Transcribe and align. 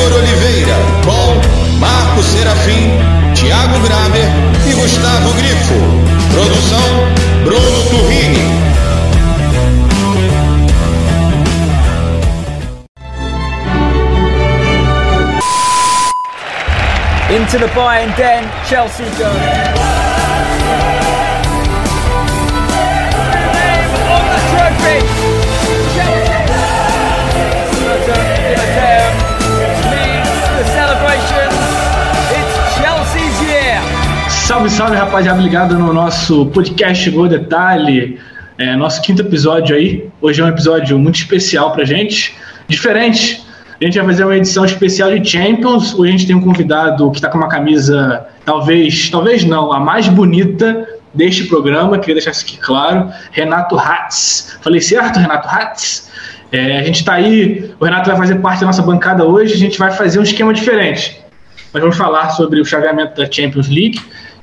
Igor 0.00 0.16
Oliveira, 0.16 0.76
com 1.04 1.76
Marco 1.78 2.22
Serafim, 2.22 2.90
Thiago 3.34 3.78
Graber 3.80 4.30
e 4.66 4.72
Gustavo 4.72 5.34
Grifo. 5.34 5.74
Produção 6.32 6.80
Bruno 7.44 7.82
Turrini. 7.90 8.70
Into 17.30 17.58
the 17.58 17.68
Bayern 17.74 18.12
den, 18.16 18.48
Chelsea 18.66 19.04
go. 19.18 19.30
Trophy! 24.50 25.20
leads 28.50 28.89
Salve, 34.50 34.68
salve, 34.68 34.96
rapaziada, 34.96 35.40
ligado 35.40 35.78
no 35.78 35.92
nosso 35.92 36.46
podcast 36.46 37.08
Gol 37.10 37.28
Detalhe, 37.28 38.18
é, 38.58 38.74
nosso 38.74 39.00
quinto 39.00 39.22
episódio 39.22 39.76
aí. 39.76 40.10
Hoje 40.20 40.40
é 40.40 40.44
um 40.44 40.48
episódio 40.48 40.98
muito 40.98 41.14
especial 41.14 41.70
pra 41.70 41.84
gente, 41.84 42.36
diferente. 42.66 43.46
A 43.80 43.84
gente 43.84 43.96
vai 43.96 44.08
fazer 44.08 44.24
uma 44.24 44.36
edição 44.36 44.64
especial 44.64 45.16
de 45.16 45.30
Champions. 45.30 45.94
Hoje 45.94 46.08
a 46.08 46.10
gente 46.10 46.26
tem 46.26 46.34
um 46.34 46.40
convidado 46.40 47.08
que 47.12 47.18
está 47.18 47.28
com 47.28 47.38
uma 47.38 47.46
camisa, 47.46 48.26
talvez, 48.44 49.08
talvez 49.08 49.44
não, 49.44 49.72
a 49.72 49.78
mais 49.78 50.08
bonita 50.08 50.84
deste 51.14 51.44
programa. 51.44 51.96
Queria 52.00 52.16
deixar 52.16 52.32
isso 52.32 52.44
aqui 52.44 52.56
claro. 52.56 53.08
Renato 53.30 53.78
Hatz. 53.78 54.58
Falei 54.62 54.80
certo, 54.80 55.20
Renato 55.20 55.48
Hatz? 55.48 56.10
É, 56.50 56.78
a 56.78 56.82
gente 56.82 56.96
está 56.96 57.12
aí, 57.12 57.72
o 57.78 57.84
Renato 57.84 58.10
vai 58.10 58.18
fazer 58.18 58.34
parte 58.40 58.58
da 58.62 58.66
nossa 58.66 58.82
bancada 58.82 59.24
hoje. 59.24 59.54
A 59.54 59.58
gente 59.58 59.78
vai 59.78 59.92
fazer 59.92 60.18
um 60.18 60.24
esquema 60.24 60.52
diferente. 60.52 61.20
Nós 61.72 61.80
vamos 61.80 61.96
falar 61.96 62.30
sobre 62.30 62.60
o 62.60 62.64
chaveamento 62.64 63.14
da 63.14 63.30
Champions 63.30 63.68
League, 63.68 64.00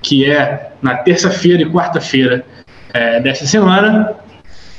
que 0.08 0.26
é 0.26 0.72
na 0.82 0.96
terça-feira 0.96 1.62
e 1.62 1.70
quarta-feira 1.70 2.46
é, 2.94 3.20
desta 3.20 3.46
semana. 3.46 4.16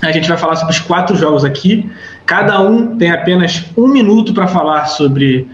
A 0.00 0.10
gente 0.10 0.26
vai 0.26 0.38
falar 0.38 0.56
sobre 0.56 0.72
os 0.72 0.80
quatro 0.80 1.14
jogos 1.16 1.44
aqui. 1.44 1.90
Cada 2.24 2.58
um 2.60 2.96
tem 2.96 3.10
apenas 3.10 3.66
um 3.76 3.88
minuto 3.88 4.32
para 4.32 4.46
falar 4.46 4.86
sobre 4.86 5.46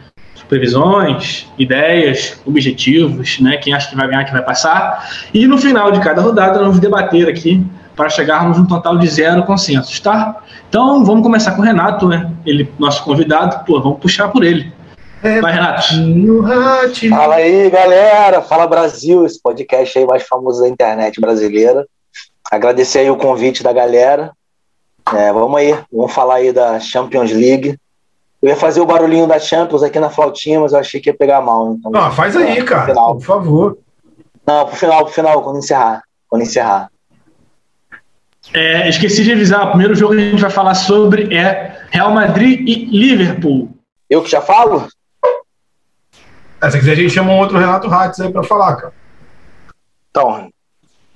previsões, 0.49 1.51
ideias, 1.59 2.41
objetivos, 2.45 3.41
né? 3.41 3.57
Quem 3.57 3.73
acha 3.73 3.89
que 3.89 3.97
vai 3.97 4.07
ganhar, 4.07 4.25
que 4.25 4.33
vai 4.33 4.43
passar. 4.43 5.09
E 5.33 5.47
no 5.47 5.59
final 5.59 5.91
de 5.91 5.99
cada 6.01 6.23
rodada, 6.23 6.61
vamos 6.61 6.79
debater 6.79 7.29
aqui 7.29 7.65
para 7.97 8.09
chegarmos 8.09 8.59
um 8.59 8.67
total 8.67 8.97
de 8.99 9.09
zero 9.09 9.43
consensos, 9.43 9.99
tá? 9.99 10.37
Então 10.69 11.05
vamos 11.05 11.23
começar 11.23 11.53
com 11.53 11.63
o 11.63 11.65
Renato, 11.65 12.07
né? 12.07 12.31
Ele, 12.47 12.71
nosso 12.79 13.03
convidado, 13.03 13.65
pô, 13.65 13.81
vamos 13.81 13.99
puxar 13.99 14.29
por 14.29 14.45
ele. 14.45 14.73
Vai, 15.41 15.53
Renato. 15.53 15.83
Fala 17.09 17.37
aí, 17.37 17.71
galera. 17.71 18.43
Fala 18.43 18.67
Brasil, 18.67 19.25
esse 19.25 19.41
podcast 19.41 19.99
aí 19.99 20.07
mais 20.07 20.23
famoso 20.25 20.61
da 20.63 20.69
internet 20.69 21.19
brasileira. 21.19 21.87
Agradecer 22.53 22.99
aí 23.01 23.11
o 23.11 23.17
convite 23.17 23.63
da 23.63 23.73
galera. 23.73 24.33
É, 25.15 25.33
vamos 25.33 25.59
aí, 25.59 25.75
vamos 25.91 26.13
falar 26.13 26.37
aí 26.37 26.53
da 26.53 26.79
Champions 26.79 27.33
League. 27.33 27.79
Eu 28.43 28.51
ia 28.51 28.57
fazer 28.57 28.81
o 28.83 28.87
barulhinho 28.87 29.27
da 29.27 29.39
Champions 29.39 29.83
aqui 29.83 29.99
na 29.99 30.11
flautinha, 30.11 30.61
mas 30.61 30.73
eu 30.75 30.79
achei 30.79 31.01
que 31.01 31.09
ia 31.09 31.17
pegar 31.17 31.41
mal. 31.41 31.73
Então, 31.73 31.91
Ah, 31.95 32.11
faz 32.11 32.37
aí, 32.37 32.63
cara, 32.63 32.89
Final. 32.93 33.15
por 33.15 33.25
favor. 33.25 33.79
Não, 34.47 34.67
pro 34.67 34.77
final, 34.77 35.05
pro 35.07 35.15
final, 35.15 35.43
quando 35.43 35.59
encerrar. 35.59 36.03
Quando 36.29 36.43
encerrar. 36.43 36.91
É, 38.53 38.87
esqueci 38.91 39.25
de 39.25 39.33
avisar, 39.33 39.65
o 39.67 39.69
primeiro 39.71 39.95
jogo 39.95 40.15
que 40.15 40.21
a 40.21 40.31
gente 40.31 40.43
vai 40.43 40.51
falar 40.51 40.75
sobre 40.75 41.35
é 41.35 41.81
Real 41.91 42.11
Madrid 42.13 42.61
e 42.69 42.85
Liverpool. 42.85 43.71
Eu 44.11 44.23
que 44.23 44.31
já 44.31 44.43
falo? 44.43 44.87
É, 46.61 46.71
se 46.71 46.79
quiser, 46.79 46.93
a 46.93 46.97
gente 46.97 47.11
chama 47.11 47.33
um 47.33 47.39
outro 47.39 47.59
Renato 47.59 47.89
Ratz 47.89 48.21
aí 48.21 48.33
pra 48.33 48.43
falar, 48.43 48.77
cara. 48.77 48.93
Então, 50.11 50.49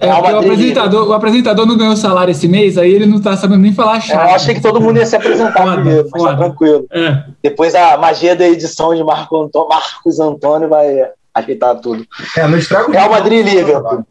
É, 0.01 0.13
o 0.13 0.39
apresentador, 0.39 1.09
o 1.09 1.13
apresentador 1.13 1.67
não 1.67 1.77
ganhou 1.77 1.97
salário 1.97 2.31
esse 2.31 2.47
mês, 2.47 2.79
aí 2.79 2.93
ele 2.93 3.07
não 3.07 3.21
tá 3.21 3.37
sabendo 3.37 3.63
nem 3.63 3.73
falar 3.75 3.95
a 3.95 3.97
eu 3.97 4.01
chave. 4.03 4.33
achei 4.33 4.55
que 4.55 4.61
todo 4.61 4.81
mundo 4.81 4.99
ia 4.99 5.07
se 5.07 5.17
apresentar 5.17 5.63
Foda, 5.63 5.75
primeiro, 5.77 6.09
mas 6.13 6.23
tá 6.23 6.37
tranquilo. 6.37 6.87
É, 6.93 7.25
Depois 7.43 7.75
a 7.75 7.97
magia 7.97 8.37
da 8.37 8.47
edição 8.47 8.95
de 8.95 9.03
Marco 9.03 9.37
Antônio, 9.43 9.69
Marcos 9.69 10.21
Antônio 10.21 10.69
vai 10.69 10.87
ajeitar 11.35 11.81
tudo. 11.81 12.07
É, 12.37 12.47
não 12.47 12.59
estraga 12.59 12.89
o 12.89 12.93
Real 12.93 13.11
Madrid 13.11 13.47
e. 13.47 13.51
Liverpool. 13.51 14.07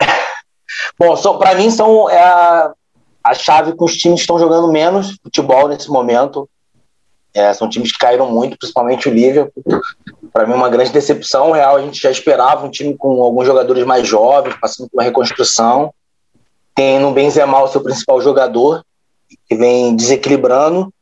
Bom, 0.98 1.16
só, 1.16 1.34
para 1.34 1.54
mim 1.54 1.70
são 1.70 2.08
é 2.10 2.22
a, 2.22 2.72
a 3.24 3.34
chave 3.34 3.72
com 3.74 3.84
os 3.84 3.96
times 3.96 4.20
que 4.20 4.22
estão 4.22 4.38
jogando 4.38 4.70
menos 4.70 5.16
futebol 5.22 5.68
nesse 5.68 5.90
momento. 5.90 6.48
É, 7.34 7.52
são 7.52 7.68
times 7.68 7.92
que 7.92 7.98
caíram 7.98 8.30
muito, 8.30 8.58
principalmente 8.58 9.08
o 9.08 9.12
Liverpool. 9.12 9.62
Para 10.32 10.46
mim, 10.46 10.54
uma 10.54 10.68
grande 10.68 10.92
decepção. 10.92 11.52
Real 11.52 11.76
a 11.76 11.82
gente 11.82 12.00
já 12.00 12.10
esperava 12.10 12.66
um 12.66 12.70
time 12.70 12.96
com 12.96 13.22
alguns 13.22 13.46
jogadores 13.46 13.84
mais 13.84 14.06
jovens, 14.06 14.56
passando 14.60 14.88
por 14.88 14.96
uma 14.96 15.04
reconstrução. 15.04 15.92
Tem 16.74 16.98
no 16.98 17.12
Benzema 17.12 17.62
o 17.62 17.68
seu 17.68 17.82
principal 17.82 18.20
jogador, 18.20 18.84
que 19.48 19.56
vem 19.56 19.96
desequilibrando. 19.96 20.92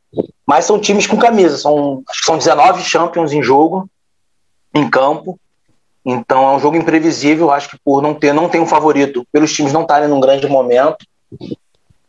Mas 0.47 0.65
são 0.65 0.79
times 0.79 1.07
com 1.07 1.17
camisa. 1.17 1.59
São, 1.59 2.03
acho 2.09 2.21
que 2.21 2.27
são 2.27 2.39
19 2.39 2.83
Champions 2.83 3.33
em 3.33 3.43
jogo, 3.43 3.89
em 4.75 4.89
campo. 4.89 5.39
Então 6.05 6.49
é 6.49 6.57
um 6.57 6.61
jogo 6.61 6.77
imprevisível. 6.77 7.51
Acho 7.51 7.71
que 7.71 7.79
por 7.85 8.01
não 8.01 8.15
ter, 8.15 8.33
não 8.33 8.49
tem 8.49 8.61
um 8.61 8.67
favorito, 8.67 9.27
pelos 9.33 9.53
times 9.53 9.73
não 9.73 9.83
estarem 9.83 10.09
num 10.09 10.21
grande 10.21 10.47
momento. 10.47 11.05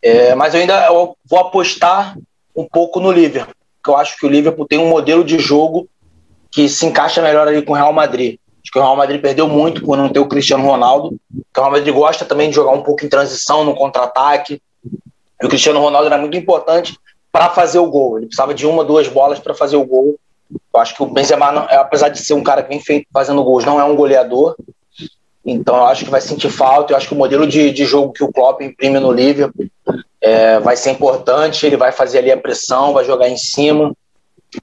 É, 0.02 0.36
mas 0.36 0.54
eu 0.54 0.62
ainda 0.62 0.88
vou 1.26 1.40
apostar 1.40 2.18
um 2.56 2.66
pouco 2.66 3.00
no 3.00 3.12
Liverpool, 3.12 3.54
porque 3.76 3.90
eu 3.90 3.98
acho 3.98 4.18
que 4.18 4.26
o 4.26 4.30
Liverpool 4.30 4.68
tem 4.68 4.80
um 4.80 4.90
modelo 4.90 5.24
de 5.24 5.40
jogo 5.40 5.88
que 6.58 6.68
se 6.68 6.88
encaixa 6.88 7.22
melhor 7.22 7.48
ali 7.48 7.62
com 7.62 7.74
o 7.74 7.76
Real 7.76 7.94
Madrid. 7.94 8.40
Acho 8.64 8.72
que 8.72 8.80
o 8.80 8.82
Real 8.82 8.96
Madrid 8.96 9.22
perdeu 9.22 9.48
muito 9.48 9.84
por 9.84 9.96
não 9.96 10.10
ter 10.10 10.18
o 10.20 10.26
Cristiano 10.26 10.66
Ronaldo. 10.66 11.10
O 11.10 11.44
Real 11.56 11.70
Madrid 11.70 11.94
gosta 11.94 12.26
também 12.26 12.50
de 12.50 12.56
jogar 12.56 12.72
um 12.72 12.82
pouco 12.82 13.06
em 13.06 13.08
transição, 13.08 13.64
no 13.64 13.76
contra-ataque. 13.76 14.60
E 15.40 15.46
o 15.46 15.50
Cristiano 15.50 15.80
Ronaldo 15.80 16.08
era 16.08 16.18
muito 16.18 16.36
importante 16.36 16.98
para 17.32 17.52
fazer 17.52 17.78
o 17.78 17.86
gol. 17.86 18.18
Ele 18.18 18.26
precisava 18.26 18.56
de 18.56 18.66
uma, 18.66 18.84
duas 18.84 19.08
bolas 19.08 19.38
para 19.38 19.54
fazer 19.54 19.78
o 19.78 19.86
gol. 19.86 20.16
Eu 20.74 20.80
acho 20.80 20.96
que 20.96 21.04
o 21.04 21.06
Benzema, 21.06 21.52
não- 21.52 21.68
apesar 21.70 22.10
de 22.10 22.18
ser 22.18 22.34
um 22.34 22.42
cara 22.42 22.64
que 22.64 22.70
vem 22.70 22.80
feito 22.80 23.06
fazendo 23.14 23.44
gols, 23.44 23.64
não 23.64 23.80
é 23.80 23.84
um 23.84 23.96
goleador. 23.96 24.56
Então 25.46 25.76
eu 25.78 25.86
acho 25.86 26.06
que 26.06 26.10
vai 26.10 26.22
sentir 26.22 26.50
falta. 26.50 26.92
Eu 26.92 26.98
acho 26.98 27.08
que 27.08 27.14
o 27.14 27.18
modelo 27.18 27.46
de, 27.46 27.70
de 27.70 27.86
jogo 27.86 28.12
que 28.14 28.24
o 28.24 28.34
Klopp 28.34 28.62
imprime 28.64 29.00
no 29.00 29.12
Liverpool 29.12 29.68
é, 30.20 30.60
vai 30.60 30.76
ser 30.76 30.90
importante. 30.90 31.68
Ele 31.68 31.78
vai 31.78 31.92
fazer 31.92 32.18
ali 32.18 32.32
a 32.32 32.38
pressão, 32.38 32.94
vai 32.94 33.06
jogar 33.06 33.30
em 33.30 33.38
cima. 33.38 33.94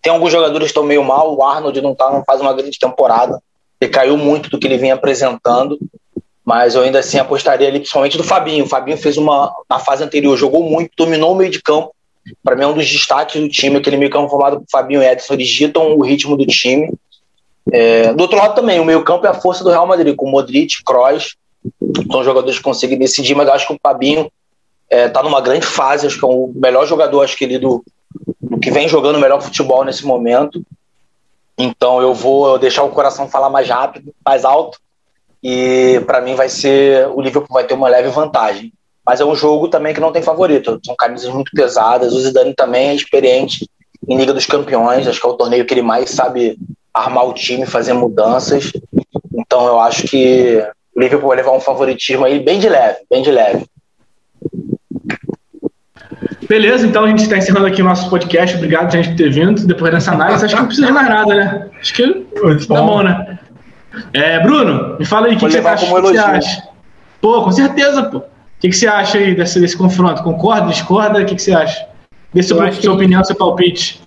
Tem 0.01 0.13
alguns 0.13 0.33
jogadores 0.33 0.67
que 0.67 0.71
estão 0.71 0.83
meio 0.83 1.05
mal. 1.05 1.37
O 1.37 1.43
Arnold 1.43 1.81
não, 1.81 1.95
tá, 1.95 2.11
não 2.11 2.25
faz 2.25 2.41
uma 2.41 2.53
grande 2.53 2.79
temporada. 2.79 3.41
Ele 3.81 3.91
caiu 3.91 4.17
muito 4.17 4.51
do 4.51 4.59
que 4.59 4.67
ele 4.67 4.79
vinha 4.79 4.95
apresentando. 4.95 5.79
Mas 6.45 6.75
eu 6.75 6.83
ainda 6.83 6.99
assim 6.99 7.19
apostaria 7.19 7.69
ali, 7.69 7.79
principalmente 7.79 8.17
do 8.17 8.25
Fabinho. 8.25 8.65
O 8.65 8.69
Fabinho 8.69 8.99
fez 8.99 9.17
uma. 9.17 9.55
Na 9.69 9.79
fase 9.79 10.05
anterior, 10.05 10.37
jogou 10.37 10.63
muito, 10.63 10.91
dominou 10.97 11.33
o 11.33 11.35
meio 11.35 11.51
de 11.51 11.63
campo. 11.63 11.95
Para 12.43 12.57
mim 12.57 12.65
é 12.65 12.67
um 12.67 12.75
dos 12.75 12.91
destaques 12.91 13.41
do 13.41 13.49
time, 13.49 13.77
aquele 13.77 13.97
meio 13.97 14.11
campo 14.11 14.29
formado 14.29 14.59
por 14.59 14.67
Fabinho 14.71 15.03
e 15.03 15.07
Edson, 15.07 15.35
eles 15.35 15.49
ditam 15.49 15.95
o 15.95 16.03
ritmo 16.03 16.37
do 16.37 16.47
time. 16.47 16.91
É, 17.71 18.13
do 18.13 18.23
outro 18.23 18.39
lado 18.39 18.55
também, 18.55 18.81
o 18.81 18.85
meio 18.85 19.03
campo 19.05 19.27
é 19.27 19.31
a 19.31 19.35
força 19.35 19.63
do 19.63 19.71
Real 19.71 19.87
Madrid, 19.87 20.15
com 20.15 20.31
Modric, 20.31 20.83
Kroos, 20.85 21.37
são 22.11 22.25
jogadores 22.25 22.59
que 22.59 22.65
conseguem 22.65 22.99
decidir, 22.99 23.35
mas 23.35 23.49
acho 23.49 23.67
que 23.67 23.75
o 23.75 23.81
Fabinho 23.83 24.31
está 24.91 25.23
numa 25.23 25.41
grande 25.41 25.67
fase, 25.67 26.07
acho 26.07 26.19
que 26.19 26.25
é 26.25 26.29
o 26.29 26.53
melhor 26.55 26.87
jogador, 26.87 27.23
acho 27.23 27.37
que 27.37 27.45
ele 27.45 27.59
do 27.59 27.85
que 28.65 28.71
vem 28.71 28.89
jogando 28.89 29.17
o 29.17 29.21
melhor 29.21 29.43
futebol 29.43 29.85
nesse 29.85 30.07
momento. 30.07 30.65
Então 31.59 32.01
eu 32.01 32.15
vou 32.15 32.59
deixar 32.59 32.83
o 32.83 32.89
coração 32.89 33.29
falar 33.29 33.51
mais 33.51 33.69
rápido, 33.69 34.15
mais 34.25 34.43
alto, 34.43 34.79
e 35.43 36.03
para 36.07 36.23
mim 36.23 36.35
vai 36.35 36.49
ser 36.49 37.07
o 37.09 37.21
Liverpool 37.21 37.53
vai 37.53 37.65
ter 37.65 37.75
uma 37.75 37.91
leve 37.91 38.09
vantagem. 38.09 38.73
Mas 39.05 39.21
é 39.21 39.25
um 39.25 39.37
jogo 39.37 39.69
também 39.69 39.93
que 39.93 40.01
não 40.01 40.11
tem 40.11 40.23
favorito. 40.23 40.81
São 40.83 40.97
camisas 40.97 41.29
muito 41.29 41.53
pesadas. 41.55 42.15
O 42.15 42.21
Zidane 42.21 42.55
também 42.55 42.89
é 42.89 42.95
experiente 42.95 43.69
em 44.09 44.17
Liga 44.17 44.33
dos 44.33 44.47
Campeões. 44.47 45.07
Acho 45.07 45.21
que 45.21 45.27
é 45.27 45.31
o 45.31 45.37
torneio 45.37 45.67
que 45.67 45.75
ele 45.75 45.83
mais 45.83 46.09
sabe 46.09 46.59
armar 46.93 47.27
o 47.29 47.35
time, 47.35 47.67
fazer 47.67 47.93
mudanças. 47.93 48.73
Então 49.35 49.67
eu 49.67 49.79
acho 49.79 50.05
que 50.05 50.67
o 50.97 51.01
Liverpool 51.01 51.29
vai 51.29 51.37
levar 51.37 51.53
um 51.53 51.61
favoritismo 51.61 52.25
aí 52.25 52.41
bem 52.41 52.59
de 52.59 52.71
leve, 52.71 53.01
bem 53.11 53.23
de 53.23 53.31
leve. 53.31 53.67
Beleza, 56.49 56.87
então 56.87 57.05
a 57.05 57.09
gente 57.09 57.23
está 57.23 57.37
encerrando 57.39 57.67
aqui 57.67 57.81
o 57.81 57.85
nosso 57.85 58.09
podcast. 58.11 58.57
Obrigado, 58.57 58.93
gente, 58.93 59.11
por 59.11 59.17
ter 59.17 59.31
vindo. 59.31 59.67
Depois 59.67 59.93
dessa 59.93 60.13
análise, 60.13 60.45
acho 60.45 60.55
que 60.55 60.61
não 60.61 60.67
precisa 60.67 60.87
de 60.89 60.93
mais 60.93 61.09
nada, 61.09 61.35
né? 61.35 61.67
Acho 61.81 61.95
que 61.95 62.27
Muito 62.43 62.67
tá 62.69 62.83
bom, 62.83 63.03
né? 63.03 63.39
É, 64.13 64.41
Bruno, 64.41 64.97
me 64.99 65.05
fala 65.05 65.27
aí 65.29 65.35
o 65.35 65.39
que, 65.39 65.47
que 65.47 65.53
você 65.53 65.59
acha. 65.59 65.87
que 65.87 65.93
você 65.93 66.19
acha? 66.19 66.63
Pô, 67.21 67.43
com 67.43 67.53
certeza, 67.53 68.03
pô. 68.05 68.19
O 68.19 68.25
que, 68.61 68.69
que 68.69 68.77
você 68.77 68.87
acha 68.87 69.19
aí 69.19 69.35
desse, 69.35 69.61
desse 69.61 69.77
confronto? 69.77 70.23
Concorda, 70.23 70.69
discorda? 70.69 71.21
O 71.21 71.25
que, 71.25 71.35
que 71.35 71.43
você 71.43 71.53
acha? 71.53 71.87
Dê 72.33 72.43
sua, 72.43 72.71
sua 72.73 72.81
que- 72.81 72.89
opinião, 72.89 73.23
seu 73.25 73.37
palpite. 73.37 74.01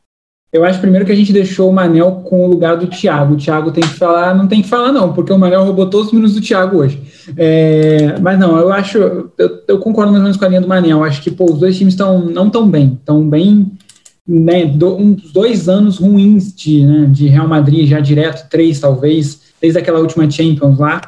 Eu 0.51 0.63
acho 0.63 0.79
primeiro 0.79 1.05
que 1.05 1.11
a 1.11 1.15
gente 1.15 1.33
deixou 1.33 1.69
o 1.69 1.73
Manel 1.73 2.23
com 2.23 2.45
o 2.45 2.47
lugar 2.49 2.77
do 2.77 2.87
Thiago. 2.87 3.33
O 3.33 3.37
Thiago 3.37 3.71
tem 3.71 3.83
que 3.83 3.95
falar, 3.95 4.33
não 4.33 4.47
tem 4.47 4.61
que 4.61 4.69
falar, 4.69 4.93
não, 4.93 5.11
porque 5.11 5.31
o 5.31 5.37
Manel 5.37 5.65
roubou 5.65 5.89
todos 5.89 6.07
os 6.07 6.13
minutos 6.13 6.35
do 6.35 6.41
Thiago 6.41 6.77
hoje. 6.77 7.01
É, 7.35 8.15
mas 8.21 8.39
não, 8.39 8.57
eu 8.57 8.71
acho, 8.71 8.97
eu, 8.97 9.31
eu 9.67 9.79
concordo 9.79 10.11
mais 10.11 10.21
ou 10.21 10.23
menos 10.23 10.37
com 10.37 10.45
a 10.45 10.47
linha 10.47 10.61
do 10.61 10.67
Manel. 10.67 11.03
Acho 11.03 11.21
que 11.21 11.29
pô, 11.29 11.51
os 11.51 11.59
dois 11.59 11.77
times 11.77 11.93
estão 11.93 12.25
não 12.25 12.49
tão 12.49 12.67
bem, 12.67 12.97
estão 12.97 13.27
bem 13.27 13.71
né, 14.27 14.65
do, 14.65 14.95
uns 14.95 15.31
dois 15.33 15.67
anos 15.67 15.97
ruins 15.97 16.53
de, 16.53 16.85
né, 16.85 17.07
de 17.09 17.27
Real 17.27 17.47
Madrid, 17.47 17.87
já 17.87 17.99
direto, 17.99 18.49
três 18.49 18.79
talvez, 18.79 19.41
desde 19.61 19.79
aquela 19.79 19.99
última 19.99 20.29
Champions 20.29 20.79
lá. 20.79 21.01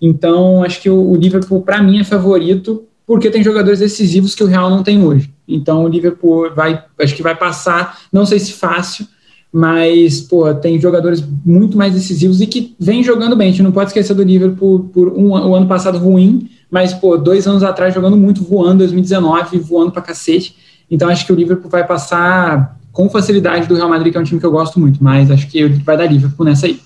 Então, 0.00 0.62
acho 0.64 0.80
que 0.80 0.90
o, 0.90 1.10
o 1.10 1.14
Liverpool, 1.14 1.62
para 1.62 1.82
mim, 1.82 2.00
é 2.00 2.04
favorito, 2.04 2.84
porque 3.06 3.30
tem 3.30 3.42
jogadores 3.42 3.80
decisivos 3.80 4.34
que 4.34 4.42
o 4.42 4.46
Real 4.46 4.70
não 4.70 4.82
tem 4.82 5.02
hoje. 5.02 5.30
Então, 5.54 5.84
o 5.84 5.88
Liverpool 5.88 6.54
vai, 6.54 6.82
acho 6.98 7.14
que 7.14 7.22
vai 7.22 7.34
passar, 7.34 7.98
não 8.12 8.24
sei 8.24 8.38
se 8.38 8.52
fácil, 8.52 9.06
mas, 9.52 10.20
pô, 10.20 10.52
tem 10.54 10.80
jogadores 10.80 11.22
muito 11.44 11.76
mais 11.76 11.92
decisivos 11.92 12.40
e 12.40 12.46
que 12.46 12.74
vem 12.78 13.02
jogando 13.02 13.34
bem. 13.34 13.48
A 13.48 13.50
gente 13.50 13.62
não 13.62 13.72
pode 13.72 13.90
esquecer 13.90 14.14
do 14.14 14.22
Liverpool 14.22 14.90
por 14.92 15.08
um, 15.08 15.30
o 15.30 15.54
ano 15.54 15.66
passado 15.66 15.98
ruim, 15.98 16.48
mas, 16.70 16.94
pô, 16.94 17.16
dois 17.16 17.46
anos 17.46 17.62
atrás 17.62 17.92
jogando 17.92 18.16
muito, 18.16 18.44
voando, 18.44 18.78
2019, 18.78 19.58
voando 19.58 19.90
pra 19.90 20.02
cacete. 20.02 20.54
Então, 20.90 21.08
acho 21.08 21.26
que 21.26 21.32
o 21.32 21.36
Liverpool 21.36 21.70
vai 21.70 21.86
passar 21.86 22.78
com 22.92 23.08
facilidade 23.08 23.66
do 23.66 23.74
Real 23.74 23.88
Madrid, 23.88 24.12
que 24.12 24.18
é 24.18 24.20
um 24.20 24.24
time 24.24 24.40
que 24.40 24.46
eu 24.46 24.50
gosto 24.50 24.78
muito, 24.78 25.02
mas 25.02 25.30
acho 25.30 25.48
que 25.48 25.64
vai 25.66 25.96
dar 25.96 26.06
Liverpool 26.06 26.44
nessa 26.44 26.66
aí. 26.66 26.80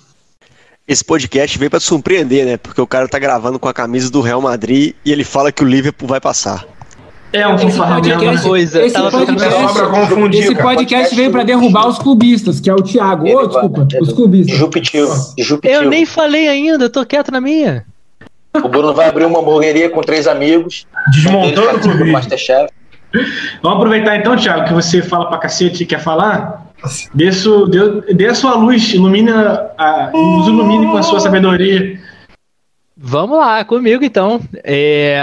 Esse 0.87 1.03
podcast 1.03 1.59
veio 1.59 1.71
para 1.71 1.81
surpreender, 1.81 2.45
né? 2.45 2.57
Porque 2.59 2.81
o 2.81 2.87
cara 2.87 3.09
tá 3.09 3.19
gravando 3.19 3.59
com 3.59 3.69
a 3.69 3.73
camisa 3.73 4.11
do 4.11 4.21
Real 4.21 4.43
Madrid 4.43 4.95
e 5.05 5.13
ele 5.13 5.25
fala 5.25 5.51
que 5.51 5.65
o 5.65 5.67
Liverpool 5.67 6.07
vai 6.07 6.21
passar. 6.21 6.67
É 7.35 7.49
um 7.49 7.57
Esse 7.57 7.77
podcast, 7.77 8.47
coisa. 8.47 8.83
esse 8.85 8.95
Tava 8.95 9.11
podcast, 9.11 11.07
esse 11.07 11.17
veio 11.17 11.33
para 11.33 11.43
derrubar 11.43 11.89
os 11.89 11.99
clubistas, 11.99 12.61
que 12.61 12.71
é 12.71 12.73
o 12.73 12.81
Thiago. 12.81 13.25
Ô, 13.25 13.41
Ele 13.41 13.49
desculpa, 13.49 13.89
os 14.01 14.13
clubistas. 14.13 14.53
Disruptivo. 14.53 15.35
Disruptivo. 15.37 15.75
Eu 15.75 15.91
nem 15.91 16.07
falei 16.07 16.47
ainda, 16.47 16.85
eu 16.85 16.91
tô 16.91 17.05
quieto 17.05 17.33
na 17.33 17.41
minha. 17.41 17.85
O 18.55 18.69
Bruno 18.69 18.95
vai 18.95 19.09
abrir 19.09 19.25
uma 19.25 19.41
hamburgueria 19.41 19.91
com 19.91 20.01
três 20.01 20.29
amigos. 20.29 20.87
Desmontando 21.13 21.77
o 21.77 21.81
clube. 21.81 22.13
Masterchef. 22.13 22.73
Vamos 23.61 23.79
aproveitar 23.79 24.17
então, 24.17 24.37
Thiago, 24.37 24.67
que 24.69 24.73
você 24.73 25.03
fala 25.03 25.27
pra 25.27 25.39
cacete 25.39 25.83
e 25.83 25.87
quer 25.87 25.99
falar. 26.01 26.73
Dê, 27.13 27.33
su, 27.33 27.67
dê, 27.67 28.15
dê 28.15 28.27
a 28.27 28.35
sua 28.35 28.55
luz, 28.55 28.95
ilumine 28.95 29.31
a, 29.33 30.11
nos 30.13 30.47
ilumine 30.47 30.87
com 30.87 30.99
a 30.99 31.03
sua 31.03 31.19
sabedoria. 31.19 31.99
Vamos 32.97 33.39
lá, 33.39 33.65
comigo 33.65 34.05
então. 34.05 34.41
É, 34.63 35.21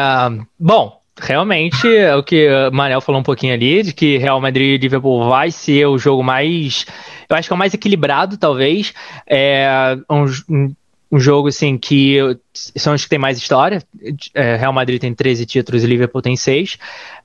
bom, 0.59 1.00
realmente, 1.21 1.87
é 1.87 2.15
o 2.15 2.23
que 2.23 2.47
o 2.49 2.71
Manel 2.71 3.01
falou 3.01 3.21
um 3.21 3.23
pouquinho 3.23 3.53
ali, 3.53 3.83
de 3.83 3.93
que 3.93 4.17
Real 4.17 4.41
Madrid 4.41 4.73
e 4.73 4.77
Liverpool 4.77 5.29
vai 5.29 5.51
ser 5.51 5.85
o 5.85 5.97
jogo 5.97 6.23
mais. 6.23 6.85
Eu 7.29 7.35
acho 7.35 7.47
que 7.47 7.53
é 7.53 7.55
o 7.55 7.59
mais 7.59 7.73
equilibrado, 7.73 8.37
talvez. 8.37 8.93
É 9.27 9.95
um, 10.09 10.25
um- 10.49 10.75
jogo 11.19 11.49
assim 11.49 11.77
que 11.77 12.17
são 12.53 12.93
os 12.93 13.03
que 13.03 13.09
tem 13.09 13.19
mais 13.19 13.37
história. 13.37 13.83
É, 14.33 14.55
Real 14.55 14.71
Madrid 14.71 14.99
tem 14.99 15.13
13 15.13 15.45
títulos 15.45 15.83
e 15.83 15.87
Liverpool 15.87 16.21
tem 16.21 16.35
6. 16.37 16.77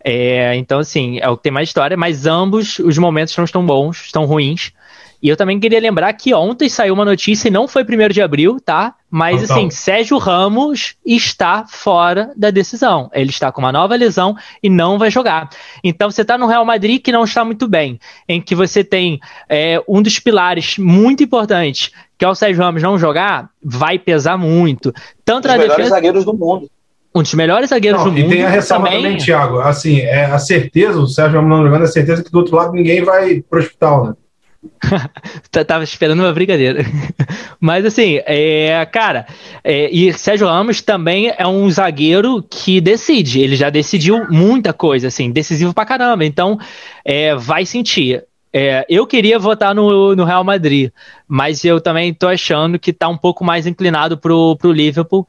É, 0.02 0.56
então, 0.56 0.80
assim, 0.80 1.18
é 1.20 1.28
o 1.28 1.36
que 1.36 1.44
tem 1.44 1.52
mais 1.52 1.68
história, 1.68 1.96
mas 1.96 2.26
ambos 2.26 2.78
os 2.80 2.98
momentos 2.98 3.36
não 3.36 3.44
estão 3.44 3.64
bons, 3.64 4.06
estão 4.06 4.24
ruins. 4.24 4.72
E 5.22 5.28
eu 5.28 5.36
também 5.36 5.58
queria 5.58 5.80
lembrar 5.80 6.12
que 6.12 6.34
ontem 6.34 6.68
saiu 6.68 6.94
uma 6.94 7.04
notícia, 7.04 7.48
e 7.48 7.50
não 7.50 7.66
foi 7.66 7.82
1 7.84 8.08
de 8.12 8.20
abril, 8.22 8.58
tá? 8.64 8.94
Mas 9.10 9.42
Então. 9.44 9.56
assim, 9.56 9.70
Sérgio 9.70 10.18
Ramos 10.18 10.94
está 11.04 11.64
fora 11.66 12.32
da 12.36 12.50
decisão. 12.50 13.10
Ele 13.14 13.30
está 13.30 13.50
com 13.50 13.60
uma 13.60 13.72
nova 13.72 13.94
lesão 13.96 14.36
e 14.62 14.68
não 14.68 14.98
vai 14.98 15.10
jogar. 15.10 15.48
Então 15.82 16.10
você 16.10 16.22
está 16.22 16.36
no 16.36 16.46
Real 16.46 16.64
Madrid 16.64 17.00
que 17.02 17.12
não 17.12 17.24
está 17.24 17.44
muito 17.44 17.66
bem, 17.66 17.98
em 18.28 18.40
que 18.40 18.54
você 18.54 18.84
tem 18.84 19.18
é, 19.48 19.82
um 19.88 20.02
dos 20.02 20.18
pilares 20.18 20.76
muito 20.78 21.22
importantes, 21.22 21.90
que 22.18 22.24
é 22.24 22.28
o 22.28 22.34
Sérgio 22.34 22.62
Ramos 22.62 22.82
não 22.82 22.98
jogar, 22.98 23.48
vai 23.62 23.98
pesar 23.98 24.36
muito. 24.36 24.92
Tanto 25.24 25.48
Um 25.48 25.48
dos 25.48 25.50
na 25.50 25.52
melhores 25.58 25.76
defesa, 25.76 25.94
zagueiros 25.94 26.24
do 26.24 26.34
mundo. 26.34 26.70
um 27.14 27.22
dos 27.22 27.32
melhores 27.34 27.70
zagueiros 27.70 28.04
Não, 28.04 28.10
do 28.12 28.18
e 28.18 28.22
mundo. 28.22 28.32
tem 28.32 28.44
a 28.44 28.48
ressalva 28.50 28.90
também, 28.90 29.16
Thiago. 29.16 29.60
Assim, 29.60 30.00
é 30.00 30.26
a 30.26 30.38
certeza, 30.38 30.98
o 30.98 31.06
Sérgio 31.06 31.40
Ramos 31.40 31.56
não 31.56 31.64
jogando, 31.64 31.84
a 31.84 31.88
certeza 31.88 32.22
que 32.22 32.30
do 32.30 32.38
outro 32.38 32.56
lado 32.56 32.72
ninguém 32.72 33.02
vai 33.02 33.40
pro 33.48 33.58
hospital, 33.60 34.06
né? 34.08 34.12
Tava 35.66 35.84
esperando 35.84 36.20
uma 36.20 36.32
brincadeira. 36.32 36.84
Mas 37.60 37.84
assim, 37.84 38.20
é, 38.26 38.84
cara, 38.86 39.26
é, 39.64 39.90
e 39.90 40.12
Sérgio 40.12 40.46
Ramos 40.46 40.80
também 40.80 41.32
é 41.36 41.46
um 41.46 41.68
zagueiro 41.70 42.42
que 42.42 42.80
decide. 42.80 43.40
Ele 43.40 43.56
já 43.56 43.70
decidiu 43.70 44.26
muita 44.30 44.72
coisa, 44.72 45.08
assim, 45.08 45.30
decisivo 45.30 45.74
pra 45.74 45.84
caramba. 45.84 46.24
Então, 46.24 46.58
é, 47.04 47.34
vai 47.34 47.64
sentir. 47.66 48.24
É, 48.52 48.86
eu 48.88 49.06
queria 49.06 49.38
votar 49.38 49.74
no, 49.74 50.16
no 50.16 50.24
Real 50.24 50.42
Madrid, 50.42 50.90
mas 51.28 51.64
eu 51.64 51.80
também 51.80 52.14
tô 52.14 52.26
achando 52.26 52.78
que 52.78 52.92
tá 52.92 53.08
um 53.08 53.16
pouco 53.18 53.44
mais 53.44 53.66
inclinado 53.66 54.16
pro, 54.16 54.56
pro 54.56 54.72
Liverpool. 54.72 55.26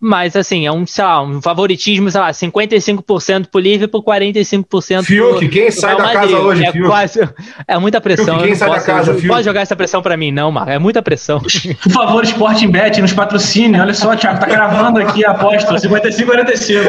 Mas 0.00 0.36
assim, 0.36 0.64
é 0.66 0.70
um, 0.72 0.86
sei 0.86 1.02
lá, 1.04 1.20
um 1.22 1.42
favoritismo, 1.42 2.08
sei 2.10 2.20
lá, 2.20 2.30
55% 2.30 3.46
pro 3.50 3.60
Liverpool, 3.60 4.02
45% 4.04 5.02
Fiuk, 5.02 5.38
pro, 5.40 5.48
quem 5.48 5.62
pro 5.64 5.72
sai 5.72 5.94
Real 5.96 6.06
da 6.06 6.12
casa 6.12 6.38
hoje, 6.38 6.64
é 6.64 6.72
Fiuk? 6.72 6.86
quase, 6.88 7.28
é 7.66 7.78
muita 7.78 8.00
pressão. 8.00 8.36
Fiuk, 8.36 8.44
quem 8.46 8.54
sai 8.54 8.68
da 8.68 8.74
posso, 8.76 8.86
casa, 8.86 9.12
não 9.12 9.18
Fiuk? 9.18 9.28
pode 9.34 9.44
jogar 9.44 9.60
essa 9.62 9.74
pressão 9.74 10.00
pra 10.00 10.16
mim, 10.16 10.30
não, 10.30 10.52
Marco. 10.52 10.70
É 10.70 10.78
muita 10.78 11.02
pressão. 11.02 11.40
Por 11.82 11.90
favor, 11.92 12.22
Sporting 12.24 12.68
Bet, 12.70 13.00
nos 13.00 13.12
patrocine. 13.12 13.78
Olha 13.80 13.92
só, 13.92 14.14
Thiago, 14.14 14.38
tá 14.40 14.46
gravando 14.46 15.00
aqui 15.00 15.24
a 15.24 15.32
aposta. 15.32 15.76
55 15.78 16.30
45. 16.30 16.80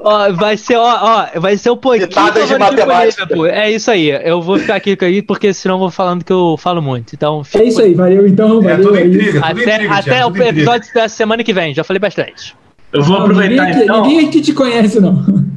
Ó, 0.00 0.32
vai 0.32 0.56
ser, 0.56 0.76
ó, 0.76 1.26
ó, 1.34 1.40
vai 1.40 1.56
ser 1.56 1.70
o 1.70 1.76
pouquinho 1.76 2.06
de 2.08 2.58
matemática. 2.58 3.22
Liverpool. 3.22 3.46
É 3.46 3.70
isso 3.70 3.90
aí. 3.90 4.10
Eu 4.10 4.40
vou 4.40 4.58
ficar 4.58 4.76
aqui, 4.76 4.92
aqui 4.92 5.22
porque 5.22 5.52
senão 5.52 5.74
eu 5.76 5.78
vou 5.80 5.90
falando 5.90 6.24
que 6.24 6.32
eu 6.32 6.56
falo 6.58 6.80
muito. 6.80 7.14
Então, 7.14 7.42
É 7.54 7.64
isso 7.64 7.80
aí, 7.82 7.94
valeu 7.94 8.26
então, 8.26 8.60
É 8.60 8.76
valeu. 8.76 8.86
tudo 8.86 8.96
é 8.96 9.04
isso. 9.06 9.16
intriga, 9.16 9.32
tudo 9.40 9.44
Até, 9.44 9.74
intriga, 9.74 9.94
até 9.94 10.02
Thiago, 10.10 10.26
o 10.28 10.32
tudo 10.32 10.42
intriga. 10.42 10.60
episódio 10.60 10.94
da 10.94 11.08
semana 11.08 11.42
que 11.44 11.52
vem. 11.52 11.74
Já 11.74 11.82
falei 11.84 11.95
bastante. 11.98 12.54
Eu 12.92 13.02
vou 13.02 13.18
aproveitar 13.18 13.64
ninguém, 13.64 13.74
aqui- 13.74 13.84
então. 13.84 14.02
ninguém 14.06 14.28
aqui 14.28 14.40
te 14.40 14.52
conhece, 14.52 15.00
não. 15.00 15.24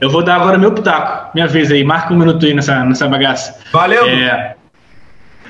Eu 0.00 0.10
vou 0.10 0.22
dar 0.22 0.34
agora 0.36 0.58
meu 0.58 0.72
pitaco. 0.72 1.30
Minha 1.34 1.46
vez 1.46 1.70
aí. 1.72 1.82
Marca 1.82 2.12
um 2.12 2.18
minuto 2.18 2.44
aí 2.44 2.52
nessa, 2.52 2.84
nessa 2.84 3.08
bagaça. 3.08 3.58
Valeu! 3.72 4.06
É, 4.06 4.54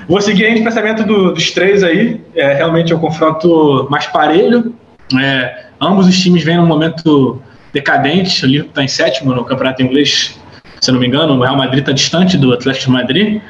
vou 0.07 0.21
seguir 0.21 0.45
aí 0.45 0.61
o 0.61 0.63
pensamento 0.63 1.03
do- 1.03 1.33
dos 1.33 1.51
três 1.51 1.83
aí. 1.83 2.21
É, 2.33 2.53
realmente 2.53 2.93
é 2.93 2.95
um 2.95 2.99
confronto 2.99 3.87
mais 3.91 4.05
parelho. 4.07 4.73
É, 5.19 5.65
ambos 5.81 6.07
os 6.07 6.17
times 6.17 6.43
vêm 6.43 6.55
num 6.57 6.65
momento 6.65 7.41
decadente. 7.73 8.45
O 8.45 8.47
Liverpool 8.47 8.69
está 8.69 8.83
em 8.83 8.87
sétimo 8.87 9.33
no 9.33 9.43
campeonato 9.43 9.81
inglês, 9.83 10.39
se 10.79 10.89
eu 10.89 10.93
não 10.93 11.01
me 11.01 11.07
engano. 11.07 11.33
O 11.37 11.41
Real 11.41 11.57
Madrid 11.57 11.79
está 11.81 11.91
distante 11.91 12.37
do 12.37 12.53
Atlético 12.53 12.85
de 12.85 12.91
Madrid. 12.91 13.41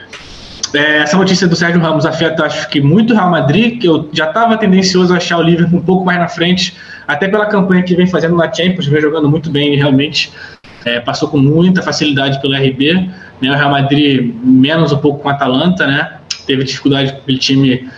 É, 0.73 0.97
essa 0.99 1.15
notícia 1.15 1.47
do 1.47 1.55
Sérgio 1.55 1.79
Ramos 1.81 2.05
afeta, 2.05 2.45
acho 2.45 2.67
que 2.69 2.81
muito 2.81 3.13
o 3.13 3.15
Real 3.15 3.29
Madrid, 3.29 3.79
que 3.79 3.87
eu 3.87 4.09
já 4.11 4.27
estava 4.27 4.57
tendencioso 4.57 5.13
a 5.13 5.17
achar 5.17 5.37
o 5.37 5.41
Liverpool 5.41 5.79
um 5.79 5.83
pouco 5.83 6.05
mais 6.05 6.19
na 6.19 6.27
frente, 6.27 6.75
até 7.07 7.27
pela 7.27 7.45
campanha 7.45 7.83
que 7.83 7.95
vem 7.95 8.05
fazendo 8.05 8.35
na 8.35 8.51
Champions, 8.51 8.87
vem 8.87 9.01
jogando 9.01 9.29
muito 9.29 9.49
bem 9.49 9.75
realmente. 9.75 10.31
É, 10.85 10.99
passou 10.99 11.29
com 11.29 11.37
muita 11.37 11.81
facilidade 11.81 12.39
pelo 12.41 12.53
RB, 12.53 13.09
né? 13.41 13.51
O 13.51 13.55
Real 13.55 13.71
Madrid 13.71 14.33
menos 14.43 14.91
um 14.91 14.97
pouco 14.97 15.21
com 15.21 15.29
a 15.29 15.33
Atalanta, 15.33 15.87
né? 15.87 16.17
Teve 16.45 16.63
dificuldade 16.63 17.13
com 17.13 17.19
aquele 17.19 17.39
time 17.39 17.89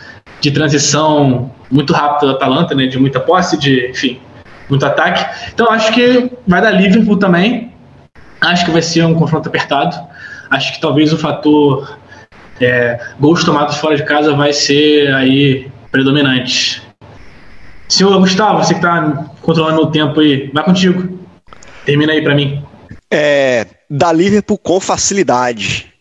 de 0.41 0.51
transição 0.51 1.51
muito 1.70 1.93
rápido 1.93 2.29
da 2.29 2.36
Atalanta, 2.36 2.74
né? 2.74 2.88
De 2.88 2.98
muita 2.98 3.20
posse, 3.20 3.58
de, 3.58 3.89
enfim, 3.89 4.20
muito 4.70 4.86
ataque. 4.86 5.25
Então 5.53 5.70
acho 5.72 5.91
que 5.91 6.32
vai 6.48 6.62
dar 6.62 6.72
Liverpool 6.72 7.17
também. 7.17 7.72
Acho 8.41 8.65
que 8.65 8.72
vai 8.72 8.82
ser 8.82 9.03
um 9.05 9.13
confronto 9.13 9.50
apertado. 9.50 9.96
Acho 10.50 10.74
que 10.74 10.82
talvez 10.82 11.13
o 11.13 11.17
fator 11.17 11.99
é, 12.60 13.00
gols 13.20 13.44
tomados 13.44 13.78
fora 13.78 13.96
de 13.96 14.04
casa 14.04 14.36
vai 14.36 14.54
ser 14.54 15.13
aí 15.13 15.70
predominante. 15.92 16.82
Senhor 17.88 18.18
Gustavo, 18.20 18.63
você 18.63 18.75
que 18.75 18.82
tá 18.82 19.32
controlando 19.42 19.82
o 19.82 19.92
tempo 19.92 20.20
aí, 20.20 20.50
vai 20.54 20.63
contigo. 20.63 21.20
Termina 21.86 22.13
aí 22.13 22.22
pra 22.22 22.36
mim. 22.36 22.63
É, 23.12 23.66
da 23.89 24.12
Liverpool 24.12 24.58
com 24.58 24.80
facilidade. 24.80 25.92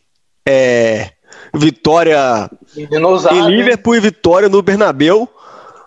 É, 0.46 1.10
vitória 1.54 2.50
em 2.76 3.50
Liverpool 3.50 3.96
e 3.96 4.00
vitória 4.00 4.48
no 4.48 4.62
Bernabéu. 4.62 5.28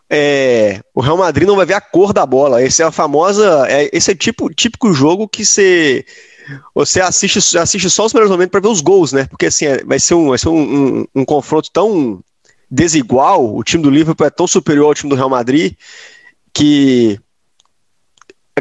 É, 0.10 0.82
o 0.94 1.00
Real 1.00 1.16
Madrid 1.18 1.48
não 1.48 1.56
vai 1.56 1.66
ver 1.66 1.76
a 1.76 1.82
cor 1.82 2.12
da 2.12 2.26
bola. 2.26 2.62
Esse 2.62 2.82
é 2.82 2.86
a 2.86 2.92
famosa. 2.92 3.66
É, 3.70 3.90
esse 3.94 4.12
é 4.12 4.16
tipo 4.16 4.50
típico 4.54 4.92
jogo 4.92 5.28
que 5.28 5.46
você 5.46 6.04
você 6.74 7.02
assiste, 7.02 7.58
assiste 7.58 7.90
só 7.90 8.06
os 8.06 8.14
melhores 8.14 8.32
momentos 8.32 8.52
para 8.52 8.62
ver 8.62 8.68
os 8.68 8.82
gols, 8.82 9.12
né? 9.14 9.26
Porque 9.26 9.46
assim 9.48 9.66
é- 9.66 9.84
vai 9.84 10.00
ser 10.00 10.14
um, 10.16 10.30
vai 10.30 10.38
ser 10.38 10.50
um, 10.50 10.60
um- 11.02 11.06
um 11.16 11.26
confronto 11.26 11.70
tão 11.72 12.20
desigual. 12.70 13.56
O 13.56 13.64
time 13.64 13.84
do 13.84 13.90
Liverpool 13.90 14.26
é 14.26 14.30
tão 14.30 14.48
superior 14.48 14.86
ao 14.88 14.94
time 14.94 15.10
do 15.10 15.16
Real 15.16 15.30
Madrid 15.30 15.74
que 16.54 17.20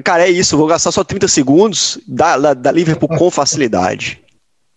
Cara, 0.04 0.22
é 0.22 0.30
isso, 0.30 0.56
vou 0.56 0.66
gastar 0.68 0.92
só 0.92 1.02
30 1.04 1.26
segundos 1.28 1.98
da, 2.06 2.38
da, 2.38 2.54
da 2.54 2.72
Liverpool 2.72 3.08
com 3.08 3.30
facilidade. 3.30 4.22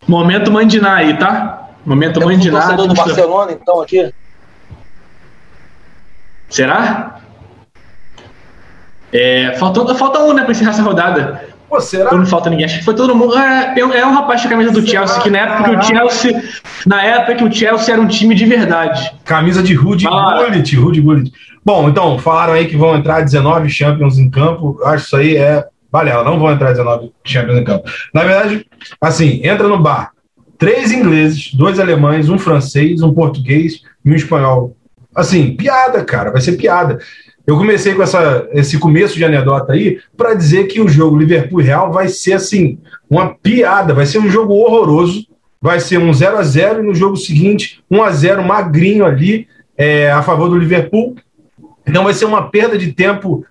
Momento 0.07 0.51
Mandiná 0.51 0.95
aí, 0.95 1.17
tá? 1.17 1.69
Momento 1.85 2.19
Temos 2.19 2.33
um 2.33 2.37
Mandiná. 2.37 2.59
torcedor 2.61 2.87
do 2.87 2.93
Barcelona, 2.93 3.51
então, 3.53 3.79
aqui. 3.81 4.11
Será? 6.49 7.21
É, 9.11 9.55
faltou, 9.57 9.93
falta 9.95 10.19
um, 10.23 10.33
né, 10.33 10.43
pra 10.43 10.51
encerrar 10.51 10.71
essa 10.71 10.81
rodada. 10.81 11.52
Pô, 11.73 11.81
será? 11.81 12.11
Não 12.11 12.23
falta 12.23 12.51
ninguém? 12.51 12.65
Acho 12.65 12.77
que 12.77 12.85
foi 12.85 12.93
todo 12.93 13.15
mundo. 13.15 13.35
É, 13.35 13.73
é 13.79 14.05
um- 14.05 14.13
rapaz 14.13 14.45
a 14.45 14.49
camisa 14.49 14.69
do 14.69 14.85
Chelsea, 14.85 15.19
que 15.21 15.29
na 15.31 15.39
época 15.39 15.63
que 15.63 15.75
o 15.75 15.81
Chelsea. 15.81 16.43
Na 16.85 17.03
época 17.03 17.33
que 17.35 17.43
o 17.43 17.51
Chelsea 17.51 17.93
era 17.95 17.99
um 17.99 18.07
time 18.07 18.35
de 18.35 18.45
verdade. 18.45 19.11
Camisa 19.25 19.63
de 19.63 19.73
Rudy 19.73 20.03
Fala. 20.03 20.45
Gullit, 20.45 20.75
Rudy 20.75 21.01
Gullit. 21.01 21.33
Bom, 21.65 21.89
então, 21.89 22.19
falaram 22.19 22.53
aí 22.53 22.67
que 22.67 22.77
vão 22.77 22.95
entrar 22.95 23.21
19 23.21 23.69
Champions 23.71 24.19
em 24.19 24.29
campo. 24.29 24.79
Acho 24.83 25.05
isso 25.05 25.15
aí 25.15 25.35
é 25.35 25.65
balela, 25.91 26.23
não 26.23 26.37
vão 26.37 26.51
entrar 26.51 26.73
19 26.73 27.11
Champions 27.25 27.57
em 27.57 27.63
campo. 27.63 27.89
Na 28.13 28.21
verdade, 28.23 28.67
assim, 29.01 29.41
entra 29.43 29.67
no 29.67 29.79
bar. 29.81 30.11
três 30.59 30.91
ingleses, 30.91 31.55
dois 31.55 31.79
alemães, 31.79 32.29
um 32.29 32.37
francês, 32.37 33.01
um 33.01 33.11
português 33.11 33.81
e 34.05 34.11
um 34.11 34.15
espanhol. 34.15 34.77
Assim, 35.15 35.55
piada, 35.55 36.05
cara, 36.05 36.31
vai 36.31 36.39
ser 36.39 36.51
piada. 36.53 36.99
Eu 37.45 37.57
comecei 37.57 37.93
com 37.93 38.01
essa, 38.01 38.47
esse 38.51 38.79
começo 38.79 39.15
de 39.15 39.25
anedota 39.25 39.73
aí 39.73 39.99
para 40.15 40.33
dizer 40.33 40.65
que 40.67 40.79
o 40.79 40.87
jogo 40.87 41.17
Liverpool 41.17 41.61
Real 41.61 41.91
vai 41.91 42.07
ser 42.07 42.33
assim, 42.33 42.79
uma 43.09 43.35
piada, 43.35 43.93
vai 43.93 44.05
ser 44.05 44.19
um 44.19 44.29
jogo 44.29 44.53
horroroso, 44.53 45.27
vai 45.61 45.79
ser 45.79 45.97
um 45.97 46.13
0 46.13 46.37
a 46.37 46.43
0 46.43 46.79
e 46.79 46.87
no 46.87 46.95
jogo 46.95 47.17
seguinte 47.17 47.83
1 47.91 48.03
a 48.03 48.11
0 48.11 48.43
magrinho 48.43 49.05
ali 49.05 49.47
é, 49.77 50.09
a 50.11 50.21
favor 50.21 50.49
do 50.49 50.57
Liverpool. 50.57 51.15
Então 51.85 52.05
vai 52.05 52.13
ser 52.13 52.25
uma 52.25 52.49
perda 52.49 52.77
de 52.77 52.93
tempo 52.93 53.45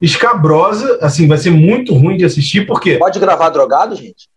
escabrosa, 0.00 0.98
assim, 1.02 1.28
vai 1.28 1.38
ser 1.38 1.50
muito 1.50 1.94
ruim 1.94 2.16
de 2.16 2.24
assistir, 2.24 2.66
porque 2.66 2.96
Pode 2.96 3.18
gravar 3.18 3.50
drogado, 3.50 3.94
gente? 3.94 4.28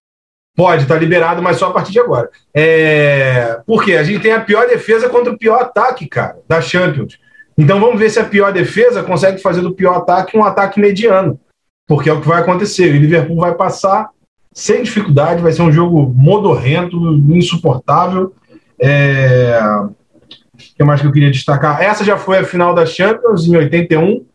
Pode, 0.55 0.87
tá 0.87 0.95
liberado, 0.95 1.41
mas 1.41 1.57
só 1.57 1.67
a 1.67 1.71
partir 1.71 1.91
de 1.91 1.99
agora. 1.99 2.29
É... 2.53 3.59
Porque 3.65 3.93
a 3.93 4.03
gente 4.03 4.21
tem 4.21 4.31
a 4.31 4.41
pior 4.41 4.67
defesa 4.67 5.07
contra 5.07 5.31
o 5.31 5.37
pior 5.37 5.61
ataque, 5.61 6.07
cara, 6.07 6.39
da 6.47 6.59
Champions. 6.59 7.19
Então 7.57 7.79
vamos 7.79 7.99
ver 7.99 8.09
se 8.09 8.19
a 8.19 8.25
pior 8.25 8.53
defesa 8.53 9.01
consegue 9.01 9.41
fazer 9.41 9.61
do 9.61 9.73
pior 9.73 9.95
ataque 9.95 10.37
um 10.37 10.43
ataque 10.43 10.79
mediano. 10.79 11.39
Porque 11.87 12.09
é 12.09 12.13
o 12.13 12.21
que 12.21 12.27
vai 12.27 12.41
acontecer. 12.41 12.93
O 12.93 12.99
Liverpool 12.99 13.37
vai 13.37 13.55
passar 13.55 14.09
sem 14.53 14.83
dificuldade, 14.83 15.41
vai 15.41 15.51
ser 15.51 15.61
um 15.61 15.71
jogo 15.71 16.13
modorrento, 16.15 16.97
insuportável. 17.29 18.33
É... 18.79 19.59
O 19.83 20.75
que 20.75 20.83
mais 20.83 21.01
que 21.01 21.07
eu 21.07 21.11
queria 21.11 21.31
destacar? 21.31 21.81
Essa 21.81 22.03
já 22.03 22.17
foi 22.17 22.39
a 22.39 22.43
final 22.43 22.73
da 22.73 22.85
Champions, 22.85 23.47
em 23.47 23.55
81. 23.55 24.25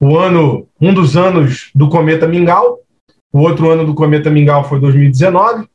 O 0.00 0.16
ano, 0.16 0.66
um 0.80 0.92
dos 0.92 1.16
anos 1.16 1.70
do 1.74 1.88
Cometa 1.88 2.26
Mingau. 2.26 2.80
O 3.32 3.40
outro 3.40 3.70
ano 3.70 3.86
do 3.86 3.94
Cometa 3.94 4.28
Mingau 4.28 4.64
foi 4.68 4.80
2019. 4.80 5.66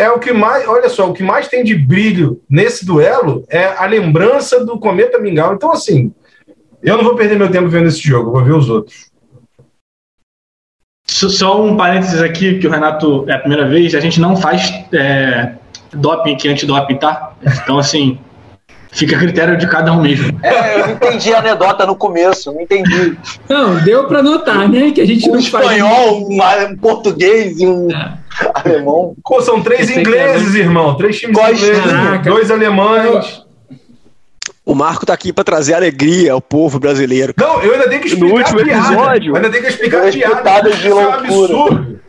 É 0.00 0.10
o 0.10 0.18
que 0.18 0.32
mais, 0.32 0.66
olha 0.66 0.88
só, 0.88 1.10
o 1.10 1.12
que 1.12 1.22
mais 1.22 1.46
tem 1.46 1.62
de 1.62 1.74
brilho 1.74 2.40
nesse 2.48 2.86
duelo 2.86 3.44
é 3.50 3.66
a 3.66 3.84
lembrança 3.84 4.64
do 4.64 4.78
Cometa 4.78 5.18
Mingau. 5.18 5.52
Então, 5.52 5.70
assim, 5.70 6.10
eu 6.82 6.96
não 6.96 7.04
vou 7.04 7.14
perder 7.14 7.36
meu 7.36 7.50
tempo 7.50 7.68
vendo 7.68 7.88
esse 7.88 8.00
jogo, 8.00 8.30
vou 8.30 8.42
ver 8.42 8.54
os 8.54 8.70
outros. 8.70 9.10
Só 11.06 11.62
um 11.62 11.76
parênteses 11.76 12.22
aqui, 12.22 12.58
que 12.58 12.66
o 12.66 12.70
Renato 12.70 13.28
é 13.28 13.34
a 13.34 13.38
primeira 13.38 13.68
vez, 13.68 13.94
a 13.94 14.00
gente 14.00 14.18
não 14.18 14.36
faz 14.36 14.72
é, 14.90 15.56
doping 15.92 16.32
aqui, 16.32 16.48
antidoping, 16.48 16.96
tá? 16.96 17.34
Então, 17.62 17.78
assim, 17.78 18.18
fica 18.92 19.16
a 19.16 19.18
critério 19.18 19.56
de 19.56 19.66
cada 19.68 19.92
um 19.92 20.02
mesmo. 20.02 20.38
É, 20.42 20.74
eu 20.80 20.86
não 20.86 20.92
entendi 20.94 21.32
a 21.34 21.38
anedota 21.38 21.86
no 21.86 21.94
começo, 21.96 22.52
não 22.52 22.60
entendi. 22.60 23.16
Não, 23.48 23.76
deu 23.82 24.06
pra 24.06 24.22
notar, 24.22 24.68
né? 24.68 24.90
Que 24.92 25.00
a 25.00 25.06
gente 25.06 25.28
Um 25.28 25.34
não 25.34 25.42
faz. 25.42 25.64
espanhol, 25.66 26.28
um, 26.28 26.38
um 26.70 26.76
português 26.76 27.58
e 27.60 27.66
um 27.66 27.88
É. 27.90 28.14
alemão. 28.54 29.14
Pô, 29.24 29.40
são 29.42 29.60
três 29.62 29.88
Esse 29.88 30.00
ingleses, 30.00 30.54
irmão. 30.54 30.94
Três 30.96 31.18
times 31.18 31.36
ingleses, 31.38 31.80
Caraca. 31.80 32.30
dois 32.30 32.50
alemães. 32.50 33.42
O 34.64 34.74
Marco 34.74 35.04
tá 35.04 35.14
aqui 35.14 35.32
pra 35.32 35.42
trazer 35.42 35.74
alegria 35.74 36.32
ao 36.32 36.40
povo 36.40 36.78
brasileiro. 36.78 37.34
Não, 37.36 37.60
eu 37.62 37.72
ainda 37.72 37.88
tenho 37.88 38.00
que 38.02 38.08
explicar 38.08 38.32
No 38.34 38.38
último 38.38 38.62
piada. 38.62 38.86
episódio. 38.94 39.30
Eu 39.32 39.36
ainda 39.36 39.50
tenho 39.50 39.62
que 39.64 39.70
explicar 39.70 39.96
a 39.98 40.00
Duas 40.02 40.14
piada. 40.14 40.70
de 40.70 40.76
Isso 40.76 40.88
é 40.88 40.94
um 40.94 41.12
absurdo. 41.12 42.00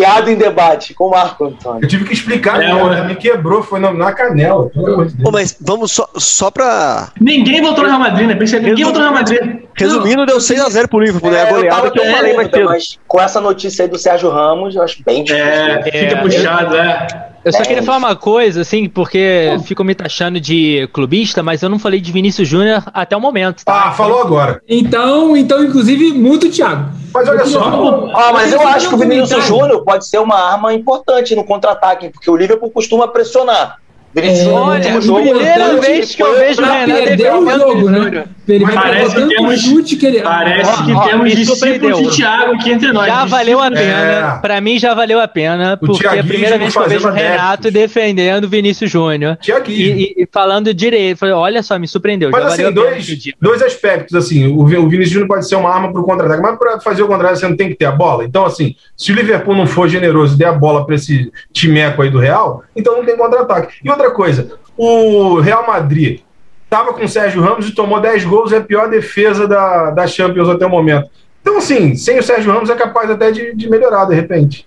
Piada 0.00 0.30
em 0.30 0.36
debate 0.36 0.94
com 0.94 1.06
o 1.06 1.10
Marco 1.10 1.44
Antônio. 1.46 1.82
Eu 1.82 1.88
tive 1.88 2.04
que 2.04 2.12
explicar, 2.12 2.60
É, 2.62 2.66
a 2.70 2.74
piada. 2.74 2.90
ué. 2.90 3.08
me 3.08 3.14
quebrou, 3.16 3.62
foi 3.62 3.80
na, 3.80 3.92
na 3.92 4.12
canela. 4.12 4.68
Pelo 4.70 4.92
amor 4.94 5.06
de 5.06 5.14
Deus. 5.14 5.24
Pô, 5.24 5.30
mas 5.30 5.56
vamos 5.60 5.92
só, 5.92 6.08
só 6.16 6.50
pra. 6.50 7.08
Ninguém 7.20 7.60
votou 7.62 7.82
no 7.84 7.88
Real 7.90 8.00
Madrid, 8.00 8.28
né? 8.28 8.34
Pensei, 8.34 8.60
ninguém 8.60 8.84
votou 8.84 9.00
no 9.02 9.08
Real 9.10 9.14
Madrid. 9.14 9.65
Resumindo, 9.76 10.24
deu 10.26 10.38
6x0 10.38 10.88
pro 10.88 11.00
Liverpool, 11.00 11.30
né? 11.30 11.38
É, 11.38 11.42
A 11.42 11.46
eu 11.48 11.54
goleada 11.54 11.76
tava 11.76 11.90
que 11.90 11.98
eu 12.00 12.04
com 12.04 12.12
falei 12.12 12.34
mais 12.34 12.50
cedo. 12.50 12.64
mas 12.64 12.98
com 13.06 13.20
essa 13.20 13.40
notícia 13.40 13.84
aí 13.84 13.88
do 13.90 13.98
Sérgio 13.98 14.30
Ramos, 14.30 14.74
eu 14.74 14.82
acho 14.82 15.02
bem 15.04 15.22
difícil. 15.22 15.44
É, 15.46 15.82
fica 15.82 15.96
É, 15.96 16.16
puxado, 16.22 16.76
é. 16.76 17.06
Eu 17.44 17.52
só 17.52 17.60
É 17.60 17.62
queria 17.64 17.82
falar 17.82 17.98
uma 17.98 18.16
coisa, 18.16 18.62
assim, 18.62 18.88
porque 18.88 19.56
ficam 19.66 19.84
me 19.84 19.94
taxando 19.94 20.40
de 20.40 20.88
clubista, 20.92 21.44
mas 21.44 21.62
eu 21.62 21.68
não 21.68 21.78
falei 21.78 22.00
de 22.00 22.10
Vinícius 22.10 22.48
Júnior 22.48 22.82
até 22.92 23.16
o 23.16 23.20
momento, 23.20 23.64
tá? 23.64 23.84
Ah, 23.88 23.92
falou 23.92 24.20
agora. 24.20 24.60
Então, 24.68 25.36
então, 25.36 25.62
inclusive, 25.62 26.12
muito 26.12 26.50
Thiago. 26.50 26.90
Mas 27.14 27.28
olha 27.28 27.40
Eu 27.40 27.46
só. 27.46 28.10
Ah, 28.14 28.32
mas 28.32 28.52
eu 28.52 28.60
acho 28.66 28.88
que 28.88 28.94
o 28.96 28.98
Vinícius. 28.98 29.44
Júnior 29.44 29.84
pode 29.84 30.08
ser 30.08 30.18
uma 30.18 30.34
arma 30.52 30.74
importante 30.74 31.36
no 31.36 31.44
contra-ataque, 31.44 32.08
porque 32.10 32.28
o 32.28 32.36
Liverpool 32.36 32.70
costuma 32.70 33.06
pressionar. 33.08 33.76
Vinícius 34.16 34.46
É, 34.48 34.50
olha, 34.50 35.00
jogo. 35.00 35.22
primeira 35.22 35.76
vez 35.80 36.14
que 36.14 36.22
eu 36.22 36.38
vejo 36.38 36.62
o 36.62 36.64
Renato 36.64 36.86
perder 37.04 37.32
o 37.34 37.44
defendendo 37.44 37.58
jogo, 37.60 37.86
Vinícius 37.86 38.12
né? 38.12 38.24
Ele 38.48 38.64
Parece 38.64 39.14
que 39.16 39.26
temos- 39.28 39.60
chute 39.60 39.96
que 39.96 40.06
ele. 40.06 40.20
Parece 40.20 40.70
Ó, 40.70 40.84
que 40.84 40.92
ó, 40.92 41.00
temos 41.02 41.24
me 41.24 41.34
discípulos 41.34 41.58
surpreendeu. 41.58 42.10
de 42.10 42.16
Thiago 42.16 42.54
aqui 42.54 42.70
entre 42.70 42.92
nós. 42.92 43.06
Já 43.08 43.24
valeu 43.24 43.60
a 43.60 43.70
pena. 43.70 44.36
É. 44.36 44.38
Pra 44.40 44.60
mim 44.60 44.78
já 44.78 44.94
valeu 44.94 45.20
a 45.20 45.26
pena, 45.28 45.76
porque 45.76 46.06
é 46.06 46.20
a 46.20 46.24
primeira 46.24 46.56
vez 46.56 46.72
que 46.72 46.78
eu 46.78 46.88
vejo 46.88 47.08
o 47.08 47.10
Renato 47.12 47.70
defendendo 47.72 48.44
o 48.44 48.48
Vinícius 48.48 48.90
Júnior. 48.90 49.36
E, 49.66 49.72
e- 49.72 50.14
e 50.22 50.28
falando 50.32 50.72
direito, 50.72 51.18
falei, 51.18 51.34
olha 51.34 51.62
só, 51.62 51.76
me 51.78 51.88
surpreendeu. 51.88 52.30
Mas 52.30 52.40
já 52.42 52.48
assim, 52.48 52.62
valeu 52.62 52.82
a 52.82 52.84
pena 52.84 52.96
dois, 52.96 53.18
dois 53.40 53.62
aspectos, 53.62 54.14
assim, 54.14 54.46
o, 54.46 54.60
o 54.60 54.66
Vinícius 54.88 55.10
Júnior 55.10 55.28
pode 55.28 55.48
ser 55.48 55.56
uma 55.56 55.68
arma 55.74 55.90
para 55.92 56.00
o 56.00 56.04
contra-ataque, 56.04 56.40
mas 56.42 56.56
para 56.58 56.80
fazer 56.80 57.02
o 57.02 57.06
contra-ataque 57.08 57.40
você 57.40 57.48
não 57.48 57.56
tem 57.56 57.68
que 57.68 57.74
ter 57.74 57.86
a 57.86 57.92
bola. 57.92 58.24
Então, 58.24 58.46
assim, 58.46 58.76
se 58.96 59.10
o 59.10 59.14
Liverpool 59.14 59.56
não 59.56 59.66
for 59.66 59.88
generoso 59.88 60.34
e 60.34 60.38
der 60.38 60.46
a 60.46 60.52
bola 60.52 60.86
para 60.86 60.94
esse 60.94 61.32
timeco 61.52 62.00
aí 62.00 62.10
do 62.10 62.18
Real, 62.20 62.62
então 62.76 62.96
não 62.96 63.04
tem 63.04 63.16
contra-ataque. 63.16 63.74
E 63.84 63.90
outra 63.90 64.05
coisa, 64.10 64.58
o 64.76 65.40
Real 65.40 65.66
Madrid 65.66 66.20
estava 66.64 66.92
com 66.92 67.04
o 67.04 67.08
Sérgio 67.08 67.40
Ramos 67.40 67.68
e 67.68 67.74
tomou 67.74 68.00
10 68.00 68.24
gols, 68.24 68.52
é 68.52 68.58
a 68.58 68.60
pior 68.60 68.88
defesa 68.90 69.46
da, 69.46 69.90
da 69.90 70.06
Champions 70.06 70.48
até 70.48 70.66
o 70.66 70.70
momento. 70.70 71.08
Então, 71.40 71.58
assim, 71.58 71.94
sem 71.94 72.18
o 72.18 72.22
Sérgio 72.22 72.52
Ramos 72.52 72.70
é 72.70 72.74
capaz 72.74 73.08
até 73.10 73.30
de, 73.30 73.54
de 73.54 73.70
melhorar, 73.70 74.04
de 74.06 74.14
repente. 74.14 74.66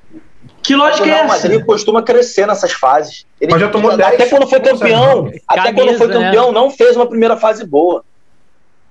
Que 0.64 0.76
O 0.76 0.78
lógica 0.78 1.06
é 1.08 1.14
Real 1.14 1.26
essa? 1.26 1.48
Madrid 1.48 1.66
costuma 1.66 2.02
crescer 2.02 2.46
nessas 2.46 2.72
fases. 2.72 3.26
Ele, 3.40 3.52
Mas 3.52 3.62
já 3.62 3.68
tomou 3.70 3.92
até 3.92 4.18
10, 4.18 4.30
quando 4.30 4.48
foi 4.48 4.60
sabe, 4.60 4.70
campeão, 4.70 5.24
não. 5.24 5.32
até 5.48 5.74
quando 5.74 5.76
Camisa, 5.76 5.98
foi 5.98 6.08
né? 6.08 6.14
campeão, 6.14 6.52
não 6.52 6.72
fez 6.72 6.96
uma 6.96 7.08
primeira 7.08 7.36
fase 7.38 7.66
boa. 7.66 8.04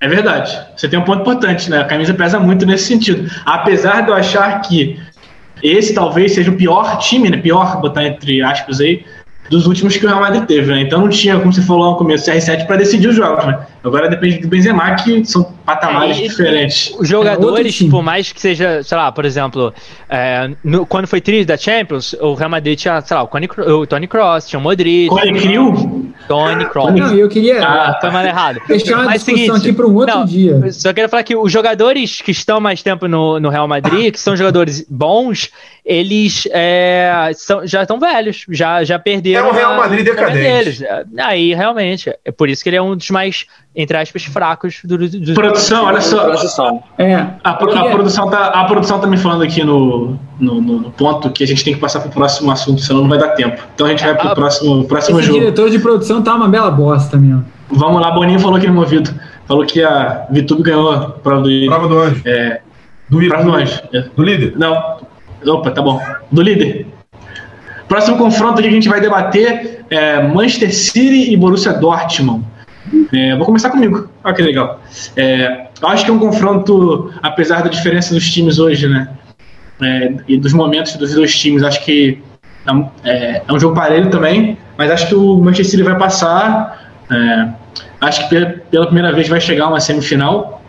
É 0.01 0.07
verdade. 0.07 0.67
Você 0.77 0.89
tem 0.89 0.99
um 0.99 1.05
ponto 1.05 1.23
importante, 1.23 1.69
né? 1.71 1.81
A 1.81 1.85
camisa 1.85 2.15
pesa 2.15 2.39
muito 2.39 2.65
nesse 2.65 2.85
sentido. 2.85 3.29
Apesar 3.45 4.03
de 4.03 4.11
eu 4.11 4.15
achar 4.15 4.61
que 4.61 5.01
esse 5.63 5.93
talvez 5.93 6.35
seja 6.35 6.51
o 6.51 6.57
pior 6.57 6.99
time, 6.99 7.31
né? 7.31 7.37
Pior, 7.37 7.81
botar 7.81 8.05
entre 8.05 8.43
aspas 8.43 8.81
aí, 8.81 9.05
dos 9.51 9.67
últimos 9.67 9.97
que 9.97 10.05
o 10.05 10.09
Real 10.09 10.21
Madrid 10.21 10.45
teve, 10.45 10.71
né? 10.71 10.83
Então 10.83 11.01
não 11.01 11.09
tinha, 11.09 11.39
como 11.39 11.53
você 11.53 11.63
falou 11.63 11.91
no 11.91 11.97
começo, 11.97 12.31
CR7 12.31 12.67
para 12.67 12.77
decidir 12.77 13.09
os 13.09 13.17
jogos, 13.17 13.45
né? 13.47 13.59
Agora 13.85 14.09
depende 14.09 14.39
do 14.39 14.49
Benzema, 14.49 14.95
que 14.97 15.25
são 15.25 15.53
patamares 15.65 16.17
É, 16.19 16.25
e- 16.25 16.29
diferentes. 16.29 16.91
Os 16.99 17.07
É, 17.07 17.11
jogadores, 17.11 17.77
time. 17.77 17.91
por 17.91 18.03
mais 18.03 18.33
que 18.33 18.41
seja, 18.41 18.83
sei 18.83 18.97
lá, 18.99 19.13
por 19.13 19.25
exemplo, 19.25 19.73
é, 20.09 20.51
no- 20.65 20.85
quando 20.85 21.07
foi 21.07 21.21
tri 21.21 21.45
da 21.45 21.57
Champions, 21.57 22.13
o 22.21 22.35
Real 22.35 22.51
Madrid 22.51 22.79
tinha, 22.79 23.01
sei 23.01 23.17
lá, 23.17 23.23
o, 23.23 23.29
o 23.81 23.87
Tony 23.87 24.07
Cross, 24.09 24.49
tinha 24.49 24.59
o 24.59 24.63
Modric, 24.63 25.09
Cone 25.09 25.41
Crew? 25.41 26.13
Tony 26.27 26.67
Cross. 26.67 26.95
Não, 26.95 27.15
eu 27.15 27.29
queria 27.29 27.63
Ah, 27.65 27.97
Foi 28.01 28.11
mal 28.11 28.25
errado. 28.25 28.61
deixar 28.69 28.97
uma 28.97 29.05
Mas 29.05 29.25
discussão 29.25 29.37
seguinte, 29.55 29.69
aqui 29.69 29.73
para 29.73 29.87
um 29.87 29.95
outro 29.95 30.15
não, 30.19 30.25
dia. 30.27 30.73
Só 30.73 30.93
quero 30.93 31.09
falar 31.09 31.23
que 31.23 31.37
os 31.37 31.51
jogadores 31.51 32.21
que 32.21 32.33
estão 32.33 32.61
mais 32.61 32.83
tempo 32.83 33.07
no, 33.09 33.39
no 33.41 33.49
Real 33.49 33.67
Madrid, 33.69 34.13
que 34.13 34.21
são 34.21 34.37
jogadores 34.37 34.85
bons, 34.91 35.51
eles 35.85 36.47
é, 36.53 37.31
são- 37.35 37.67
já 37.67 37.83
estão 37.83 37.99
velhos, 37.99 38.45
já, 38.51 38.85
já 38.85 38.99
perderam. 38.99 39.47
É 39.47 39.51
um 39.51 39.55
Real 39.55 39.77
Madrid 39.77 40.05
decadente. 40.05 40.39
deles. 40.39 40.83
Aí, 41.19 41.55
realmente, 41.55 42.13
é 42.25 42.31
por 42.31 42.49
isso 42.49 42.63
que 42.63 42.69
ele 42.69 42.77
é 42.77 42.83
um 42.83 42.95
dos 42.95 43.09
mais, 43.11 43.47
entre 43.81 43.97
aspas, 43.97 44.25
fracos 44.25 44.81
do, 44.85 44.99
do, 44.99 45.09
do- 45.09 45.35
Produção, 45.35 45.85
olha 45.85 46.01
só. 46.01 46.81
É. 46.99 47.25
A, 47.45 47.53
pro- 47.53 47.79
a 47.79 47.85
produção 47.91 48.29
tá, 48.29 48.47
a 48.49 48.65
produção 48.65 48.99
tá 48.99 49.07
me 49.07 49.17
falando 49.17 49.43
aqui 49.45 49.63
no, 49.63 50.19
no, 50.41 50.61
no- 50.61 50.79
no 50.81 50.91
ponto 50.91 51.31
que 51.31 51.45
a 51.45 51.47
gente 51.47 51.65
tem 51.65 51.75
que 51.75 51.79
passar 51.81 52.01
pro 52.01 52.11
próximo 52.11 52.51
assunto, 52.51 52.81
senão 52.81 53.03
não 53.03 53.09
vai 53.09 53.19
dar 53.19 53.29
tempo. 53.29 53.63
Então 53.77 53.87
a 53.87 53.91
gente 53.91 54.03
vai 54.05 54.17
pro 54.17 54.29
Ah, 54.31 54.35
próximo, 54.35 54.85
próximo 54.85 55.21
Esse 55.21 55.29
jogo. 55.29 55.39
diretor 55.39 55.71
de 55.71 55.79
produção 55.79 56.21
tá 56.21 56.35
uma 56.35 56.49
bela 56.49 56.73
bosta 56.73 57.17
mesmo. 57.17 57.45
Vamos 57.71 58.01
lá, 58.03 58.11
Boninho 58.11 58.41
falou 58.41 58.57
aqui 58.57 58.67
no 58.67 58.75
Movido. 58.75 59.15
Falou 59.47 59.65
que 59.65 59.81
a 59.81 60.27
Vitube 60.29 60.63
ganhou 60.65 60.91
a 60.91 61.11
prova 61.11 61.43
do, 61.43 61.67
Prova 61.67 61.87
do 61.89 61.99
anjo. 62.01 62.23
é, 62.27 62.61
Do, 63.09 63.19
prova 63.29 63.45
do 63.45 63.55
anjo. 63.55 63.81
do 64.17 64.23
líder. 64.25 64.55
Não. 64.59 64.97
Opa, 65.47 65.71
tá 65.71 65.81
bom. 65.81 66.01
Do 66.33 66.43
líder. 66.43 66.85
Próximo 67.87 68.19
confronto 68.19 68.55
aqui 68.55 68.63
que 68.63 68.69
a 68.69 68.73
gente 68.73 68.89
vai 68.89 69.01
debater 69.01 69.85
é 69.89 70.21
Manchester 70.27 70.75
City 70.75 71.33
e 71.33 71.37
Borussia 71.37 71.73
Dortmund. 71.75 72.45
É, 73.13 73.37
vou 73.37 73.47
começar 73.47 73.71
comigo. 73.71 74.09
Olha 74.23 74.35
que 74.35 74.43
legal. 74.43 74.81
É, 75.17 75.67
acho 75.83 76.05
que 76.05 76.11
é 76.11 76.15
um 76.15 76.19
confronto, 76.19 77.13
apesar 77.23 77.63
da 77.63 77.69
diferença 77.69 78.15
dos 78.15 78.31
times 78.31 78.59
hoje, 78.59 78.89
né? 78.89 79.09
É, 79.81 80.13
e 80.27 80.37
dos 80.37 80.53
momentos 80.53 80.97
dos 80.97 81.15
dois 81.15 81.37
times, 81.39 81.63
acho 81.63 81.85
que 81.85 82.21
é 82.67 82.73
um, 82.73 82.89
é- 83.05 83.43
é 83.49 83.59
jogo 83.59 83.75
parelho 83.75 84.11
também, 84.11 84.59
mas 84.77 84.91
acho 84.91 85.09
que 85.09 85.15
o 85.15 85.37
Manchester 85.37 85.67
City 85.67 85.83
vai 85.83 85.97
passar. 85.99 86.87
é, 87.11 87.49
acho 88.01 88.29
que 88.29 88.47
pela, 88.71 88.85
primeira 88.87 89.13
vez 89.13 89.29
vai 89.29 89.41
chegar 89.41 89.69
uma 89.69 89.81
semifinal. 89.81 90.63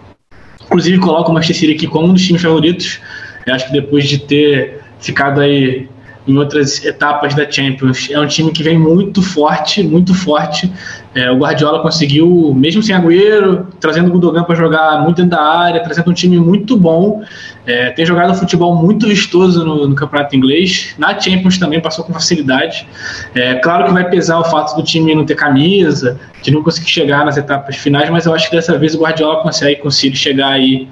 Inclusive, 0.65 0.99
coloco 0.99 1.31
o 1.31 1.33
Manchester 1.33 1.57
City 1.57 1.73
aqui 1.73 1.87
como 1.87 2.07
um 2.07 2.13
dos 2.13 2.25
times 2.25 2.41
favoritos. 2.41 3.01
Acho 3.49 3.65
que 3.67 3.73
depois 3.73 4.07
de 4.07 4.19
ter 4.19 4.81
ficado 4.99 5.41
aí 5.41 5.89
em 6.27 6.37
outras 6.37 6.83
etapas 6.85 7.33
da 7.33 7.49
Champions. 7.49 8.09
É 8.09 8.19
um 8.19 8.27
time 8.27 8.51
que 8.51 8.61
vem 8.61 8.77
muito 8.77 9.21
forte, 9.21 9.81
muito 9.81 10.13
forte. 10.13 10.71
É, 11.15 11.31
o 11.31 11.37
Guardiola 11.37 11.81
conseguiu, 11.81 12.53
mesmo 12.55 12.83
sem 12.83 12.93
Agüero, 12.93 13.67
trazendo 13.79 14.09
o 14.09 14.11
Gundogan 14.11 14.43
para 14.43 14.55
jogar 14.55 15.01
muito 15.01 15.17
dentro 15.17 15.31
da 15.31 15.41
área, 15.41 15.81
trazendo 15.81 16.11
um 16.11 16.13
time 16.13 16.37
muito 16.37 16.77
bom. 16.77 17.23
É, 17.65 17.89
tem 17.91 18.05
jogado 18.05 18.31
um 18.31 18.35
futebol 18.35 18.75
muito 18.75 19.07
vistoso 19.07 19.65
no, 19.65 19.87
no, 19.87 19.95
campeonato 19.95 20.35
inglês. 20.35 20.93
Na 20.97 21.19
Champions 21.19 21.57
também 21.57 21.79
passou 21.79 22.05
com 22.05 22.13
facilidade. 22.13 22.87
É, 23.33 23.55
claro 23.55 23.85
que 23.85 23.93
vai 23.93 24.07
pesar 24.09 24.39
o 24.39 24.43
fato 24.43 24.75
do 24.75 24.83
time 24.83 25.15
não 25.15 25.25
ter 25.25 25.35
camisa, 25.35 26.19
de 26.41 26.51
não 26.51 26.63
conseguir 26.63 26.89
chegar 26.89 27.25
nas 27.25 27.37
etapas 27.37 27.75
finais, 27.75 28.09
mas 28.09 28.25
eu 28.25 28.33
acho 28.33 28.49
que 28.49 28.55
dessa 28.55 28.77
vez 28.77 28.93
o 28.93 28.99
Guardiola 28.99 29.41
consegue, 29.41 29.81
conseguir 29.81 30.15
chegar 30.15 30.49
aí 30.49 30.87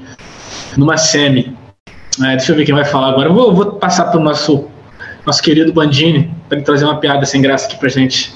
numa 0.76 0.98
semi. 0.98 1.56
É, 2.24 2.36
deixa 2.36 2.52
eu 2.52 2.56
ver 2.56 2.66
quem 2.66 2.74
vai 2.74 2.86
falar 2.86 3.10
agora. 3.10 3.30
Eu 3.30 3.34
vou, 3.34 3.54
vou 3.54 3.66
passar 3.74 4.06
para 4.06 4.20
o 4.20 4.24
nosso, 4.24 4.68
nosso 5.28 5.44
querido 5.44 5.74
Bandini 5.74 6.34
para 6.48 6.58
ele 6.58 6.66
trazer 6.66 6.86
uma 6.86 7.00
piada 7.00 7.26
sem 7.26 7.42
graça 7.42 7.68
aqui 7.68 7.78
para 7.78 7.90
gente. 7.90 8.34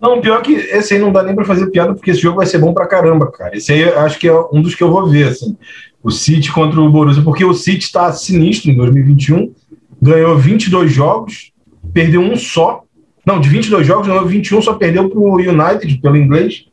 Não, 0.00 0.20
pior 0.20 0.42
que 0.42 0.52
esse 0.52 0.94
aí 0.94 1.00
não 1.00 1.12
dá 1.12 1.22
nem 1.22 1.34
para 1.34 1.44
fazer 1.44 1.70
piada, 1.70 1.94
porque 1.94 2.10
esse 2.10 2.20
jogo 2.20 2.38
vai 2.38 2.46
ser 2.46 2.58
bom 2.58 2.74
pra 2.74 2.88
caramba, 2.88 3.30
cara. 3.30 3.56
Esse 3.56 3.72
aí 3.72 3.84
acho 3.84 4.18
que 4.18 4.26
é 4.26 4.34
um 4.52 4.60
dos 4.60 4.74
que 4.74 4.82
eu 4.82 4.90
vou 4.90 5.06
ver, 5.08 5.28
assim. 5.28 5.56
O 6.02 6.10
City 6.10 6.50
contra 6.50 6.80
o 6.80 6.90
Borussia, 6.90 7.22
porque 7.22 7.44
o 7.44 7.54
City 7.54 7.84
está 7.84 8.12
sinistro 8.12 8.72
em 8.72 8.76
2021, 8.76 9.54
ganhou 10.02 10.36
22 10.36 10.90
jogos, 10.90 11.52
perdeu 11.94 12.20
um 12.20 12.34
só. 12.34 12.82
Não, 13.24 13.40
de 13.40 13.48
22 13.48 13.86
jogos, 13.86 14.08
ganhou 14.08 14.26
21, 14.26 14.60
só 14.62 14.74
perdeu 14.74 15.08
pro 15.08 15.36
United, 15.36 15.96
pelo 15.98 16.16
inglês. 16.16 16.64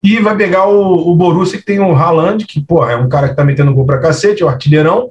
E 0.00 0.20
vai 0.20 0.36
pegar 0.36 0.68
o, 0.68 1.10
o 1.10 1.16
Borussia, 1.16 1.58
que 1.58 1.64
tem 1.64 1.80
o 1.80 1.96
Haaland, 1.96 2.46
que, 2.46 2.60
porra, 2.60 2.92
é 2.92 2.96
um 2.96 3.08
cara 3.08 3.28
que 3.28 3.34
tá 3.34 3.44
metendo 3.44 3.74
gol 3.74 3.84
pra 3.84 3.98
cacete, 3.98 4.44
é 4.44 4.46
o 4.46 4.48
artilheirão. 4.48 5.10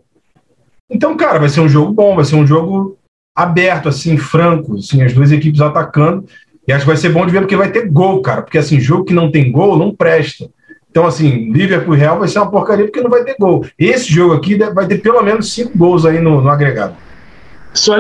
Então, 0.89 1.17
cara, 1.17 1.39
vai 1.39 1.49
ser 1.49 1.59
um 1.59 1.67
jogo 1.67 1.91
bom, 1.91 2.15
vai 2.15 2.23
ser 2.23 2.37
um 2.37 2.47
jogo 2.47 2.97
aberto, 3.35 3.89
assim, 3.89 4.17
franco, 4.17 4.77
assim, 4.77 5.03
as 5.03 5.13
duas 5.13 5.31
equipes 5.31 5.59
atacando. 5.59 6.25
E 6.67 6.71
acho 6.71 6.81
que 6.81 6.87
vai 6.87 6.97
ser 6.97 7.09
bom 7.09 7.25
de 7.25 7.31
ver 7.31 7.41
porque 7.41 7.55
vai 7.55 7.69
ter 7.69 7.87
gol, 7.87 8.21
cara. 8.21 8.41
Porque 8.41 8.57
assim, 8.57 8.79
jogo 8.79 9.05
que 9.05 9.13
não 9.13 9.29
tem 9.29 9.51
gol 9.51 9.77
não 9.77 9.93
presta. 9.93 10.49
Então, 10.89 11.05
assim, 11.05 11.51
Liverpool 11.51 11.95
e 11.95 11.99
Real 11.99 12.17
vai 12.17 12.27
ser 12.27 12.39
uma 12.39 12.49
porcaria 12.49 12.85
porque 12.85 13.01
não 13.01 13.09
vai 13.09 13.23
ter 13.23 13.35
gol. 13.37 13.65
Esse 13.77 14.11
jogo 14.11 14.33
aqui 14.33 14.55
vai 14.55 14.87
ter 14.87 14.99
pelo 14.99 15.21
menos 15.21 15.53
cinco 15.53 15.77
gols 15.77 16.05
aí 16.05 16.21
no, 16.21 16.41
no 16.41 16.49
agregado. 16.49 16.95
Só, 17.73 17.95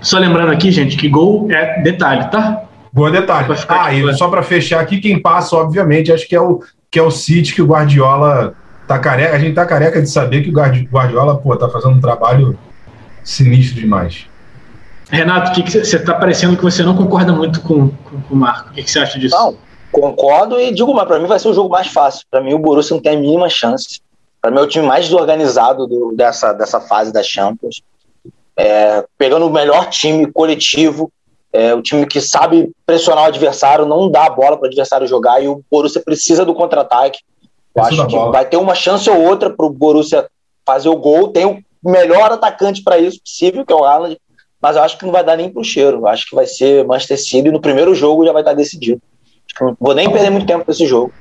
só 0.00 0.18
lembrando 0.18 0.50
aqui, 0.50 0.72
gente, 0.72 0.96
que 0.96 1.08
gol 1.08 1.48
é 1.52 1.80
detalhe, 1.80 2.28
tá? 2.30 2.64
Gol 2.92 3.08
é 3.08 3.12
detalhe. 3.12 3.46
Ah, 3.68 3.94
e 3.94 4.12
só 4.14 4.28
para 4.28 4.42
fechar 4.42 4.80
aqui, 4.80 5.00
quem 5.00 5.22
passa, 5.22 5.54
obviamente, 5.56 6.12
acho 6.12 6.28
que 6.28 6.34
é 6.34 6.40
o, 6.40 6.60
que 6.90 6.98
é 6.98 7.02
o 7.02 7.10
City 7.10 7.54
que 7.54 7.62
o 7.62 7.66
Guardiola 7.66 8.54
tá 8.88 8.98
careca. 8.98 9.36
A 9.36 9.38
gente 9.38 9.54
tá 9.54 9.64
careca 9.64 10.02
de 10.02 10.10
saber 10.10 10.42
que 10.42 10.50
o 10.50 10.52
Guardiola, 10.52 11.38
pô, 11.38 11.56
tá 11.56 11.68
fazendo 11.68 11.94
um 11.94 12.00
trabalho 12.00 12.58
sinistro 13.22 13.80
demais. 13.80 14.26
Renato, 15.12 15.50
o 15.50 15.54
que, 15.54 15.62
que 15.62 15.70
você 15.70 15.96
está 15.96 16.14
parecendo 16.14 16.56
que 16.56 16.62
você 16.62 16.82
não 16.82 16.96
concorda 16.96 17.34
muito 17.34 17.60
com, 17.60 17.90
com, 17.90 18.22
com 18.22 18.34
o 18.34 18.36
Marco? 18.36 18.70
O 18.70 18.72
que, 18.72 18.82
que, 18.82 18.90
você 18.90 18.98
acha 18.98 19.18
disso? 19.18 19.36
Não, 19.36 19.58
concordo 19.92 20.58
e 20.58 20.72
digo 20.72 20.94
mais, 20.94 21.06
para 21.06 21.18
mim 21.18 21.26
vai 21.26 21.38
ser 21.38 21.48
o 21.48 21.54
jogo 21.54 21.68
mais 21.68 21.88
fácil. 21.88 22.24
Para 22.30 22.40
mim 22.40 22.54
o 22.54 22.58
Borussia 22.58 22.94
não 22.94 23.02
tem 23.02 23.16
a 23.16 23.20
mínima 23.20 23.46
chance. 23.50 24.00
Para 24.40 24.50
mim 24.50 24.56
é 24.56 24.62
o 24.62 24.66
time 24.66 24.86
mais 24.86 25.04
desorganizado 25.04 25.86
do, 25.86 26.12
dessa, 26.16 26.54
dessa 26.54 26.80
fase 26.80 27.12
da 27.12 27.22
Champions. 27.22 27.82
É, 28.56 29.04
pegando 29.18 29.46
o 29.46 29.52
melhor 29.52 29.90
time 29.90 30.32
coletivo, 30.32 31.12
é, 31.52 31.74
o 31.74 31.82
time 31.82 32.06
que 32.06 32.20
sabe 32.20 32.72
pressionar 32.86 33.24
o 33.24 33.26
adversário, 33.26 33.84
não 33.84 34.10
dá 34.10 34.24
a 34.24 34.30
bola 34.30 34.56
para 34.56 34.64
o 34.64 34.68
adversário 34.68 35.06
jogar 35.06 35.42
e 35.42 35.46
o 35.46 35.62
Borussia 35.70 36.00
precisa 36.02 36.42
do 36.42 36.54
contra-ataque. 36.54 37.20
Eu 37.76 37.84
acho 37.84 38.06
que 38.06 38.16
vai 38.16 38.46
ter 38.46 38.56
uma 38.56 38.74
chance 38.74 39.10
ou 39.10 39.20
outra 39.20 39.50
para 39.50 39.66
o 39.66 39.70
Borussia 39.70 40.26
fazer 40.64 40.88
o 40.88 40.96
gol. 40.96 41.28
Tem 41.28 41.44
o 41.44 41.62
melhor 41.84 42.32
atacante 42.32 42.82
para 42.82 42.96
isso 42.96 43.20
possível, 43.20 43.66
que 43.66 43.72
é 43.74 43.76
o 43.76 43.84
Haaland 43.84 44.18
mas 44.62 44.76
eu 44.76 44.82
acho 44.82 44.96
que 44.96 45.04
não 45.04 45.12
vai 45.12 45.24
dar 45.24 45.36
nem 45.36 45.50
pro 45.50 45.64
cheiro. 45.64 45.98
Eu 45.98 46.06
acho 46.06 46.28
que 46.28 46.36
vai 46.36 46.46
ser 46.46 46.86
Manchester 46.86 47.20
City 47.20 47.50
no 47.50 47.60
primeiro 47.60 47.94
jogo 47.94 48.24
já 48.24 48.32
vai 48.32 48.42
estar 48.42 48.54
decidido. 48.54 49.02
Acho 49.44 49.58
que 49.58 49.64
não 49.64 49.76
vou 49.78 49.94
nem 49.94 50.08
perder 50.10 50.30
muito 50.30 50.46
tempo 50.46 50.64
nesse 50.68 50.86
jogo. 50.86 51.12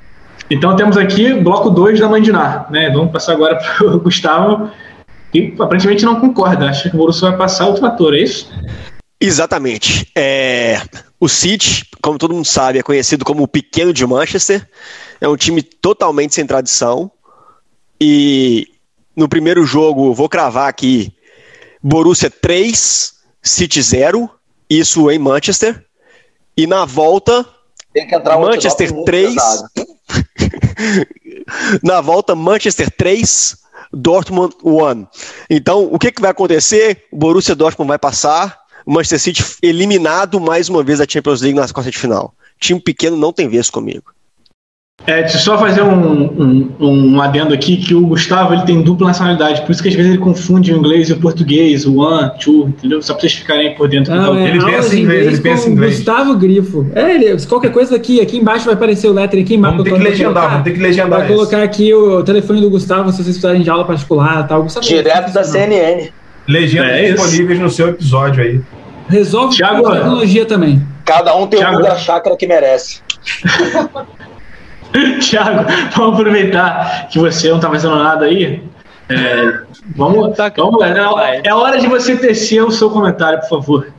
Então 0.50 0.76
temos 0.76 0.96
aqui 0.96 1.34
bloco 1.34 1.70
2 1.70 2.00
da 2.00 2.08
Mandinar, 2.08 2.72
né? 2.72 2.92
Vamos 2.92 3.12
passar 3.12 3.34
agora 3.34 3.56
para 3.58 3.88
o 3.88 4.00
Gustavo, 4.00 4.70
que 5.32 5.56
aparentemente 5.60 6.06
não 6.06 6.20
concorda, 6.20 6.70
acha 6.70 6.90
que 6.90 6.96
o 6.96 7.00
Borussia 7.00 7.30
vai 7.30 7.38
passar 7.38 7.68
o 7.68 7.74
trator, 7.74 8.14
é 8.14 8.20
isso? 8.20 8.52
Exatamente. 9.20 10.08
É... 10.16 10.80
O 11.20 11.30
City, 11.30 11.86
como 12.02 12.18
todo 12.18 12.34
mundo 12.34 12.46
sabe, 12.46 12.80
é 12.80 12.84
conhecido 12.84 13.24
como 13.24 13.44
o 13.44 13.48
pequeno 13.48 13.94
de 13.94 14.06
Manchester. 14.06 14.68
É 15.20 15.28
um 15.28 15.38
time 15.38 15.62
totalmente 15.62 16.34
sem 16.34 16.46
tradição. 16.46 17.12
E 18.00 18.68
no 19.16 19.30
primeiro 19.30 19.64
jogo, 19.64 20.14
vou 20.14 20.28
cravar 20.28 20.68
aqui, 20.68 21.14
Borussia 21.82 22.30
3, 22.30 23.21
City 23.42 23.82
0, 23.82 24.30
isso 24.70 25.10
em 25.10 25.20
Manchester. 25.20 25.86
E 26.56 26.68
na 26.68 26.86
volta, 26.86 27.46
Manchester 28.40 28.92
3. 29.04 29.36
na 31.84 32.02
volta, 32.02 32.36
Manchester 32.36 32.90
3, 32.92 33.58
Dortmund 33.92 34.56
1. 34.64 35.08
Então, 35.50 35.90
o 35.92 36.00
que, 36.00 36.12
que 36.12 36.22
vai 36.22 36.32
acontecer? 36.32 37.06
O 37.12 37.18
Borussia 37.18 37.56
Dortmund 37.56 37.88
vai 37.88 38.00
passar, 38.00 38.60
o 38.86 38.94
Manchester 38.94 39.20
City 39.20 39.44
eliminado 39.62 40.40
mais 40.40 40.70
uma 40.70 40.84
vez 40.84 41.00
da 41.00 41.06
Champions 41.08 41.42
League 41.42 41.58
nas 41.58 41.72
quartas 41.72 41.94
de 41.94 42.00
final. 42.00 42.34
Time 42.60 42.80
pequeno 42.80 43.18
não 43.18 43.34
tem 43.34 43.48
vez 43.48 43.70
comigo. 43.70 44.14
É, 45.08 45.22
deixa 45.22 45.38
eu 45.38 45.42
só 45.42 45.58
fazer 45.58 45.82
um, 45.82 46.24
um, 46.26 46.72
um, 46.80 47.22
adendo 47.22 47.54
aqui, 47.54 47.78
que 47.78 47.96
o 47.96 48.06
Gustavo 48.06 48.54
ele 48.54 48.62
tem 48.64 48.82
dupla 48.82 49.08
nacionalidade, 49.08 49.62
por 49.64 49.72
isso 49.72 49.82
que 49.82 49.90
às 49.90 49.96
vezes 49.96 50.12
ele 50.12 50.20
confunde 50.20 50.72
o 50.72 50.78
inglês 50.78 51.10
e 51.10 51.14
o 51.14 51.18
português, 51.18 51.86
o 51.86 51.98
one, 51.98 52.32
two, 52.40 52.68
entendeu? 52.68 53.02
Só 53.02 53.14
pra 53.14 53.22
vocês 53.22 53.34
ficarem 53.34 53.74
por 53.74 53.88
dentro. 53.88 54.14
Não, 54.14 54.38
é, 54.38 54.50
ele 54.50 54.64
pensa 54.64 54.96
em 54.96 55.02
inglês, 55.02 55.28
ele 55.28 55.38
pensa 55.40 55.68
em 55.68 55.72
inglês. 55.72 55.96
Gustavo 55.96 56.36
Grifo. 56.36 56.88
É, 56.94 57.16
ele, 57.16 57.46
qualquer 57.48 57.72
coisa 57.72 57.96
aqui, 57.96 58.22
aqui 58.22 58.38
embaixo 58.38 58.66
vai 58.66 58.76
aparecer 58.76 59.08
o 59.08 59.14
lettering 59.14 59.44
aqui 59.44 59.56
embaixo. 59.56 59.78
Vamos 59.78 59.92
ter 59.92 59.98
que 59.98 60.04
legendar, 60.04 60.50
vamos 60.50 60.64
ter 60.64 60.74
que 60.74 60.80
legendar 60.80 61.20
Vai 61.20 61.28
colocar 61.28 61.64
aqui 61.64 61.94
o 61.94 62.24
telefone 62.24 62.62
do 62.62 62.70
Gustavo, 62.70 63.10
se 63.10 63.18
vocês 63.18 63.38
precisarem 63.38 63.64
de 63.64 63.70
aula 63.70 63.86
particular 63.86 64.48
tal. 64.48 64.64
Gustavo, 64.64 64.86
Direto 64.86 65.34
da 65.34 65.44
CNN. 65.44 66.10
Legendas 66.48 66.92
é 66.92 67.12
disponíveis 67.12 67.60
no 67.60 67.70
seu 67.70 67.90
episódio 67.90 68.44
aí. 68.44 68.62
Resolve 69.10 69.56
Thiago, 69.56 69.88
a 69.88 69.96
tecnologia 69.96 70.46
também. 70.46 70.82
Cada 71.04 71.36
um 71.36 71.48
tem 71.48 71.60
Thiago. 71.60 71.78
o 71.78 71.80
Google 71.82 71.98
chácara 71.98 72.38
que 72.38 72.46
merece. 72.46 73.02
Tiago, 75.22 75.66
vamos 75.96 76.20
aproveitar 76.20 77.08
que 77.10 77.20
você 77.20 77.50
não 77.50 77.58
está 77.58 77.70
fazendo 77.70 77.96
nada 77.96 78.26
aí. 78.26 78.64
É, 79.10 79.62
vamos, 79.96 80.36
tá 80.36 80.52
vamos 80.56 80.80
lá. 80.80 81.36
É, 81.36 81.42
é 81.46 81.54
hora 81.54 81.78
de 81.78 81.88
você 81.88 82.16
tecer 82.16 82.64
o 82.64 82.72
seu 82.72 82.90
comentário, 82.90 83.40
por 83.42 83.50
favor. 83.50 83.94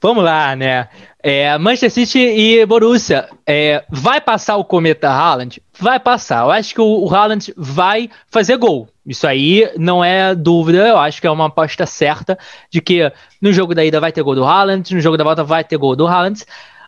Vamos 0.00 0.22
lá, 0.22 0.54
né? 0.54 0.88
É, 1.22 1.58
Manchester 1.58 1.90
City 1.90 2.18
e 2.18 2.66
Borussia. 2.66 3.28
É, 3.46 3.82
vai 3.90 4.20
passar 4.20 4.56
o 4.56 4.64
cometa 4.64 5.08
Haaland? 5.08 5.60
Vai 5.78 5.98
passar. 5.98 6.44
Eu 6.44 6.50
acho 6.50 6.74
que 6.74 6.80
o, 6.80 7.04
o 7.04 7.14
Haaland 7.14 7.52
vai 7.56 8.08
fazer 8.30 8.56
gol. 8.56 8.88
Isso 9.04 9.26
aí 9.26 9.70
não 9.76 10.04
é 10.04 10.34
dúvida. 10.34 10.86
Eu 10.86 10.98
acho 10.98 11.20
que 11.20 11.26
é 11.26 11.30
uma 11.30 11.46
aposta 11.46 11.86
certa 11.86 12.38
de 12.70 12.80
que 12.80 13.10
no 13.40 13.52
jogo 13.52 13.74
da 13.74 13.84
ida 13.84 14.00
vai 14.00 14.12
ter 14.12 14.22
gol 14.22 14.34
do 14.34 14.44
Haaland, 14.44 14.94
no 14.94 15.00
jogo 15.00 15.16
da 15.16 15.24
volta 15.24 15.42
vai 15.42 15.64
ter 15.64 15.76
gol 15.76 15.96
do 15.96 16.06
Haaland. 16.06 16.44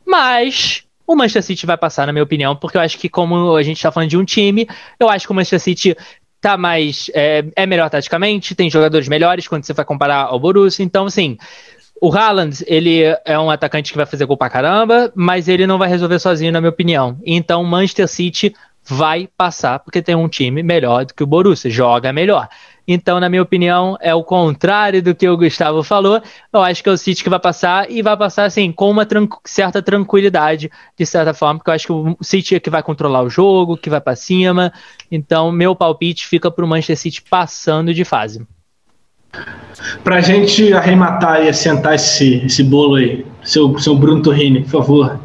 Mas 0.07 0.85
o 1.09 1.17
Manchester 1.17 1.43
City 1.43 1.65
vai 1.65 1.79
passar, 1.79 2.07
na 2.07 2.13
minha 2.13 2.23
opinião, 2.23 2.55
porque 2.55 2.77
eu 2.77 2.83
acho 2.83 2.99
que, 2.99 3.09
como 3.09 3.57
a 3.57 3.63
gente 3.63 3.79
está 3.79 3.91
falando 3.91 4.11
de 4.11 4.19
um 4.19 4.25
time, 4.27 4.69
eu 5.01 5.09
acho 5.09 5.27
que 5.27 5.33
o 5.33 5.35
Manchester 5.35 5.59
City 5.61 5.97
tá 6.39 6.59
mais. 6.59 7.11
É, 7.15 7.43
é, 7.57 7.67
melhor 7.67 7.89
taticamente, 7.89 8.55
tem 8.55 8.69
jogadores 8.69 9.09
melhores 9.09 9.49
quando 9.49 9.65
você 9.65 9.73
vai 9.73 9.87
comparar 9.87 10.27
ao 10.27 10.39
Borussia. 10.39 10.85
Então, 10.85 11.07
assim, 11.07 11.39
o 11.99 12.15
Haaland, 12.15 12.63
ele 12.67 13.05
é 13.25 13.39
um 13.39 13.51
atacante 13.51 13.91
que 13.91 13.97
vai 13.97 14.05
fazer 14.05 14.27
gol 14.27 14.37
pra 14.37 14.51
caramba, 14.51 15.11
mas 15.15 15.49
ele 15.49 15.67
não 15.67 15.79
vai 15.79 15.89
resolver 15.89 16.19
sozinho, 16.19 16.53
na 16.53 16.61
minha 16.61 16.71
opinião. 16.71 17.19
Então, 17.25 17.63
o 17.63 17.67
Manchester 17.67 18.07
City 18.07 18.55
vai 18.85 19.31
passar 19.35 19.79
porque 19.79 20.03
tem 20.03 20.15
um 20.15 20.29
time 20.29 20.63
melhor 20.63 21.07
do 21.07 21.15
que 21.15 21.23
o 21.23 21.27
Borussia, 21.27 21.71
joga 21.71 22.13
melhor. 22.13 22.49
Então, 22.91 23.21
na 23.21 23.29
minha 23.29 23.43
opinião, 23.43 23.99
é 24.01 24.15
o 24.15 24.25
contrário 24.25 25.03
do 25.03 25.15
que 25.15 25.29
o 25.29 25.37
Gustavo 25.37 25.83
falou. 25.83 26.23
Eu 26.51 26.63
acho 26.63 26.83
que 26.83 26.89
é 26.89 26.93
o 26.93 26.97
City 26.97 27.23
que 27.23 27.29
vai 27.29 27.39
passar 27.39 27.91
e 27.91 28.01
vai 28.01 28.17
passar 28.17 28.47
assim 28.47 28.73
com 28.73 28.91
uma 28.91 29.05
tran 29.05 29.29
certa 29.45 29.83
tranquilidade, 29.83 30.71
de 30.99 31.05
certa 31.05 31.35
forma, 31.35 31.59
porque 31.59 31.69
eu 31.69 31.75
acho 31.75 31.87
que 31.87 31.93
o 31.93 32.17
City 32.23 32.55
é 32.55 32.61
que 32.61 32.71
vai 32.71 32.83
controlar 32.83 33.23
o 33.23 33.29
jogo, 33.29 33.77
que 33.77 33.91
vai 33.91 34.01
para 34.01 34.17
cima. 34.17 34.73
Então, 35.13 35.53
meu 35.53 35.77
palpite 35.77 36.27
fica 36.27 36.51
para 36.51 36.65
o 36.65 36.69
Manchester 36.69 36.97
City 36.97 37.23
passando 37.29 37.93
de 37.93 38.07
fase. 38.07 38.47
Para 40.03 40.17
a 40.17 40.21
gente 40.23 40.73
arrematar 40.73 41.45
e 41.45 41.49
assentar 41.51 41.93
esse, 41.93 42.37
esse 42.47 42.65
bolo 42.65 42.95
aí, 42.95 43.27
seu, 43.43 43.79
seu 43.79 43.95
Bruno 43.95 44.23
Torrini, 44.23 44.63
por 44.63 44.71
favor. 44.71 45.21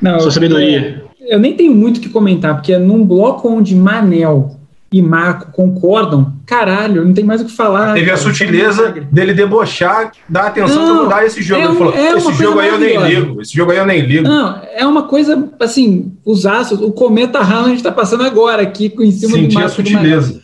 Não, 0.00 0.20
Sua 0.20 0.30
sabedoria. 0.30 1.02
Eu, 1.18 1.30
eu 1.30 1.40
nem 1.40 1.56
tenho 1.56 1.74
muito 1.74 1.96
o 1.96 2.00
que 2.00 2.08
comentar, 2.08 2.54
porque 2.54 2.72
é 2.72 2.78
num 2.78 3.04
bloco 3.04 3.48
onde 3.48 3.74
Manel 3.74 4.53
e 4.94 5.02
Marco 5.02 5.50
concordam, 5.50 6.34
caralho, 6.46 7.04
não 7.04 7.12
tem 7.12 7.24
mais 7.24 7.40
o 7.40 7.46
que 7.46 7.50
falar. 7.50 7.94
Teve 7.94 8.12
a 8.12 8.16
sutileza 8.16 8.94
dele 9.10 9.34
debochar, 9.34 10.12
dar 10.28 10.46
atenção 10.46 10.86
não, 10.86 11.02
mudar 11.02 11.26
esse 11.26 11.42
jogo. 11.42 11.62
É 11.62 11.64
Ele 11.64 11.74
falou: 11.74 11.94
é 11.94 12.12
esse 12.12 12.32
jogo 12.34 12.60
aí 12.60 12.68
eu 12.68 12.78
nem 12.78 13.02
ligo, 13.02 13.42
esse 13.42 13.52
jogo 13.52 13.72
aí 13.72 13.78
eu 13.78 13.86
nem 13.86 14.02
ligo. 14.02 14.22
Não, 14.22 14.62
é 14.72 14.86
uma 14.86 15.02
coisa 15.02 15.50
assim, 15.58 16.12
os 16.24 16.46
aços, 16.46 16.80
o 16.80 16.92
cometa 16.92 17.40
Haaland 17.40 17.74
está 17.74 17.90
passando 17.90 18.22
agora 18.22 18.62
aqui 18.62 18.94
em 19.00 19.10
cima 19.10 19.32
Senti 19.32 19.48
do 19.48 19.54
Marco. 19.54 19.68
a 19.68 19.74
sutileza. 19.74 20.40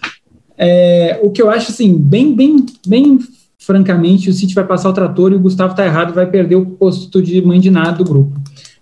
É, 0.59 1.21
o 1.23 1.31
que 1.31 1.41
eu 1.41 1.49
acho 1.49 1.71
assim, 1.71 1.97
bem, 1.97 2.35
bem, 2.35 2.67
bem 2.85 3.21
francamente, 3.57 4.29
o 4.29 4.33
City 4.33 4.53
vai 4.53 4.67
passar 4.67 4.89
o 4.89 4.93
trator 4.93 5.31
e 5.31 5.37
o 5.37 5.41
Gustavo 5.41 5.77
tá 5.77 5.87
errado, 5.87 6.13
vai 6.13 6.27
perder 6.27 6.57
o 6.57 6.67
posto 6.67 7.23
de 7.23 7.41
mãe 7.41 7.61
de 7.61 7.71
nada 7.71 7.93
do 7.93 8.05
grupo. 8.05 8.37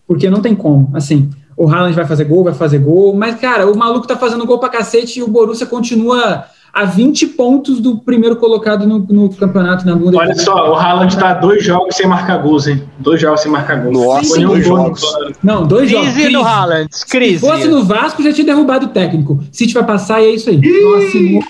Porque 0.07 0.31
não 0.31 0.41
tem 0.41 0.55
como. 0.55 0.91
Assim, 0.95 1.29
o 1.59 1.69
Haaland 1.69 1.95
vai 1.95 2.07
fazer 2.07 2.25
gol, 2.25 2.45
vai 2.45 2.55
fazer 2.55 2.79
gol, 2.79 3.15
mas, 3.15 3.35
cara, 3.41 3.67
o 3.71 3.77
maluco 3.77 4.07
tá 4.07 4.17
fazendo 4.17 4.47
gol 4.47 4.59
pra 4.59 4.69
cacete 4.69 5.19
e 5.19 5.23
o 5.23 5.29
Borussia 5.29 5.67
continua 5.67 6.45
a 6.73 6.85
20 6.85 7.27
pontos 7.29 7.81
do 7.81 7.99
primeiro 7.99 8.37
colocado 8.37 8.87
no, 8.87 8.99
no 9.01 9.31
campeonato 9.35 9.85
na 9.87 9.95
Bundesliga. 9.97 10.23
Olha 10.25 10.35
só, 10.37 10.71
o 10.71 10.75
Haaland 10.75 11.17
tá 11.19 11.35
dois 11.35 11.65
jogos 11.65 11.97
sem 11.97 12.07
marcar 12.07 12.37
gols, 12.43 12.67
hein? 12.69 12.83
Dois 12.99 13.21
jogos 13.21 13.41
sem 13.41 13.51
marcar 13.51 13.83
gols. 13.83 13.97
Nossa, 13.99 14.39
um 14.41 14.47
dois 14.47 14.65
jogos. 14.67 15.03
no- 15.03 15.33
Não, 15.43 15.67
dois 15.67 15.91
jogos. 15.91 16.13
Crise 16.13 16.29
no 16.31 16.43
Haaland, 16.45 16.89
Se 16.91 17.07
crise. 17.07 17.41
fosse 17.41 17.67
no 17.67 17.85
Vasco, 17.85 18.23
já 18.23 18.33
tinha 18.33 18.45
derrubado 18.47 18.87
o 18.87 18.89
técnico. 18.91 19.41
City 19.51 19.75
vai 19.75 19.85
passar 19.85 20.21
e 20.23 20.27
é 20.27 20.31
isso 20.31 20.51
aí. 20.51 20.57
Nossa, 20.59 21.19
no- 21.19 21.41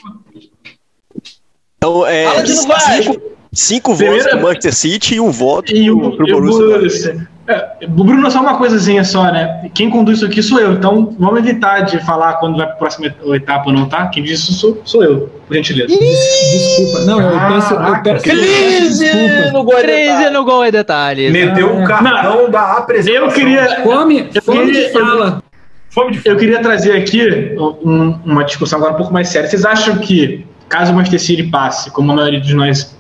Então, 1.76 2.06
é. 2.06 2.26
Haaland 2.26 2.66
vai. 2.66 3.02
Cinco, 3.02 3.20
cinco 3.52 3.96
Primeira- 3.96 4.22
votos 4.22 4.30
pro 4.38 4.42
Manchester 4.48 4.74
City 4.74 5.14
e 5.16 5.20
um 5.20 5.30
voto 5.30 5.72
E 5.74 5.90
o, 5.90 5.98
pro, 6.00 6.16
pro 6.16 6.28
e 6.28 6.32
o 6.32 6.34
Borussia. 6.34 6.66
Borussia. 6.78 7.28
É, 7.48 7.86
Bruno, 7.88 8.30
só 8.30 8.42
uma 8.42 8.58
coisazinha 8.58 9.02
só, 9.02 9.24
né? 9.32 9.70
Quem 9.74 9.88
conduz 9.88 10.18
isso 10.18 10.26
aqui 10.26 10.42
sou 10.42 10.60
eu, 10.60 10.74
então 10.74 11.16
vamos 11.18 11.38
evitar 11.40 11.80
de 11.80 11.98
falar 12.04 12.34
quando 12.34 12.58
vai 12.58 12.66
para 12.66 12.74
a 12.74 12.78
próxima 12.78 13.06
etapa 13.34 13.68
ou 13.68 13.72
não, 13.72 13.88
tá? 13.88 14.06
Quem 14.08 14.22
diz 14.22 14.40
isso 14.40 14.52
sou, 14.52 14.82
sou 14.84 15.02
eu, 15.02 15.30
por 15.46 15.54
gentileza. 15.56 15.88
Desculpa. 15.88 17.04
Não, 17.06 17.20
eu 17.20 17.54
peço, 17.54 17.72
eu 17.74 18.02
peço, 18.02 18.24
Crise 18.24 19.04
desculpa. 19.04 19.50
no 19.52 19.64
gol 19.64 19.76
de 19.76 19.82
Crise 19.82 20.30
no 20.30 20.44
gol 20.44 20.64
é 20.64 20.70
detalhe. 20.70 21.30
Meteu 21.30 21.78
o 21.78 21.84
cartão 21.86 22.50
da 22.50 22.72
apresentação. 22.72 23.26
Eu 23.28 23.32
queria, 23.32 23.82
Fome, 23.82 24.28
Eu 24.34 24.42
fome 24.42 24.66
queria- 24.66 24.86
de 24.86 24.92
fala. 24.92 25.42
Fome 25.90 26.10
de 26.12 26.20
eu 26.28 26.36
queria 26.36 26.60
trazer 26.60 26.92
aqui 26.98 27.56
um- 27.58 28.18
uma 28.26 28.44
discussão 28.44 28.78
agora 28.78 28.92
um 28.92 28.96
pouco 28.98 29.12
mais 29.12 29.28
séria. 29.30 29.48
Vocês 29.48 29.64
acham 29.64 29.96
que, 29.96 30.46
caso 30.68 30.92
o 30.92 30.94
Manchester 30.94 31.20
City 31.20 31.44
passe, 31.44 31.90
como 31.90 32.12
a 32.12 32.14
maioria 32.14 32.40
de 32.42 32.54
nós, 32.54 32.94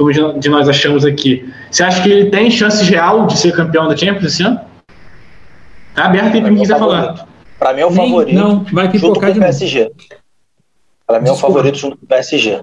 como 0.00 0.38
de- 0.40 0.48
nós 0.48 0.68
achamos 0.68 1.04
aqui, 1.04 1.52
você 1.70 1.82
acha 1.82 2.02
que 2.02 2.10
ele 2.10 2.30
tem 2.30 2.50
chances 2.50 2.88
real 2.88 3.26
de 3.26 3.36
ser 3.38 3.52
campeão 3.54 3.86
da 3.86 3.94
Champions 3.96 4.32
esse 4.32 4.42
ano? 4.42 4.58
Tá 5.94 6.06
aberto 6.06 6.34
aí 6.34 6.40
pra 6.40 6.50
quem 6.50 6.58
quiser 6.58 6.78
falar. 6.78 7.26
Pra 7.58 7.74
mim 7.74 7.80
é 7.82 7.86
o 7.86 7.90
favorito. 7.90 8.34
não, 8.34 8.64
vai 8.64 8.84
junto 8.86 8.98
com 9.00 9.08
pipocar 9.08 9.30
o 9.30 9.34
de. 9.34 9.40
PSG. 9.40 9.90
Pra 11.06 11.20
mim 11.20 11.28
é 11.28 11.32
o 11.32 11.36
favorito 11.36 11.76
junto 11.76 11.98
com 11.98 12.04
o 12.04 12.08
PSG. 12.08 12.52
Eu 12.52 12.62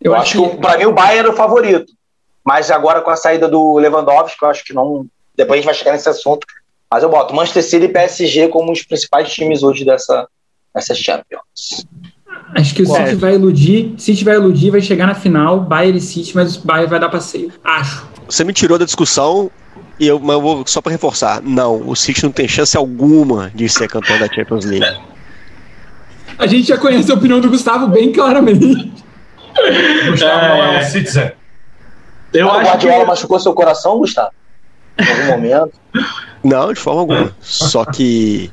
Eu 0.00 0.14
acho 0.16 0.32
que, 0.32 0.38
o- 0.38 0.56
pra 0.58 0.76
mim 0.78 0.86
o 0.86 0.92
Bayern 0.92 1.28
é 1.28 1.32
o 1.32 1.36
favorito. 1.36 1.92
Mas 2.44 2.72
agora 2.72 3.00
com 3.00 3.10
a 3.10 3.14
saída 3.16 3.46
do 3.48 3.76
Lewandowski, 3.78 4.42
eu 4.42 4.48
acho 4.48 4.64
que 4.64 4.74
não. 4.74 5.06
Depois 5.36 5.52
a 5.52 5.56
gente 5.58 5.66
vai 5.66 5.74
chegar 5.74 5.92
nesse 5.92 6.08
assunto. 6.08 6.44
Mas 6.90 7.04
eu 7.04 7.08
boto 7.08 7.32
Manchester 7.34 7.62
City 7.62 7.84
e 7.84 7.88
PSG 7.88 8.48
como 8.48 8.72
os 8.72 8.82
principais 8.82 9.32
times 9.32 9.62
hoje 9.62 9.84
dessa, 9.84 10.26
dessa 10.74 10.92
Champions. 10.94 11.86
Acho 12.54 12.74
que 12.74 12.82
o 12.82 12.96
É. 12.96 13.04
City 13.06 13.16
vai 13.16 13.34
iludir, 13.34 13.94
City 13.96 14.24
vai 14.24 14.34
iludir, 14.34 14.70
vai 14.70 14.80
chegar 14.80 15.06
na 15.06 15.14
final, 15.14 15.60
Bayern 15.60 15.98
e 15.98 16.00
City, 16.00 16.34
mas 16.34 16.56
o 16.56 16.66
Bayern 16.66 16.90
vai 16.90 17.00
dar 17.00 17.08
passeio. 17.08 17.50
Acho. 17.64 18.06
Você 18.28 18.44
me 18.44 18.52
tirou 18.52 18.78
da 18.78 18.84
discussão 18.84 19.50
e 19.98 20.06
eu, 20.06 20.18
mas 20.20 20.34
eu 20.34 20.40
vou 20.42 20.64
só 20.66 20.80
pra 20.80 20.92
reforçar. 20.92 21.40
Não, 21.42 21.88
o 21.88 21.94
City 21.96 22.22
não 22.24 22.30
tem 22.32 22.46
chance 22.46 22.76
alguma 22.76 23.50
de 23.54 23.68
ser 23.68 23.88
campeão 23.88 24.18
da 24.18 24.26
Champions 24.26 24.64
League. 24.64 24.98
A 26.38 26.46
gente 26.46 26.68
já 26.68 26.76
conhece 26.78 27.10
a 27.10 27.14
opinião 27.14 27.40
do 27.40 27.48
Gustavo 27.48 27.86
bem 27.88 28.12
claramente. 28.12 28.92
Gustavo 30.10 30.46
não 30.46 30.64
é 30.64 30.76
É. 30.76 30.80
um 30.80 30.84
Citizen. 30.90 31.32
Eu 32.32 32.46
o 32.46 32.50
acho 32.50 32.60
que 32.60 32.66
Guardiola 32.66 33.04
machucou 33.04 33.38
seu 33.38 33.52
coração, 33.52 33.98
Gustavo? 33.98 34.30
Em 34.98 35.06
algum 35.10 35.26
momento. 35.32 35.72
Não, 36.42 36.72
de 36.72 36.80
forma 36.80 37.00
alguma. 37.00 37.36
Só 37.40 37.84
que 37.84 38.50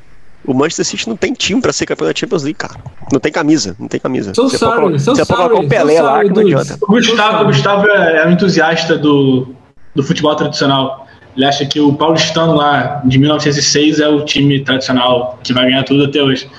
o 0.49 0.53
Manchester 0.55 0.83
City 0.83 1.07
não 1.07 1.15
tem 1.15 1.31
time 1.31 1.61
pra 1.61 1.71
ser 1.71 1.85
campeão 1.85 2.07
da 2.07 2.13
Champions 2.15 2.41
League, 2.41 2.57
cara. 2.57 2.73
Não 3.13 3.19
tem 3.19 3.31
camisa, 3.31 3.75
não 3.79 3.87
tem 3.87 3.99
camisa. 3.99 4.33
So 4.33 4.49
Você 4.49 4.57
sorry, 4.57 4.99
so 4.99 5.15
você 5.15 5.23
pode 5.23 5.41
colocar 5.43 5.63
um 5.63 5.69
Pelé 5.69 5.97
so 5.97 6.03
lá 6.03 6.23
que 6.23 6.29
não 6.29 6.41
adianta. 6.41 6.77
O 6.81 6.87
Gustavo, 6.87 7.43
o 7.43 7.45
Gustavo 7.45 7.87
é, 7.87 8.17
é 8.17 8.27
um 8.27 8.31
entusiasta 8.31 8.97
do, 8.97 9.53
do 9.93 10.01
futebol 10.01 10.35
tradicional. 10.35 11.05
Ele 11.37 11.45
acha 11.45 11.63
que 11.67 11.79
o 11.79 11.93
paulistano 11.93 12.55
lá 12.55 12.99
de 13.05 13.19
1906 13.19 13.99
é 13.99 14.07
o 14.07 14.25
time 14.25 14.59
tradicional 14.63 15.39
que 15.43 15.53
vai 15.53 15.65
ganhar 15.65 15.83
tudo 15.83 16.05
até 16.05 16.19
hoje. 16.19 16.49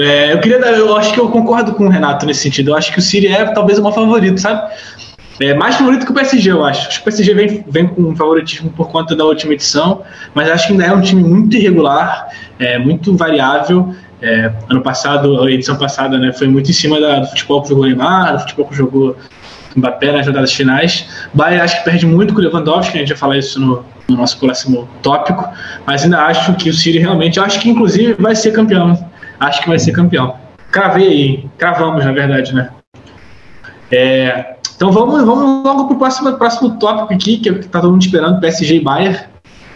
É, 0.00 0.32
eu 0.32 0.38
queria 0.38 0.60
dar, 0.60 0.70
eu 0.70 0.96
acho 0.96 1.12
que 1.12 1.18
eu 1.18 1.28
concordo 1.28 1.74
com 1.74 1.86
o 1.86 1.88
Renato 1.88 2.24
nesse 2.24 2.42
sentido. 2.42 2.70
Eu 2.70 2.76
acho 2.76 2.92
que 2.92 3.00
o 3.00 3.02
City 3.02 3.26
é 3.26 3.46
talvez 3.52 3.80
o 3.80 3.82
meu 3.82 3.90
favorito, 3.90 4.40
sabe? 4.40 4.72
É 5.40 5.54
mais 5.54 5.76
favorito 5.76 6.04
que 6.04 6.12
o 6.12 6.14
PSG, 6.14 6.50
eu 6.52 6.62
acho. 6.64 6.86
Acho 6.88 6.98
que 6.98 7.02
o 7.02 7.04
PSG 7.04 7.32
vem, 7.34 7.64
vem 7.66 7.86
com 7.88 8.14
favoritismo 8.14 8.70
por 8.70 8.88
conta 8.90 9.16
da 9.16 9.24
última 9.24 9.54
edição, 9.54 10.02
mas 10.34 10.50
acho 10.50 10.66
que 10.66 10.72
ainda 10.74 10.84
é 10.84 10.92
um 10.92 11.00
time 11.00 11.22
muito 11.24 11.56
irregular, 11.56 12.28
é, 12.58 12.78
muito 12.78 13.16
variável. 13.16 13.94
É, 14.20 14.52
ano 14.68 14.82
passado, 14.82 15.42
a 15.42 15.50
edição 15.50 15.76
passada, 15.76 16.18
né, 16.18 16.30
foi 16.30 16.46
muito 16.46 16.70
em 16.70 16.74
cima 16.74 17.00
da- 17.00 17.20
do 17.20 17.26
futebol 17.28 17.62
que 17.62 17.70
jogou 17.70 17.86
Neymar, 17.86 18.34
do 18.34 18.40
futebol 18.40 18.66
que 18.66 18.76
jogou 18.76 19.16
Mbappé 19.74 20.12
nas 20.12 20.26
jogadas 20.26 20.52
finais. 20.52 21.08
Bayern 21.32 21.62
acho 21.62 21.78
que 21.78 21.84
perde 21.84 22.04
muito 22.04 22.34
com 22.34 22.40
o 22.40 22.42
Lewandowski, 22.42 22.96
a 22.98 23.00
gente 23.00 23.08
vai 23.08 23.16
falar 23.16 23.38
isso 23.38 23.58
no, 23.58 23.82
no 24.08 24.16
nosso 24.18 24.38
próximo 24.38 24.86
tópico, 25.00 25.48
mas 25.86 26.02
ainda 26.04 26.18
acho 26.26 26.54
que 26.56 26.68
o 26.68 26.74
City 26.74 26.98
realmente, 26.98 27.40
acho 27.40 27.60
que 27.60 27.70
inclusive 27.70 28.12
vai 28.18 28.34
ser 28.34 28.50
campeão. 28.52 29.08
Acho 29.38 29.62
que 29.62 29.68
vai 29.68 29.78
ser 29.78 29.92
campeão. 29.92 30.36
Cravei 30.70 31.06
aí, 31.08 31.44
cravamos 31.56 32.04
na 32.04 32.12
verdade, 32.12 32.54
né? 32.54 32.68
É, 33.90 34.56
então 34.80 34.90
vamos, 34.90 35.22
vamos 35.26 35.62
logo 35.62 35.88
pro 35.88 35.98
próximo, 35.98 36.32
próximo 36.38 36.78
tópico 36.78 37.12
aqui, 37.12 37.36
que 37.36 37.50
é 37.50 37.52
o 37.52 37.60
que 37.60 37.68
tá 37.68 37.82
todo 37.82 37.90
mundo 37.90 38.00
esperando, 38.00 38.40
PSG 38.40 38.76
e 38.76 38.80
Bayern. 38.80 39.20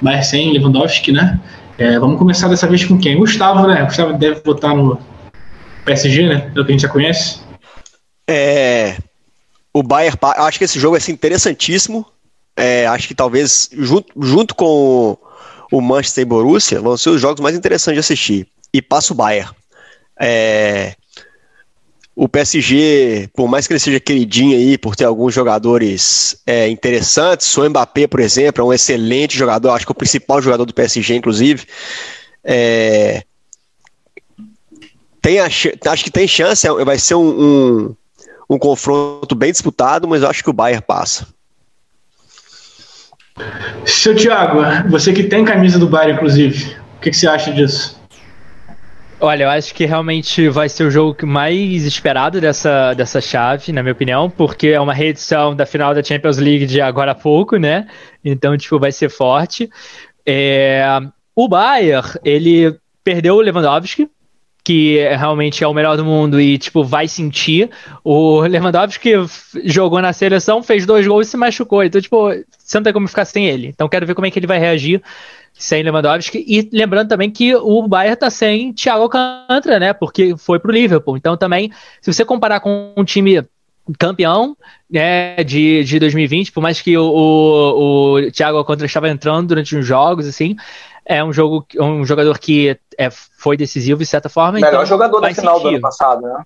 Bayern 0.00 0.24
sem 0.24 0.50
Lewandowski, 0.54 1.12
né? 1.12 1.38
É, 1.76 1.98
vamos 1.98 2.18
começar 2.18 2.48
dessa 2.48 2.66
vez 2.66 2.86
com 2.86 2.98
quem? 2.98 3.18
Gustavo, 3.18 3.66
né? 3.66 3.84
Gustavo 3.84 4.14
deve 4.14 4.40
votar 4.40 4.74
no 4.74 4.98
PSG, 5.84 6.26
né? 6.26 6.50
Pelo 6.54 6.64
que 6.64 6.72
a 6.72 6.74
gente 6.74 6.80
já 6.80 6.88
conhece. 6.88 7.40
É, 8.26 8.96
o 9.74 9.82
Bayern, 9.82 10.16
acho 10.22 10.58
que 10.58 10.64
esse 10.64 10.80
jogo 10.80 10.92
vai 10.92 11.02
ser 11.02 11.12
interessantíssimo. 11.12 12.06
É, 12.56 12.86
acho 12.86 13.06
que 13.06 13.14
talvez 13.14 13.68
junto, 13.74 14.10
junto 14.22 14.54
com 14.54 15.18
o 15.70 15.80
Manchester 15.82 16.22
e 16.22 16.24
Borussia 16.24 16.80
vão 16.80 16.96
ser 16.96 17.10
os 17.10 17.20
jogos 17.20 17.42
mais 17.42 17.54
interessantes 17.54 17.96
de 17.96 18.00
assistir. 18.00 18.48
E 18.72 18.80
passa 18.80 19.12
o 19.12 19.16
Bayern. 19.16 19.50
É, 20.18 20.94
o 22.16 22.28
PSG, 22.28 23.28
por 23.34 23.48
mais 23.48 23.66
que 23.66 23.72
ele 23.72 23.80
seja 23.80 23.98
queridinho 23.98 24.56
aí, 24.56 24.78
por 24.78 24.94
ter 24.94 25.04
alguns 25.04 25.34
jogadores 25.34 26.40
é, 26.46 26.68
interessantes, 26.68 27.56
o 27.58 27.68
Mbappé, 27.68 28.06
por 28.06 28.20
exemplo, 28.20 28.62
é 28.62 28.66
um 28.66 28.72
excelente 28.72 29.36
jogador, 29.36 29.70
acho 29.70 29.84
que 29.84 29.90
é 29.90 29.94
o 29.94 29.96
principal 29.96 30.40
jogador 30.40 30.64
do 30.64 30.72
PSG, 30.74 31.16
inclusive. 31.16 31.66
É, 32.44 33.24
tem 35.20 35.40
a, 35.40 35.50
ch- 35.50 35.76
acho 35.86 36.04
que 36.04 36.10
tem 36.10 36.28
chance, 36.28 36.66
é- 36.66 36.84
vai 36.84 36.98
ser 36.98 37.16
um, 37.16 37.26
um, 37.88 37.96
um 38.50 38.58
confronto 38.58 39.34
bem 39.34 39.50
disputado, 39.50 40.06
mas 40.06 40.22
acho 40.22 40.44
que 40.44 40.50
o 40.50 40.54
Bayern 40.54 40.84
passa. 40.86 41.26
Seu 43.84 44.14
Thiago, 44.14 44.60
você 44.88 45.12
que 45.12 45.24
tem 45.24 45.44
camisa 45.44 45.80
do 45.80 45.88
Bayern, 45.88 46.14
inclusive, 46.14 46.76
o 46.96 47.00
que, 47.00 47.10
que 47.10 47.16
você 47.16 47.26
acha 47.26 47.52
disso? 47.52 47.93
Olha, 49.26 49.44
eu 49.44 49.48
acho 49.48 49.74
que 49.74 49.86
realmente 49.86 50.50
vai 50.50 50.68
ser 50.68 50.84
o 50.84 50.90
jogo 50.90 51.26
mais 51.26 51.86
esperado 51.86 52.42
dessa, 52.42 52.92
dessa 52.92 53.22
chave, 53.22 53.72
na 53.72 53.82
minha 53.82 53.94
opinião, 53.94 54.28
porque 54.28 54.68
é 54.68 54.78
uma 54.78 54.92
reedição 54.92 55.56
da 55.56 55.64
final 55.64 55.94
da 55.94 56.04
Champions 56.04 56.36
League 56.36 56.66
de 56.66 56.78
agora 56.78 57.12
há 57.12 57.14
pouco, 57.14 57.56
né? 57.56 57.88
Então, 58.22 58.54
tipo, 58.58 58.78
vai 58.78 58.92
ser 58.92 59.08
forte. 59.08 59.70
É, 60.26 60.84
o 61.34 61.48
Bayern, 61.48 62.06
ele 62.22 62.76
perdeu 63.02 63.36
o 63.36 63.40
Lewandowski, 63.40 64.10
que 64.62 64.98
realmente 65.16 65.64
é 65.64 65.66
o 65.66 65.72
melhor 65.72 65.96
do 65.96 66.04
mundo 66.04 66.38
e, 66.38 66.58
tipo, 66.58 66.84
vai 66.84 67.08
sentir. 67.08 67.70
O 68.04 68.42
Lewandowski 68.42 69.12
jogou 69.64 70.02
na 70.02 70.12
seleção, 70.12 70.62
fez 70.62 70.84
dois 70.84 71.06
gols 71.06 71.28
e 71.28 71.30
se 71.30 71.36
machucou. 71.38 71.82
Então, 71.82 71.98
tipo, 71.98 72.28
você 72.58 72.76
não 72.76 72.82
tem 72.82 72.92
como 72.92 73.08
ficar 73.08 73.24
sem 73.24 73.46
ele. 73.46 73.68
Então, 73.68 73.88
quero 73.88 74.04
ver 74.04 74.14
como 74.14 74.26
é 74.26 74.30
que 74.30 74.38
ele 74.38 74.46
vai 74.46 74.58
reagir 74.58 75.02
sem 75.54 75.82
Lewandowski. 75.82 76.44
E 76.46 76.68
lembrando 76.72 77.08
também 77.08 77.30
que 77.30 77.54
o 77.54 77.86
Bayern 77.86 78.16
tá 78.16 78.28
sem 78.28 78.72
Thiago 78.72 79.04
Alcântara, 79.04 79.78
né? 79.78 79.92
Porque 79.92 80.36
foi 80.36 80.58
pro 80.58 80.72
Liverpool. 80.72 81.16
Então, 81.16 81.36
também, 81.36 81.70
se 82.00 82.12
você 82.12 82.24
comparar 82.24 82.60
com 82.60 82.92
um 82.96 83.04
time 83.04 83.42
campeão 83.98 84.56
né, 84.90 85.42
de, 85.44 85.84
de 85.84 85.98
2020, 85.98 86.52
por 86.52 86.62
mais 86.62 86.80
que 86.80 86.96
o, 86.96 87.04
o, 87.04 88.14
o 88.16 88.32
Thiago 88.32 88.58
Alcântara 88.58 88.86
estava 88.86 89.08
entrando 89.08 89.48
durante 89.48 89.76
os 89.76 89.86
jogos, 89.86 90.26
assim, 90.26 90.56
é 91.04 91.22
um 91.22 91.32
jogo, 91.32 91.66
um 91.78 92.04
jogador 92.04 92.38
que 92.38 92.78
é, 92.98 93.10
foi 93.10 93.56
decisivo 93.56 94.00
de 94.00 94.06
certa 94.06 94.28
forma. 94.28 94.52
Melhor 94.52 94.68
então 94.68 94.86
jogador 94.86 95.20
da 95.20 95.34
final 95.34 95.54
do 95.54 95.62
sentir. 95.62 95.74
ano 95.74 95.82
passado, 95.82 96.22
né? 96.22 96.42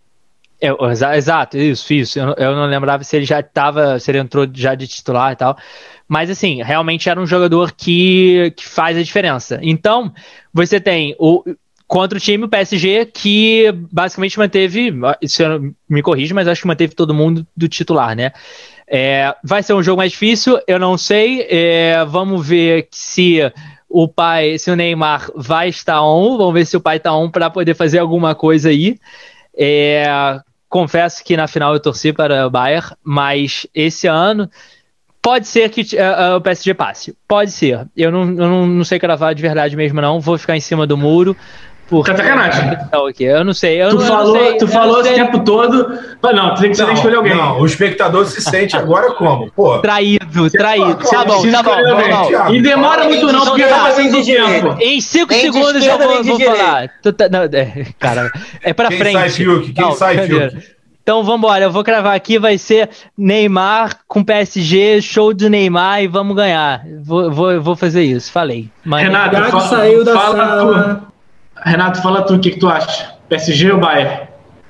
Exa- 0.61 1.16
exato, 1.16 1.57
isso, 1.57 1.92
isso. 1.94 2.18
Eu, 2.18 2.27
não- 2.27 2.35
eu 2.37 2.57
não 2.57 2.66
lembrava 2.66 3.05
se 3.05 3.14
ele 3.16 3.25
já 3.25 3.38
estava, 3.40 3.99
se 4.01 4.11
ele 4.11 4.18
entrou 4.18 4.47
já 4.53 4.75
de 4.75 4.88
titular 4.88 5.33
e 5.33 5.37
tal. 5.37 5.57
Mas 6.09 6.31
assim, 6.31 6.62
realmente 6.62 7.09
era 7.09 7.21
um 7.21 7.27
jogador 7.27 7.73
que, 7.73 8.53
que 8.57 8.66
faz 8.66 8.97
a 8.99 9.03
diferença. 9.03 9.61
Então, 9.62 10.12
você 10.53 10.81
tem 10.81 11.14
o 11.18 11.44
contra 11.87 12.18
o 12.18 12.21
time 12.21 12.44
o 12.44 12.49
PSG 12.49 13.07
que 13.07 13.73
basicamente 13.90 14.38
manteve, 14.38 14.92
se 15.27 15.42
eu 15.42 15.73
me 15.88 16.03
corrija, 16.03 16.35
mas 16.35 16.47
acho 16.47 16.61
que 16.62 16.66
manteve 16.66 16.94
todo 16.94 17.14
mundo 17.14 17.47
do 17.57 17.66
titular, 17.68 18.14
né? 18.14 18.33
É, 18.87 19.35
vai 19.44 19.62
ser 19.62 19.75
um 19.75 19.83
jogo 19.83 19.99
mais 19.99 20.12
difícil, 20.12 20.59
eu 20.66 20.79
não 20.79 20.99
sei. 20.99 21.47
É, 21.49 22.05
vamos 22.07 22.47
ver 22.47 22.88
se 22.90 23.40
o 23.88 24.09
pai, 24.09 24.59
se 24.59 24.71
o 24.71 24.77
Neymar 24.77 25.31
vai 25.37 25.68
estar 25.68 26.03
on, 26.03 26.37
vamos 26.38 26.55
ver 26.55 26.66
se 26.66 26.77
o 26.77 26.81
pai 26.81 26.97
está 26.99 27.14
on 27.14 27.31
para 27.31 27.51
poder 27.51 27.75
fazer 27.75 27.99
alguma 28.01 28.35
coisa 28.35 28.71
aí. 28.71 28.99
É, 29.57 30.07
confesso 30.68 31.24
que 31.24 31.37
na 31.37 31.46
final 31.46 31.72
eu 31.74 31.81
torci 31.81 32.12
para 32.12 32.46
o 32.46 32.50
Bayern, 32.50 32.94
mas 33.02 33.66
esse 33.74 34.07
ano 34.07 34.50
pode 35.22 35.46
ser 35.46 35.68
que 35.70 35.83
uh, 35.96 36.37
o 36.37 36.40
PSG 36.40 36.74
passe. 36.74 37.16
Pode 37.26 37.50
ser. 37.50 37.87
Eu 37.96 38.11
não, 38.11 38.22
eu 38.22 38.48
não, 38.48 38.66
não 38.66 38.85
sei 38.85 38.98
cravar 38.98 39.35
de 39.35 39.42
verdade 39.42 39.76
mesmo, 39.76 40.00
não. 40.00 40.20
Vou 40.20 40.38
ficar 40.38 40.57
em 40.57 40.61
cima 40.61 40.87
do 40.87 40.96
muro. 40.96 41.37
Porque... 41.88 42.11
Tá 42.11 42.18
sacanagem. 42.18 42.79
Eu 43.20 43.44
não 43.44 43.55
sei. 43.55 43.83
Eu 43.83 43.90
tu 43.90 43.96
não, 43.96 44.07
falou, 44.07 44.35
não 44.35 44.40
sei, 44.40 44.59
tu 44.59 44.68
falou 44.68 45.01
esse 45.01 45.14
tempo 45.14 45.40
todo. 45.40 45.98
Mas 46.20 46.37
não, 46.37 46.55
tu 46.55 46.61
tem 46.61 46.70
que, 46.70 46.77
você 46.77 46.85
tem 46.85 46.92
que 46.92 46.98
escolher 46.98 47.16
alguém. 47.16 47.35
Não, 47.35 47.61
o 47.61 47.66
espectador 47.66 48.27
se 48.27 48.42
sente 48.42 48.77
agora 48.77 49.12
como? 49.12 49.51
Pô. 49.51 49.79
Traído, 49.79 50.51
traído. 50.51 50.96
Tá 50.96 51.24
bom, 51.24 51.51
tá 51.51 51.62
bom. 51.62 52.31
Tá 52.31 52.51
e 52.51 52.61
demora 52.61 53.05
muito 53.05 53.33
não, 53.33 53.44
porque 53.44 53.64
vai 53.64 53.81
fazendo 53.92 54.24
tempo. 54.24 54.77
Em 54.81 55.01
5 55.01 55.33
segundos 55.33 55.85
eu 55.85 55.98
vou, 55.98 56.24
vou 56.24 56.40
falar. 56.40 56.88
Tá, 57.03 57.27
é, 57.53 57.87
cara, 57.98 58.31
é 58.62 58.72
pra 58.74 58.88
Quem 58.88 58.98
frente. 58.98 59.18
Sai, 59.18 59.31
Fiuk? 59.31 59.72
Quem 59.72 59.85
não, 59.85 59.92
sai, 59.92 60.27
Fiuk? 60.27 60.79
Então 61.03 61.22
vamos 61.22 61.38
embora, 61.38 61.64
eu 61.64 61.72
vou 61.72 61.83
cravar 61.83 62.14
aqui, 62.14 62.38
vai 62.38 62.59
ser 62.59 62.90
Neymar 63.16 64.01
com 64.07 64.22
PSG, 64.22 65.01
show 65.01 65.33
do 65.33 65.48
Neymar 65.48 66.03
e 66.03 66.07
vamos 66.07 66.37
ganhar. 66.37 66.83
Vou, 67.01 67.31
vou, 67.31 67.59
vou 67.62 67.74
fazer 67.74 68.03
isso, 68.03 68.31
falei. 68.31 68.68
Mas 68.85 69.05
Renato, 69.05 69.35
fala, 69.51 69.61
saiu 69.62 70.05
da 70.05 70.12
fala 70.12 70.37
sala. 70.37 70.94
Tu. 70.96 71.17
Renato, 71.68 72.02
fala 72.02 72.22
tu, 72.22 72.35
o 72.35 72.40
que, 72.40 72.52
que 72.52 72.59
tu 72.59 72.68
acha? 72.68 73.14
PSG 73.28 73.72
ou 73.72 73.78
Bayern? 73.78 74.28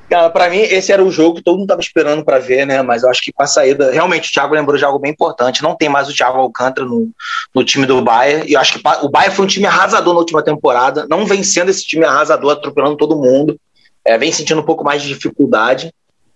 Cara, 0.09 0.31
pra 0.31 0.49
mim, 0.49 0.59
esse 0.59 0.91
era 0.91 1.05
o 1.05 1.11
jogo 1.11 1.37
que 1.37 1.43
todo 1.43 1.59
mundo 1.59 1.69
tava 1.69 1.83
esperando 1.83 2.25
para 2.25 2.39
ver, 2.39 2.67
né? 2.67 2.81
Mas 2.81 3.03
eu 3.03 3.11
acho 3.11 3.21
que 3.21 3.31
com 3.31 3.43
a 3.43 3.47
saída. 3.47 3.93
Realmente, 3.93 4.31
o 4.31 4.33
Thiago 4.33 4.55
lembrou 4.55 4.79
de 4.79 4.85
algo 4.85 4.99
bem 4.99 5.13
importante. 5.13 5.63
Não 5.63 5.77
tem 5.77 5.89
mais 5.89 6.09
o 6.09 6.15
Thiago 6.15 6.39
Alcântara 6.39 6.87
no, 6.87 7.11
no 7.55 7.63
time 7.63 7.85
do 7.85 8.01
Bayern. 8.01 8.49
E 8.49 8.55
eu 8.55 8.61
acho 8.61 8.79
que 8.79 8.89
o 9.03 9.09
Bayern 9.11 9.35
foi 9.35 9.45
um 9.45 9.49
time 9.49 9.67
arrasador 9.67 10.15
na 10.15 10.21
última 10.21 10.43
temporada. 10.43 11.07
Não 11.11 11.27
vem 11.27 11.43
sendo 11.43 11.71
esse 11.71 11.87
time 11.87 12.07
arrasador, 12.07 12.53
atropelando 12.53 12.97
todo 12.97 13.21
mundo. 13.21 13.61
É, 14.03 14.17
vem 14.17 14.33
sentindo 14.33 14.63
um 14.63 14.65
pouco 14.65 14.83
mais 14.83 15.03
de 15.03 15.09
dificuldade. 15.09 15.93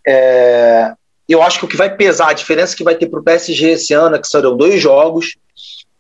É, 0.07 0.93
eu 1.27 1.43
acho 1.43 1.59
que 1.59 1.65
o 1.65 1.69
que 1.69 1.77
vai 1.77 1.97
pesar, 1.97 2.29
a 2.29 2.35
diferença 2.35 2.77
que 2.77 2.85
vai 2.85 2.95
ter 2.95 3.07
pro 3.07 3.23
PSG 3.23 3.71
esse 3.71 3.95
ano 3.95 4.17
é 4.17 4.19
que 4.19 4.29
serão 4.29 4.55
dois 4.55 4.83
jogos. 4.83 5.37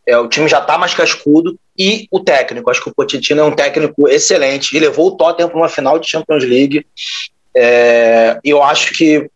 É, 0.07 0.19
o 0.19 0.29
time 0.29 0.49
já 0.49 0.59
está 0.59 0.77
mais 0.77 0.95
cascudo 0.95 1.57
e 1.79 2.07
o 2.11 2.21
técnico. 2.21 2.71
Acho 2.71 2.83
que 2.83 2.91
o 2.91 2.95
Pochettino 2.95 3.41
é 3.41 3.45
um 3.45 3.55
técnico 3.55 4.09
excelente. 4.09 4.77
Ele 4.77 4.87
levou 4.87 5.09
o 5.09 5.17
Tottenham 5.17 5.49
para 5.49 5.59
uma 5.59 5.69
final 5.69 5.99
de 5.99 6.09
Champions 6.09 6.45
League. 6.45 6.85
É, 7.55 8.39
eu 8.43 8.63
acho 8.63 8.95
que 8.95 9.29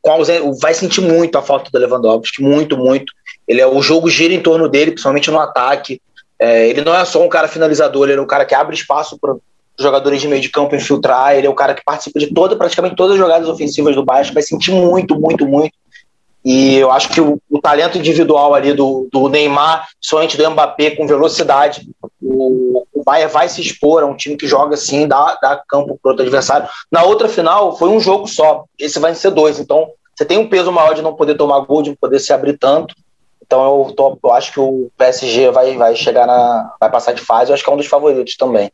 vai 0.61 0.75
sentir 0.75 1.01
muito 1.01 1.37
a 1.37 1.43
falta 1.43 1.71
do 1.71 1.79
Lewandowski, 1.79 2.43
muito, 2.43 2.77
muito. 2.77 3.13
Ele 3.47 3.61
é 3.61 3.67
o 3.67 3.81
jogo 3.81 4.11
gira 4.11 4.35
em 4.35 4.41
torno 4.41 4.69
dele, 4.69 4.93
principalmente 4.93 5.31
no 5.31 5.39
ataque. 5.39 6.01
É, 6.39 6.69
ele 6.69 6.83
não 6.83 6.95
é 6.95 7.05
só 7.05 7.23
um 7.25 7.29
cara 7.29 7.49
finalizador, 7.49 8.09
ele 8.09 8.19
é 8.19 8.23
um 8.23 8.27
cara 8.27 8.45
que 8.45 8.55
abre 8.55 8.75
espaço 8.75 9.19
para 9.19 9.37
jogadores 9.79 10.21
de 10.21 10.29
meio 10.29 10.41
de 10.41 10.49
campo 10.49 10.75
infiltrar. 10.75 11.37
Ele 11.37 11.47
é 11.47 11.51
o 11.51 11.55
cara 11.55 11.75
que 11.75 11.85
participa 11.85 12.19
de 12.19 12.33
toda, 12.33 12.57
praticamente 12.57 12.97
todas 12.97 13.13
as 13.13 13.19
jogadas 13.19 13.49
ofensivas 13.49 13.95
do 13.95 14.05
Baixo. 14.05 14.35
Vai 14.35 14.43
sentir 14.43 14.73
muito, 14.73 15.19
muito, 15.19 15.47
muito. 15.47 15.73
E 16.47 16.77
eu 16.77 16.93
acho 16.93 17.09
que 17.09 17.21
o, 17.21 17.43
o 17.51 17.61
talento 17.61 17.99
individual 17.99 18.55
ali 18.55 18.73
do, 18.73 19.09
do 19.13 19.29
Neymar, 19.29 19.89
somente 20.01 20.37
do 20.37 20.49
Mbappé 20.49 20.93
com 20.93 21.05
velocidade, 21.05 21.91
o, 22.23 22.85
o 22.95 23.03
Bayern 23.03 23.33
vai 23.33 23.49
se 23.49 23.61
expor, 23.61 24.01
é 24.01 24.05
um 24.05 24.17
time 24.17 24.37
que 24.37 24.47
joga 24.47 24.75
assim, 24.75 25.09
dá, 25.09 25.37
dá 25.43 25.61
campo 25.69 25.99
para 26.01 26.13
outro 26.13 26.23
adversário. 26.23 26.69
Na 26.89 27.03
outra 27.03 27.29
final 27.29 27.77
foi 27.77 27.89
um 27.89 27.99
jogo 27.99 28.29
só, 28.29 28.65
esse 28.79 29.01
vai 29.01 29.13
ser 29.17 29.33
dois, 29.33 29.59
então 29.59 29.89
você 30.15 30.25
tem 30.25 30.39
um 30.39 30.49
peso 30.49 30.71
maior 30.71 30.95
de 30.95 31.03
não 31.03 31.17
poder 31.17 31.35
tomar 31.35 31.59
gol, 31.63 31.83
de 31.83 31.91
não 31.91 31.97
poder 31.97 32.21
se 32.21 32.33
abrir 32.33 32.57
tanto. 32.57 32.95
Então 33.45 33.65
eu, 33.65 33.93
tô, 33.93 34.17
eu 34.23 34.33
acho 34.33 34.53
que 34.53 34.61
o 34.61 34.89
PSG 34.97 35.51
vai, 35.51 35.77
vai 35.77 35.97
chegar 35.97 36.29
na. 36.29 36.77
vai 36.79 36.89
passar 36.93 37.13
de 37.13 37.23
fase, 37.23 37.51
eu 37.51 37.55
acho 37.55 37.65
que 37.65 37.69
é 37.69 37.73
um 37.73 37.77
dos 37.77 37.87
favoritos 37.89 38.37
também. 38.37 38.71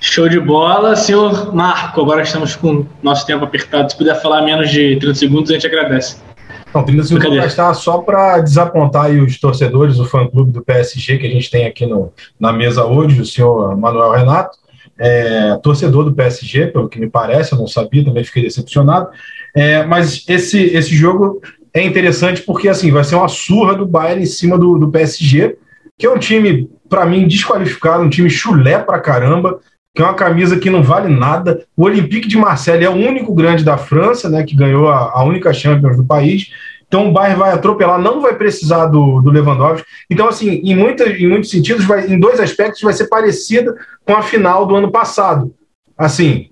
Show 0.00 0.28
de 0.28 0.40
bola, 0.40 0.96
senhor 0.96 1.54
Marco. 1.54 2.00
Agora 2.00 2.22
estamos 2.22 2.56
com 2.56 2.84
nosso 3.00 3.24
tempo 3.24 3.44
apertado. 3.44 3.92
Se 3.92 3.96
puder 3.96 4.20
falar 4.20 4.42
menos 4.42 4.70
de 4.70 4.98
30 4.98 5.14
segundos, 5.14 5.50
a 5.52 5.54
gente 5.54 5.66
agradece. 5.68 6.27
Não, 6.74 6.84
30 6.84 7.02
segundos 7.04 7.36
vai 7.36 7.46
estar 7.46 7.72
só 7.74 7.98
para 7.98 8.40
desapontar 8.40 9.10
os 9.10 9.38
torcedores, 9.40 9.98
o 9.98 10.04
fã-clube 10.04 10.52
do 10.52 10.62
PSG 10.62 11.18
que 11.18 11.26
a 11.26 11.30
gente 11.30 11.50
tem 11.50 11.66
aqui 11.66 11.86
no, 11.86 12.12
na 12.38 12.52
mesa 12.52 12.84
hoje, 12.84 13.20
o 13.20 13.26
senhor 13.26 13.76
Manuel 13.76 14.12
Renato, 14.12 14.58
é, 14.98 15.56
torcedor 15.62 16.04
do 16.04 16.12
PSG, 16.12 16.66
pelo 16.66 16.88
que 16.88 16.98
me 16.98 17.08
parece, 17.08 17.52
eu 17.52 17.58
não 17.58 17.66
sabia, 17.66 18.04
também 18.04 18.24
fiquei 18.24 18.42
decepcionado. 18.42 19.08
É, 19.54 19.84
mas 19.86 20.24
esse, 20.28 20.58
esse 20.58 20.94
jogo 20.94 21.40
é 21.72 21.82
interessante 21.82 22.42
porque 22.42 22.68
assim 22.68 22.90
vai 22.90 23.04
ser 23.04 23.14
uma 23.14 23.28
surra 23.28 23.74
do 23.74 23.86
Bayern 23.86 24.22
em 24.22 24.26
cima 24.26 24.58
do, 24.58 24.78
do 24.78 24.90
PSG, 24.90 25.56
que 25.96 26.06
é 26.06 26.10
um 26.10 26.18
time, 26.18 26.70
para 26.88 27.06
mim, 27.06 27.26
desqualificado, 27.26 28.02
um 28.02 28.10
time 28.10 28.28
chulé 28.28 28.78
pra 28.78 29.00
caramba, 29.00 29.60
que 29.98 30.02
é 30.02 30.04
uma 30.04 30.14
camisa 30.14 30.56
que 30.56 30.70
não 30.70 30.80
vale 30.80 31.12
nada. 31.12 31.66
O 31.76 31.82
Olympique 31.82 32.28
de 32.28 32.38
Marseille 32.38 32.84
é 32.84 32.88
o 32.88 32.94
único 32.94 33.34
grande 33.34 33.64
da 33.64 33.76
França, 33.76 34.28
né, 34.28 34.44
que 34.44 34.54
ganhou 34.54 34.88
a, 34.88 35.10
a 35.12 35.24
única 35.24 35.52
Champions 35.52 35.96
do 35.96 36.04
país. 36.04 36.52
Então 36.86 37.08
o 37.08 37.12
Bayern 37.12 37.36
vai 37.36 37.50
atropelar, 37.50 38.00
não 38.00 38.20
vai 38.20 38.36
precisar 38.36 38.86
do, 38.86 39.20
do 39.20 39.28
Lewandowski. 39.28 39.84
Então, 40.08 40.28
assim, 40.28 40.60
em, 40.62 40.76
muita, 40.76 41.08
em 41.08 41.26
muitos 41.26 41.50
sentidos, 41.50 41.84
vai, 41.84 42.06
em 42.06 42.16
dois 42.16 42.38
aspectos, 42.38 42.80
vai 42.80 42.92
ser 42.92 43.08
parecida 43.08 43.74
com 44.06 44.14
a 44.14 44.22
final 44.22 44.66
do 44.66 44.76
ano 44.76 44.88
passado. 44.88 45.52
Assim, 45.96 46.48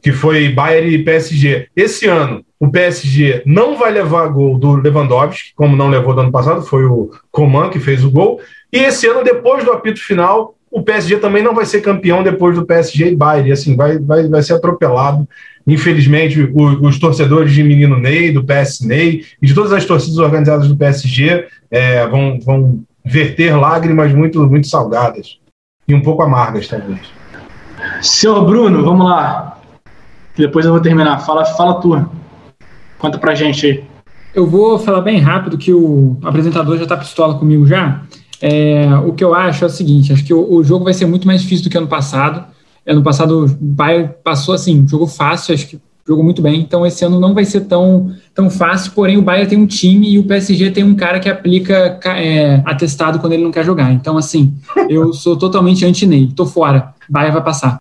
que 0.00 0.12
foi 0.12 0.50
Bayern 0.50 0.94
e 0.94 1.02
PSG. 1.02 1.66
Esse 1.74 2.06
ano, 2.06 2.44
o 2.60 2.70
PSG 2.70 3.42
não 3.44 3.76
vai 3.76 3.90
levar 3.90 4.28
gol 4.28 4.56
do 4.56 4.76
Lewandowski, 4.76 5.52
como 5.56 5.74
não 5.74 5.90
levou 5.90 6.14
do 6.14 6.20
ano 6.20 6.30
passado, 6.30 6.62
foi 6.62 6.84
o 6.84 7.10
Coman 7.32 7.70
que 7.70 7.80
fez 7.80 8.04
o 8.04 8.10
gol. 8.12 8.40
E 8.72 8.78
esse 8.78 9.08
ano, 9.08 9.24
depois 9.24 9.64
do 9.64 9.72
apito 9.72 10.00
final, 10.00 10.54
o 10.74 10.82
PSG 10.82 11.18
também 11.18 11.40
não 11.40 11.54
vai 11.54 11.64
ser 11.64 11.80
campeão 11.80 12.24
depois 12.24 12.56
do 12.56 12.66
PSG 12.66 13.12
e 13.12 13.16
Bayern, 13.16 13.52
assim, 13.52 13.76
vai, 13.76 13.96
vai, 13.96 14.26
vai 14.26 14.42
ser 14.42 14.54
atropelado. 14.54 15.26
Infelizmente, 15.64 16.42
o, 16.52 16.84
os 16.84 16.98
torcedores 16.98 17.52
de 17.52 17.62
Menino 17.62 17.96
Ney, 17.96 18.32
do 18.32 18.42
PS 18.42 18.80
Ney 18.80 19.24
e 19.40 19.46
de 19.46 19.54
todas 19.54 19.72
as 19.72 19.84
torcidas 19.84 20.18
organizadas 20.18 20.66
do 20.66 20.76
PSG 20.76 21.46
é, 21.70 22.04
vão, 22.08 22.40
vão 22.40 22.80
verter 23.04 23.56
lágrimas 23.56 24.12
muito, 24.12 24.44
muito 24.48 24.66
salgadas 24.66 25.38
e 25.86 25.94
um 25.94 26.02
pouco 26.02 26.22
amargas, 26.22 26.66
talvez. 26.66 27.00
Senhor 28.02 28.44
Bruno, 28.44 28.82
vamos 28.82 29.06
lá. 29.06 29.58
Depois 30.36 30.66
eu 30.66 30.72
vou 30.72 30.80
terminar. 30.80 31.20
Fala, 31.20 31.44
fala 31.44 31.80
tu. 31.80 32.04
Conta 32.98 33.16
pra 33.16 33.36
gente 33.36 33.64
aí. 33.64 33.84
Eu 34.34 34.44
vou 34.44 34.76
falar 34.76 35.02
bem 35.02 35.20
rápido 35.20 35.56
que 35.56 35.72
o 35.72 36.16
apresentador 36.24 36.76
já 36.78 36.86
tá 36.86 36.96
pistola 36.96 37.38
comigo 37.38 37.64
já. 37.64 38.02
É, 38.40 38.86
o 39.06 39.12
que 39.12 39.24
eu 39.24 39.34
acho 39.34 39.64
é 39.64 39.66
o 39.66 39.70
seguinte: 39.70 40.12
acho 40.12 40.24
que 40.24 40.34
o, 40.34 40.54
o, 40.54 40.64
jogo 40.64 40.84
vai 40.84 40.94
ser 40.94 41.06
muito 41.06 41.26
mais 41.26 41.42
difícil 41.42 41.64
do 41.64 41.70
que 41.70 41.78
ano 41.78 41.86
passado. 41.86 42.44
Ano 42.86 43.02
passado 43.02 43.46
o 43.46 43.48
Bayern 43.48 44.10
passou 44.22 44.54
assim, 44.54 44.86
jogo 44.86 45.06
fácil, 45.06 45.54
acho 45.54 45.66
que 45.66 45.80
jogou 46.06 46.22
muito 46.22 46.42
bem. 46.42 46.60
Então 46.60 46.86
esse 46.86 47.04
ano 47.04 47.18
não 47.18 47.34
vai 47.34 47.44
ser 47.44 47.62
tão, 47.62 48.14
tão 48.34 48.50
fácil. 48.50 48.92
Porém, 48.92 49.16
o 49.16 49.22
Bayern 49.22 49.48
tem 49.48 49.58
um 49.58 49.66
time 49.66 50.10
e 50.10 50.18
o 50.18 50.24
PSG 50.24 50.70
tem 50.70 50.84
um 50.84 50.94
cara 50.94 51.18
que 51.18 51.28
aplica 51.28 51.98
é, 52.04 52.62
atestado 52.66 53.18
quando 53.18 53.32
ele 53.32 53.44
não 53.44 53.50
quer 53.50 53.64
jogar. 53.64 53.92
Então, 53.92 54.18
assim, 54.18 54.54
eu 54.88 55.12
sou 55.12 55.36
totalmente 55.36 55.84
anti-Ney. 55.84 56.32
Tô 56.36 56.44
fora. 56.44 56.94
Bayern 57.08 57.32
vai 57.32 57.42
passar. 57.42 57.78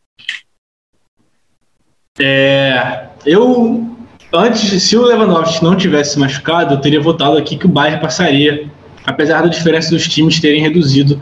É, 2.20 3.08
eu 3.26 3.90
antes, 4.32 4.82
se 4.84 4.98
o 4.98 5.04
Lewandowski 5.04 5.64
não 5.64 5.76
tivesse 5.76 6.18
machucado, 6.18 6.74
eu 6.74 6.82
teria 6.82 7.02
votado 7.02 7.38
aqui 7.38 7.58
que 7.58 7.66
o 7.66 7.70
Bayern 7.70 8.02
passaria 8.02 8.70
apesar 9.06 9.42
da 9.42 9.48
diferença 9.48 9.92
dos 9.92 10.08
times 10.08 10.40
terem 10.40 10.62
reduzido 10.62 11.20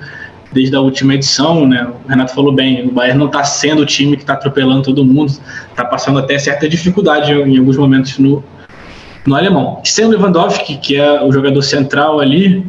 desde 0.52 0.76
a 0.76 0.82
última 0.82 1.16
edição, 1.16 1.66
né? 1.66 1.88
O 2.06 2.10
Renato 2.10 2.34
falou 2.34 2.52
bem, 2.52 2.86
o 2.86 2.92
Bayern 2.92 3.18
não 3.18 3.28
está 3.28 3.44
sendo 3.44 3.82
o 3.82 3.86
time 3.86 4.18
que 4.18 4.24
está 4.24 4.34
atropelando 4.34 4.84
todo 4.84 5.04
mundo, 5.04 5.32
está 5.70 5.86
passando 5.86 6.20
até 6.20 6.38
certa 6.38 6.68
dificuldade 6.68 7.32
em 7.32 7.58
alguns 7.58 7.78
momentos 7.78 8.18
no, 8.18 8.44
no 9.26 9.36
alemão. 9.36 9.82
Sem 9.84 10.06
o 10.06 10.10
Lewandowski, 10.10 10.78
que 10.78 10.98
é 10.98 11.24
o 11.24 11.32
jogador 11.32 11.62
central 11.62 12.20
ali, 12.20 12.66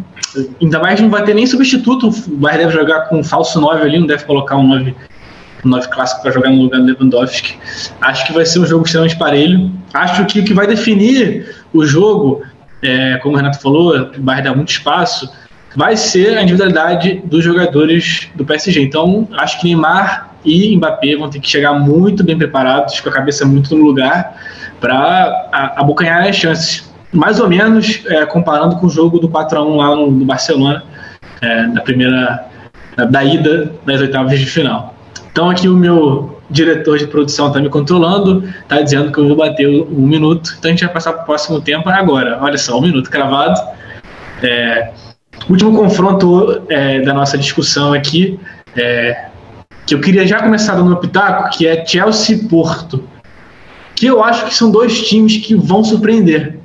ainda 0.60 0.78
mais 0.78 1.00
não 1.00 1.10
vai 1.10 1.24
ter 1.24 1.34
nem 1.34 1.46
substituto, 1.46 2.08
o 2.08 2.36
Bayern 2.36 2.66
deve 2.66 2.78
jogar 2.78 3.08
com 3.08 3.18
um 3.18 3.24
falso 3.24 3.60
9 3.60 3.82
ali, 3.82 3.98
não 3.98 4.06
deve 4.06 4.24
colocar 4.24 4.56
um 4.56 4.66
9, 4.66 4.94
um 5.64 5.68
9 5.68 5.88
clássico 5.88 6.22
para 6.22 6.30
jogar 6.30 6.50
no 6.50 6.62
lugar 6.62 6.80
do 6.80 6.86
Lewandowski. 6.86 7.56
Acho 8.00 8.26
que 8.26 8.32
vai 8.32 8.46
ser 8.46 8.60
um 8.60 8.66
jogo 8.66 8.84
extremamente 8.84 9.18
parelho. 9.18 9.72
Acho 9.92 10.24
que 10.26 10.38
o 10.38 10.44
que 10.44 10.54
vai 10.54 10.68
definir 10.68 11.52
o 11.72 11.84
jogo 11.84 12.42
é, 12.82 13.16
como 13.18 13.34
o 13.34 13.36
Renato 13.36 13.60
falou, 13.60 14.10
vai 14.18 14.42
dar 14.42 14.54
muito 14.54 14.70
espaço, 14.70 15.30
vai 15.76 15.96
ser 15.96 16.36
a 16.36 16.42
individualidade 16.42 17.22
dos 17.24 17.44
jogadores 17.44 18.28
do 18.34 18.44
PSG. 18.44 18.82
Então, 18.82 19.28
acho 19.34 19.60
que 19.60 19.66
Neymar 19.66 20.30
e 20.44 20.76
Mbappé 20.76 21.16
vão 21.16 21.30
ter 21.30 21.40
que 21.40 21.48
chegar 21.48 21.72
muito 21.74 22.24
bem 22.24 22.36
preparados, 22.36 23.00
com 23.00 23.08
a 23.08 23.12
cabeça 23.12 23.46
muito 23.46 23.74
no 23.76 23.84
lugar, 23.84 24.36
para 24.80 25.72
abocanhar 25.76 26.26
as 26.26 26.36
chances. 26.36 26.92
Mais 27.12 27.38
ou 27.38 27.48
menos 27.48 28.02
é, 28.06 28.24
comparando 28.26 28.76
com 28.76 28.86
o 28.86 28.90
jogo 28.90 29.18
do 29.18 29.28
4x1 29.28 29.76
lá 29.76 29.94
no, 29.94 30.10
no 30.10 30.24
Barcelona, 30.24 30.82
é, 31.40 31.66
na 31.66 31.80
primeira 31.80 32.46
da 33.10 33.24
ida 33.24 33.72
das 33.86 34.00
oitavas 34.00 34.38
de 34.38 34.46
final. 34.46 34.94
Então 35.30 35.48
aqui 35.48 35.68
o 35.68 35.76
meu 35.76 36.41
diretor 36.52 36.98
de 36.98 37.06
produção 37.06 37.48
está 37.48 37.58
me 37.58 37.68
controlando, 37.68 38.44
está 38.60 38.80
dizendo 38.80 39.10
que 39.10 39.18
eu 39.18 39.28
vou 39.28 39.36
bater 39.36 39.66
um 39.66 40.06
minuto, 40.06 40.54
então 40.58 40.68
a 40.68 40.72
gente 40.72 40.84
vai 40.84 40.92
passar 40.92 41.12
para 41.14 41.22
o 41.22 41.26
próximo 41.26 41.60
tempo 41.60 41.88
agora. 41.88 42.38
Olha 42.40 42.58
só, 42.58 42.78
um 42.78 42.82
minuto 42.82 43.10
cravado. 43.10 43.58
É, 44.42 44.92
último 45.48 45.74
confronto 45.76 46.62
é, 46.68 47.00
da 47.00 47.14
nossa 47.14 47.38
discussão 47.38 47.92
aqui, 47.92 48.38
é, 48.76 49.26
que 49.86 49.94
eu 49.94 50.00
queria 50.00 50.26
já 50.26 50.40
começar 50.40 50.74
dando 50.74 50.92
um 50.92 50.96
pitaco, 50.96 51.56
que 51.56 51.66
é 51.66 51.84
Chelsea-Porto. 51.84 52.96
O 52.96 53.94
que 53.94 54.06
eu 54.06 54.22
acho 54.22 54.46
que 54.46 54.54
são 54.54 54.70
dois 54.70 55.08
times 55.08 55.38
que 55.38 55.54
vão 55.54 55.82
surpreender. 55.82 56.58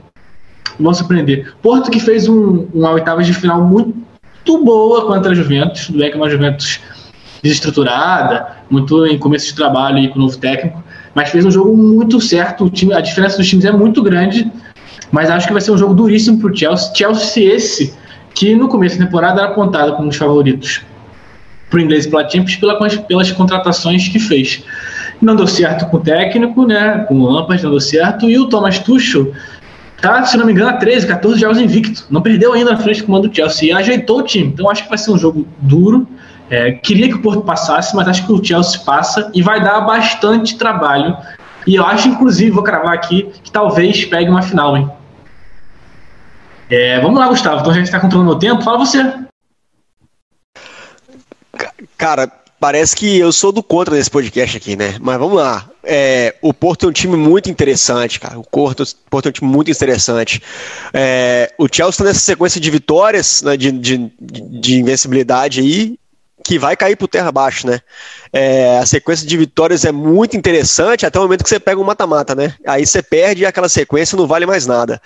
Vão 0.79 0.93
surpreender. 0.93 1.53
Porto 1.61 1.89
que 1.89 1.99
fez 1.99 2.27
um, 2.27 2.67
uma 2.73 2.91
oitava 2.91 3.23
de 3.23 3.33
final 3.33 3.61
muito 3.61 4.63
boa 4.63 5.05
contra 5.05 5.31
a 5.31 5.35
Juventus, 5.35 5.87
tudo 5.87 5.99
bem 5.99 6.09
que 6.09 6.15
é 6.15 6.19
uma 6.19 6.29
Juventus 6.29 6.79
desestruturada, 7.43 8.56
muito 8.69 9.05
em 9.05 9.17
começo 9.17 9.47
de 9.47 9.55
trabalho 9.55 9.99
e 9.99 10.07
com 10.09 10.19
o 10.19 10.21
novo 10.21 10.37
técnico, 10.37 10.83
mas 11.13 11.29
fez 11.29 11.45
um 11.45 11.51
jogo 11.51 11.75
muito 11.75 12.19
certo. 12.21 12.65
O 12.65 12.69
time, 12.69 12.93
a 12.93 13.01
diferença 13.01 13.37
dos 13.37 13.47
times 13.47 13.65
é 13.65 13.71
muito 13.71 14.01
grande, 14.03 14.51
mas 15.11 15.29
acho 15.29 15.47
que 15.47 15.53
vai 15.53 15.61
ser 15.61 15.71
um 15.71 15.77
jogo 15.77 15.93
duríssimo 15.93 16.39
para 16.39 16.51
o 16.51 16.55
Chelsea. 16.55 16.93
Chelsea 16.95 17.53
esse 17.53 17.93
que 18.33 18.53
no 18.53 18.67
começo 18.67 18.99
da 18.99 19.05
temporada 19.05 19.41
era 19.41 19.49
apontado 19.49 19.93
como 19.93 20.05
um 20.05 20.09
dos 20.09 20.17
favoritos 20.17 20.81
para 21.69 21.79
o 21.79 21.81
inglês 21.81 22.05
e 22.05 22.09
pela 22.09 22.29
Champions 22.29 22.55
pelas, 22.55 22.95
pelas 22.97 23.31
contratações 23.31 24.07
que 24.07 24.19
fez. 24.19 24.63
Não 25.21 25.35
deu 25.35 25.47
certo 25.47 25.85
com 25.87 25.97
o 25.97 25.99
técnico, 25.99 26.65
né? 26.65 27.05
Com 27.07 27.15
o 27.15 27.31
Lampard 27.31 27.63
não 27.63 27.71
deu 27.71 27.79
certo. 27.79 28.29
E 28.29 28.37
o 28.37 28.47
Thomas 28.47 28.79
Tuchel 28.79 29.33
tá, 30.01 30.23
se 30.23 30.37
não 30.37 30.45
me 30.45 30.51
engano, 30.51 30.69
há 30.69 30.73
13, 30.73 31.07
14 31.07 31.39
jogos 31.39 31.59
invicto. 31.59 32.05
Não 32.09 32.21
perdeu 32.21 32.53
ainda 32.53 32.71
na 32.71 32.77
frente 32.77 33.01
do 33.01 33.05
comando 33.07 33.27
do 33.27 33.35
Chelsea. 33.35 33.69
E 33.69 33.71
ajeitou 33.71 34.19
o 34.19 34.23
time. 34.23 34.47
Então 34.47 34.69
acho 34.69 34.83
que 34.83 34.89
vai 34.89 34.97
ser 34.97 35.11
um 35.11 35.17
jogo 35.17 35.47
duro. 35.59 36.07
É, 36.49 36.71
queria 36.71 37.07
que 37.09 37.15
o 37.15 37.21
Porto 37.21 37.41
passasse, 37.41 37.95
mas 37.95 38.07
acho 38.07 38.25
que 38.25 38.31
o 38.31 38.43
Chelsea 38.43 38.79
passa 38.81 39.31
e 39.33 39.41
vai 39.41 39.61
dar 39.61 39.81
bastante 39.81 40.57
trabalho. 40.57 41.17
E 41.65 41.75
eu 41.75 41.85
acho, 41.85 42.07
inclusive, 42.07 42.51
vou 42.51 42.63
cravar 42.63 42.93
aqui, 42.93 43.29
que 43.43 43.51
talvez 43.51 44.05
pegue 44.05 44.29
uma 44.29 44.41
final, 44.41 44.77
hein? 44.77 44.89
É, 46.69 46.99
vamos 47.01 47.19
lá, 47.19 47.27
Gustavo. 47.27 47.59
Então 47.59 47.71
a 47.71 47.75
gente 47.75 47.85
está 47.85 47.99
controlando 47.99 48.31
o 48.31 48.39
tempo. 48.39 48.63
Fala 48.63 48.77
você. 48.77 48.99
Cara, 51.97 52.31
parece 52.59 52.95
que 52.95 53.17
eu 53.17 53.31
sou 53.31 53.51
do 53.51 53.63
contra 53.63 53.95
nesse 53.95 54.09
podcast 54.09 54.57
aqui, 54.57 54.75
né? 54.75 54.97
Mas 54.99 55.17
vamos 55.17 55.35
lá. 55.35 55.69
É, 55.83 56.35
o 56.41 56.53
Porto 56.53 56.85
é 56.85 56.89
um 56.89 56.93
time 56.93 57.15
muito 57.15 57.49
interessante, 57.49 58.19
cara. 58.19 58.37
O 58.37 58.43
Porto, 58.43 58.83
o 58.83 59.09
Porto 59.09 59.27
é 59.27 59.29
um 59.29 59.31
time 59.33 59.49
muito 59.49 59.71
interessante. 59.71 60.41
É, 60.93 61.53
o 61.57 61.67
Chelsea 61.71 61.89
está 61.91 62.03
nessa 62.03 62.19
sequência 62.19 62.59
de 62.59 62.69
vitórias, 62.69 63.41
né, 63.41 63.55
de, 63.55 63.71
de, 63.71 64.11
de 64.19 64.79
invencibilidade 64.79 65.61
aí, 65.61 65.97
que 66.47 66.57
vai 66.57 66.77
cair 66.77 66.95
por 66.95 67.09
terra 67.09 67.27
abaixo, 67.27 67.67
né? 67.67 67.81
É, 68.31 68.79
a 68.79 68.85
sequência 68.85 69.27
de 69.27 69.35
vitórias 69.35 69.83
é 69.83 69.91
muito 69.91 70.37
interessante 70.37 71.05
até 71.05 71.19
o 71.19 71.23
momento 71.23 71.43
que 71.43 71.49
você 71.49 71.59
pega 71.59 71.81
um 71.81 71.83
mata-mata, 71.83 72.33
né? 72.33 72.55
Aí 72.65 72.85
você 72.85 73.03
perde 73.03 73.41
e 73.43 73.45
aquela 73.45 73.67
sequência 73.67 74.17
não 74.17 74.25
vale 74.25 74.45
mais 74.45 74.65
nada. 74.65 75.01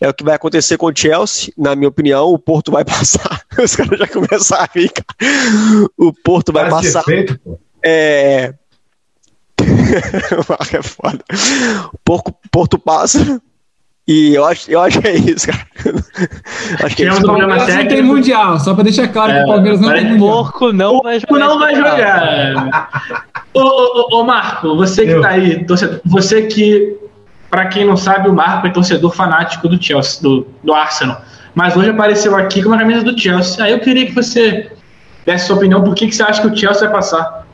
É 0.00 0.08
o 0.08 0.14
que 0.14 0.22
vai 0.22 0.36
acontecer 0.36 0.76
com 0.76 0.86
o 0.86 0.96
Chelsea, 0.96 1.52
na 1.58 1.74
minha 1.74 1.88
opinião, 1.88 2.28
o 2.28 2.38
Porto 2.38 2.70
vai 2.70 2.84
passar. 2.86 3.42
Os 3.58 3.74
caras 3.74 3.98
já 3.98 4.06
começaram 4.06 4.62
a 4.62 4.68
rir, 4.72 4.90
cara. 4.90 5.88
O 5.98 6.12
Porto 6.12 6.52
vai 6.52 6.70
Faz 6.70 6.92
passar. 6.92 7.00
Efeito, 7.00 7.58
é. 7.84 8.54
é 10.72 10.82
foda. 10.82 11.24
Porto, 12.04 12.32
Porto 12.52 12.78
passa, 12.78 13.42
e 14.06 14.34
eu 14.34 14.44
acho, 14.44 14.70
eu 14.70 14.80
acho 14.80 15.00
que 15.00 15.08
é 15.08 15.16
isso, 15.16 15.46
cara. 15.46 15.66
acho 16.84 16.96
que 16.96 17.04
é 17.04 17.08
isso. 17.08 17.22
O 17.22 17.26
Palmeiras 17.26 17.74
não 17.74 17.88
tem 17.88 18.02
mundial, 18.02 18.60
só 18.60 18.74
para 18.74 18.84
deixar 18.84 19.08
claro 19.08 19.32
é, 19.32 19.38
que 19.38 19.44
o 19.44 19.46
Palmeiras 19.46 19.80
não 19.80 19.92
tem 19.92 20.04
mundial. 20.04 20.28
Porco 20.28 20.72
não 20.72 21.00
vai 21.00 21.20
jogar. 21.20 21.38
não 21.38 21.58
vai 21.58 21.74
jogar. 21.74 23.26
ô, 23.54 23.60
ô, 23.60 24.20
ô, 24.20 24.24
Marco, 24.24 24.76
você 24.76 25.04
que 25.04 25.12
eu. 25.12 25.20
tá 25.20 25.28
aí, 25.30 25.64
torcedor, 25.64 26.00
você 26.04 26.42
que 26.42 26.96
para 27.50 27.66
quem 27.66 27.84
não 27.84 27.96
sabe, 27.96 28.28
o 28.28 28.34
Marco 28.34 28.66
é 28.66 28.70
torcedor 28.70 29.14
fanático 29.14 29.68
do 29.68 29.82
Chelsea, 29.82 30.22
do, 30.22 30.46
do 30.62 30.74
Arsenal. 30.74 31.22
Mas 31.54 31.76
hoje 31.76 31.90
apareceu 31.90 32.36
aqui 32.36 32.62
com 32.62 32.68
uma 32.68 32.78
camisa 32.78 33.02
do 33.02 33.18
Chelsea. 33.18 33.64
Aí 33.64 33.72
eu 33.72 33.80
queria 33.80 34.04
que 34.04 34.14
você 34.14 34.70
desse 35.24 35.46
sua 35.46 35.56
opinião, 35.56 35.82
por 35.82 35.94
que, 35.94 36.06
que 36.06 36.14
você 36.14 36.22
acha 36.22 36.40
que 36.40 36.46
o 36.46 36.56
Chelsea 36.56 36.82
vai 36.82 36.98
passar? 36.98 37.45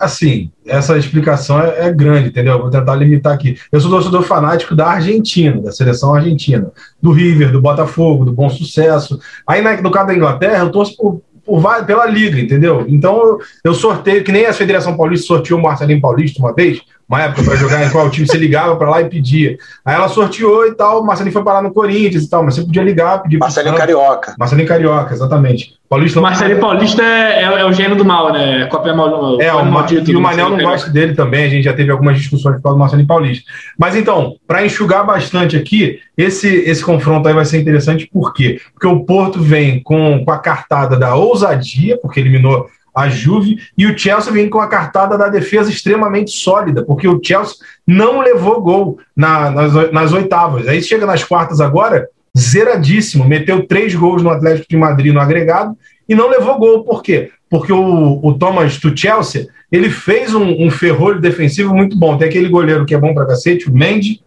Assim, 0.00 0.50
essa 0.66 0.96
explicação 0.96 1.60
é, 1.60 1.88
é, 1.88 1.92
grande, 1.92 2.30
entendeu? 2.30 2.58
Vou 2.58 2.70
tentar 2.70 2.94
limitar 2.94 3.34
aqui. 3.34 3.58
Eu 3.70 3.78
sou 3.82 3.90
torcedor 3.90 4.22
fanático 4.22 4.74
da 4.74 4.86
Argentina, 4.86 5.60
da 5.60 5.70
seleção 5.70 6.14
argentina, 6.14 6.72
do 7.02 7.12
River, 7.12 7.52
do 7.52 7.60
Botafogo, 7.60 8.24
do 8.24 8.32
Bom 8.32 8.48
Sucesso. 8.48 9.20
Aí 9.46 9.62
no 9.82 9.90
caso 9.90 10.06
da 10.06 10.14
Inglaterra, 10.14 10.64
eu 10.64 10.72
torço 10.72 10.96
por, 10.96 11.20
por, 11.44 11.84
pela 11.84 12.06
Liga, 12.06 12.40
entendeu? 12.40 12.86
Então 12.88 13.14
eu, 13.22 13.38
eu 13.62 13.74
sorteio, 13.74 14.24
que 14.24 14.32
nem 14.32 14.46
a 14.46 14.54
Federação 14.54 14.96
Paulista 14.96 15.26
sorteou 15.26 15.60
o 15.60 15.62
Marcelinho 15.62 16.00
Paulista 16.00 16.40
uma 16.40 16.54
vez, 16.54 16.80
uma 17.10 17.22
época 17.22 17.42
para 17.42 17.56
jogar 17.56 17.84
em 17.84 17.90
qual 17.90 18.08
time 18.08 18.24
você 18.24 18.38
ligava 18.38 18.76
para 18.76 18.88
lá 18.88 19.00
e 19.00 19.08
pedia. 19.08 19.58
Aí 19.84 19.96
ela 19.96 20.08
sorteou 20.08 20.64
e 20.64 20.76
tal, 20.76 21.02
o 21.02 21.04
Marcelinho 21.04 21.32
foi 21.32 21.42
parar 21.42 21.60
no 21.60 21.72
Corinthians 21.72 22.22
e 22.22 22.30
tal, 22.30 22.44
mas 22.44 22.54
você 22.54 22.62
podia 22.62 22.84
ligar, 22.84 23.20
pedir 23.20 23.36
Marcelinho 23.36 23.74
Carioca. 23.74 24.36
Marcelinho 24.38 24.68
Carioca, 24.68 25.12
exatamente. 25.12 25.74
Paulista 25.88 26.20
Marcelinho 26.20 26.60
Paulista 26.60 27.02
é, 27.02 27.42
é, 27.42 27.44
é, 27.62 27.64
o 27.64 27.72
gênio 27.72 27.96
do 27.96 28.04
mal, 28.04 28.32
né? 28.32 28.66
Cópia 28.66 28.94
mal, 28.94 29.40
é, 29.40 29.52
o 29.52 29.66
maldito, 29.66 30.08
e 30.08 30.14
o 30.14 30.20
Manel 30.20 30.50
não 30.50 30.58
gosta 30.58 30.88
dele 30.88 31.14
também, 31.14 31.46
a 31.46 31.48
gente 31.48 31.64
já 31.64 31.72
teve 31.72 31.90
algumas 31.90 32.16
discussões 32.16 32.54
por 32.56 32.62
causa 32.62 32.76
do 32.76 32.78
Marcelinho 32.78 33.08
Paulista. 33.08 33.50
Mas 33.76 33.96
então, 33.96 34.36
para 34.46 34.64
enxugar 34.64 35.04
bastante 35.04 35.56
aqui, 35.56 35.98
esse, 36.16 36.46
esse 36.46 36.84
confronto 36.84 37.26
aí 37.26 37.34
vai 37.34 37.44
ser 37.44 37.60
interessante, 37.60 38.06
por 38.06 38.32
quê? 38.32 38.60
Porque 38.72 38.86
o 38.86 39.04
Porto 39.04 39.42
vem 39.42 39.82
com, 39.82 40.24
com 40.24 40.30
a 40.30 40.38
cartada 40.38 40.96
da 40.96 41.16
ousadia, 41.16 41.98
porque 42.00 42.20
eliminou 42.20 42.68
a 43.00 43.08
Juve, 43.08 43.58
e 43.76 43.86
o 43.86 43.96
Chelsea 43.96 44.32
vem 44.32 44.48
com 44.48 44.60
a 44.60 44.68
cartada 44.68 45.16
da 45.16 45.28
defesa 45.28 45.70
extremamente 45.70 46.30
sólida, 46.30 46.84
porque 46.84 47.08
o 47.08 47.20
Chelsea 47.22 47.56
não 47.86 48.20
levou 48.20 48.60
gol 48.60 48.98
na, 49.16 49.50
nas, 49.50 49.92
nas 49.92 50.12
oitavas. 50.12 50.68
Aí 50.68 50.82
chega 50.82 51.06
nas 51.06 51.24
quartas 51.24 51.60
agora, 51.60 52.08
zeradíssimo, 52.36 53.26
meteu 53.26 53.66
três 53.66 53.94
gols 53.94 54.22
no 54.22 54.30
Atlético 54.30 54.68
de 54.68 54.76
Madrid 54.76 55.12
no 55.12 55.20
agregado 55.20 55.76
e 56.08 56.14
não 56.14 56.28
levou 56.28 56.58
gol. 56.58 56.84
Por 56.84 57.02
quê? 57.02 57.30
Porque 57.48 57.72
o, 57.72 58.20
o 58.22 58.34
Thomas 58.34 58.78
do 58.78 58.96
Chelsea, 58.96 59.48
ele 59.70 59.90
fez 59.90 60.34
um, 60.34 60.66
um 60.66 60.70
ferrolho 60.70 61.20
defensivo 61.20 61.74
muito 61.74 61.98
bom. 61.98 62.16
Tem 62.16 62.28
aquele 62.28 62.48
goleiro 62.48 62.86
que 62.86 62.94
é 62.94 62.98
bom 62.98 63.14
pra 63.14 63.26
cacete, 63.26 63.68
o 63.68 63.74
Mendy. 63.74 64.20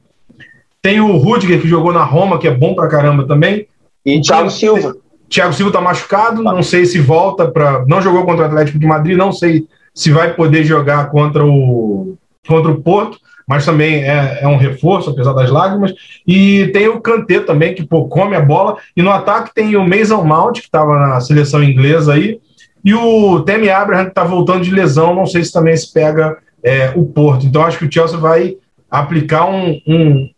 Tem 0.82 1.00
o 1.00 1.16
Rudiger, 1.16 1.62
que 1.62 1.68
jogou 1.68 1.94
na 1.94 2.04
Roma, 2.04 2.38
que 2.38 2.48
é 2.48 2.52
bom 2.54 2.76
pra 2.76 2.90
caramba 2.90 3.26
também. 3.26 3.68
E 4.06 4.18
o 4.18 4.22
Thiago 4.22 4.50
Silva. 4.50 4.96
Thiago 5.34 5.52
Silva 5.52 5.70
está 5.70 5.82
machucado, 5.82 6.44
não 6.44 6.62
sei 6.62 6.86
se 6.86 7.00
volta 7.00 7.50
para. 7.50 7.84
Não 7.88 8.00
jogou 8.00 8.24
contra 8.24 8.44
o 8.44 8.48
Atlético 8.48 8.78
de 8.78 8.86
Madrid, 8.86 9.18
não 9.18 9.32
sei 9.32 9.66
se 9.92 10.12
vai 10.12 10.34
poder 10.34 10.64
jogar 10.64 11.10
contra 11.10 11.44
o, 11.44 12.16
contra 12.48 12.72
o 12.72 12.82
Porto, 12.82 13.18
mas 13.48 13.66
também 13.66 14.04
é, 14.04 14.40
é 14.42 14.48
um 14.48 14.58
reforço, 14.58 15.10
apesar 15.10 15.34
das 15.34 15.50
lágrimas. 15.50 15.92
E 16.28 16.68
tem 16.68 16.88
o 16.88 17.02
Kanté 17.02 17.40
também, 17.40 17.74
que 17.74 17.84
pô, 17.84 18.08
come 18.08 18.36
a 18.36 18.42
bola. 18.42 18.78
E 18.96 19.02
no 19.02 19.10
ataque 19.10 19.52
tem 19.56 19.76
o 19.76 19.88
Mason 19.88 20.24
Mount, 20.24 20.60
que 20.60 20.68
estava 20.68 21.00
na 21.00 21.20
seleção 21.20 21.64
inglesa 21.64 22.14
aí, 22.14 22.40
e 22.86 22.94
o 22.94 23.42
Temi 23.42 23.70
Abraham, 23.70 24.04
que 24.06 24.10
está 24.12 24.24
voltando 24.24 24.64
de 24.64 24.70
lesão, 24.70 25.16
não 25.16 25.26
sei 25.26 25.44
se 25.44 25.52
também 25.52 25.76
se 25.76 25.92
pega 25.92 26.38
é, 26.62 26.92
o 26.96 27.06
Porto. 27.06 27.48
Então 27.48 27.64
acho 27.64 27.80
que 27.80 27.86
o 27.86 27.92
Chelsea 27.92 28.20
vai 28.20 28.56
aplicar 28.92 29.50
um, 29.50 29.82
um, 29.88 30.30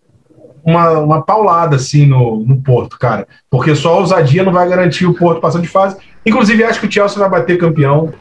uma, 0.66 0.90
uma 1.00 1.22
paulada 1.22 1.76
assim 1.76 2.08
no, 2.08 2.38
no 2.38 2.58
Porto, 2.58 2.98
cara. 2.98 3.28
Porque 3.50 3.76
só 3.76 3.94
a 3.94 4.00
ousadia 4.00 4.44
não 4.44 4.52
vai 4.52 4.68
garantir 4.68 5.06
o 5.06 5.14
Porto 5.14 5.40
passando 5.40 5.62
de 5.62 5.68
fase. 5.68 5.98
Inclusive, 6.26 6.64
acho 6.64 6.80
que 6.80 6.88
o 6.88 6.92
Chelsea 6.92 7.20
vai 7.20 7.30
bater 7.30 7.58
campeão. 7.60 8.12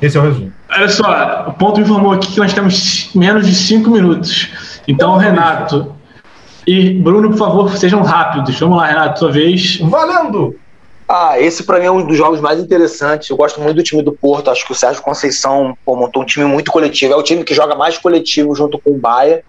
Esse 0.00 0.16
é 0.16 0.20
o 0.20 0.24
resumo. 0.24 0.52
Olha 0.70 0.88
só, 0.88 1.46
o 1.48 1.52
ponto 1.52 1.80
informou 1.80 2.12
aqui 2.12 2.32
que 2.32 2.40
nós 2.40 2.52
temos 2.54 3.10
menos 3.14 3.46
de 3.46 3.54
cinco 3.54 3.90
minutos. 3.90 4.80
Então, 4.88 5.16
Renato 5.16 5.94
e 6.66 6.94
Bruno, 6.94 7.30
por 7.30 7.38
favor, 7.38 7.76
sejam 7.76 8.02
rápidos. 8.02 8.58
Vamos 8.58 8.78
lá, 8.78 8.86
Renato, 8.86 9.18
sua 9.18 9.30
vez. 9.30 9.78
Valendo! 9.80 10.56
Ah, 11.06 11.38
esse 11.38 11.62
para 11.64 11.78
mim 11.78 11.84
é 11.84 11.90
um 11.90 12.06
dos 12.06 12.16
jogos 12.16 12.40
mais 12.40 12.58
interessantes. 12.58 13.28
Eu 13.28 13.36
gosto 13.36 13.60
muito 13.60 13.76
do 13.76 13.82
time 13.82 14.02
do 14.02 14.12
Porto. 14.12 14.50
Acho 14.50 14.64
que 14.64 14.72
o 14.72 14.74
Sérgio 14.74 15.02
Conceição 15.02 15.76
pô, 15.84 15.94
montou 15.94 16.22
um 16.22 16.26
time 16.26 16.46
muito 16.46 16.72
coletivo. 16.72 17.12
É 17.12 17.16
o 17.16 17.22
time 17.22 17.44
que 17.44 17.54
joga 17.54 17.74
mais 17.74 17.98
coletivo 17.98 18.54
junto 18.54 18.78
com 18.78 18.90
o 18.90 18.98
Bahia. 18.98 19.44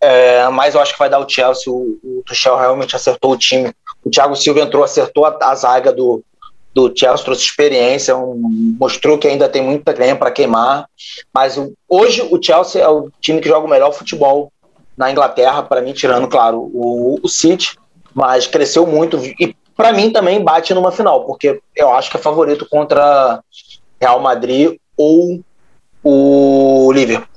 É, 0.00 0.48
mas 0.48 0.74
eu 0.74 0.80
acho 0.80 0.92
que 0.92 0.98
vai 0.98 1.08
dar 1.08 1.18
o 1.18 1.28
Chelsea. 1.28 1.72
O, 1.72 1.98
o 2.02 2.22
Tuchel 2.26 2.56
realmente 2.56 2.94
acertou 2.94 3.32
o 3.32 3.38
time. 3.38 3.72
O 4.04 4.10
Thiago 4.10 4.36
Silva 4.36 4.60
entrou, 4.60 4.84
acertou 4.84 5.24
a, 5.24 5.36
a 5.40 5.54
zaga 5.54 5.92
do, 5.92 6.22
do 6.74 6.92
Chelsea, 6.94 7.24
trouxe 7.24 7.44
experiência, 7.44 8.16
um, 8.16 8.76
mostrou 8.78 9.18
que 9.18 9.26
ainda 9.26 9.48
tem 9.48 9.62
muita 9.62 9.92
lenha 9.92 10.14
para 10.14 10.30
queimar. 10.30 10.86
Mas 11.32 11.56
o, 11.56 11.72
hoje 11.88 12.22
o 12.30 12.40
Chelsea 12.42 12.82
é 12.82 12.88
o 12.88 13.10
time 13.20 13.40
que 13.40 13.48
joga 13.48 13.66
o 13.66 13.70
melhor 13.70 13.92
futebol 13.92 14.52
na 14.96 15.10
Inglaterra, 15.10 15.62
para 15.62 15.82
mim, 15.82 15.92
tirando, 15.92 16.28
claro, 16.28 16.70
o, 16.72 17.18
o 17.22 17.28
City, 17.28 17.76
mas 18.14 18.46
cresceu 18.46 18.86
muito 18.86 19.18
e 19.18 19.54
para 19.76 19.92
mim 19.92 20.10
também 20.10 20.42
bate 20.42 20.72
numa 20.72 20.90
final, 20.90 21.24
porque 21.24 21.60
eu 21.74 21.92
acho 21.92 22.10
que 22.10 22.16
é 22.16 22.20
favorito 22.20 22.66
contra 22.68 23.42
Real 24.00 24.20
Madrid 24.20 24.78
ou 24.96 25.40
o 26.02 26.90
Liverpool. 26.92 27.28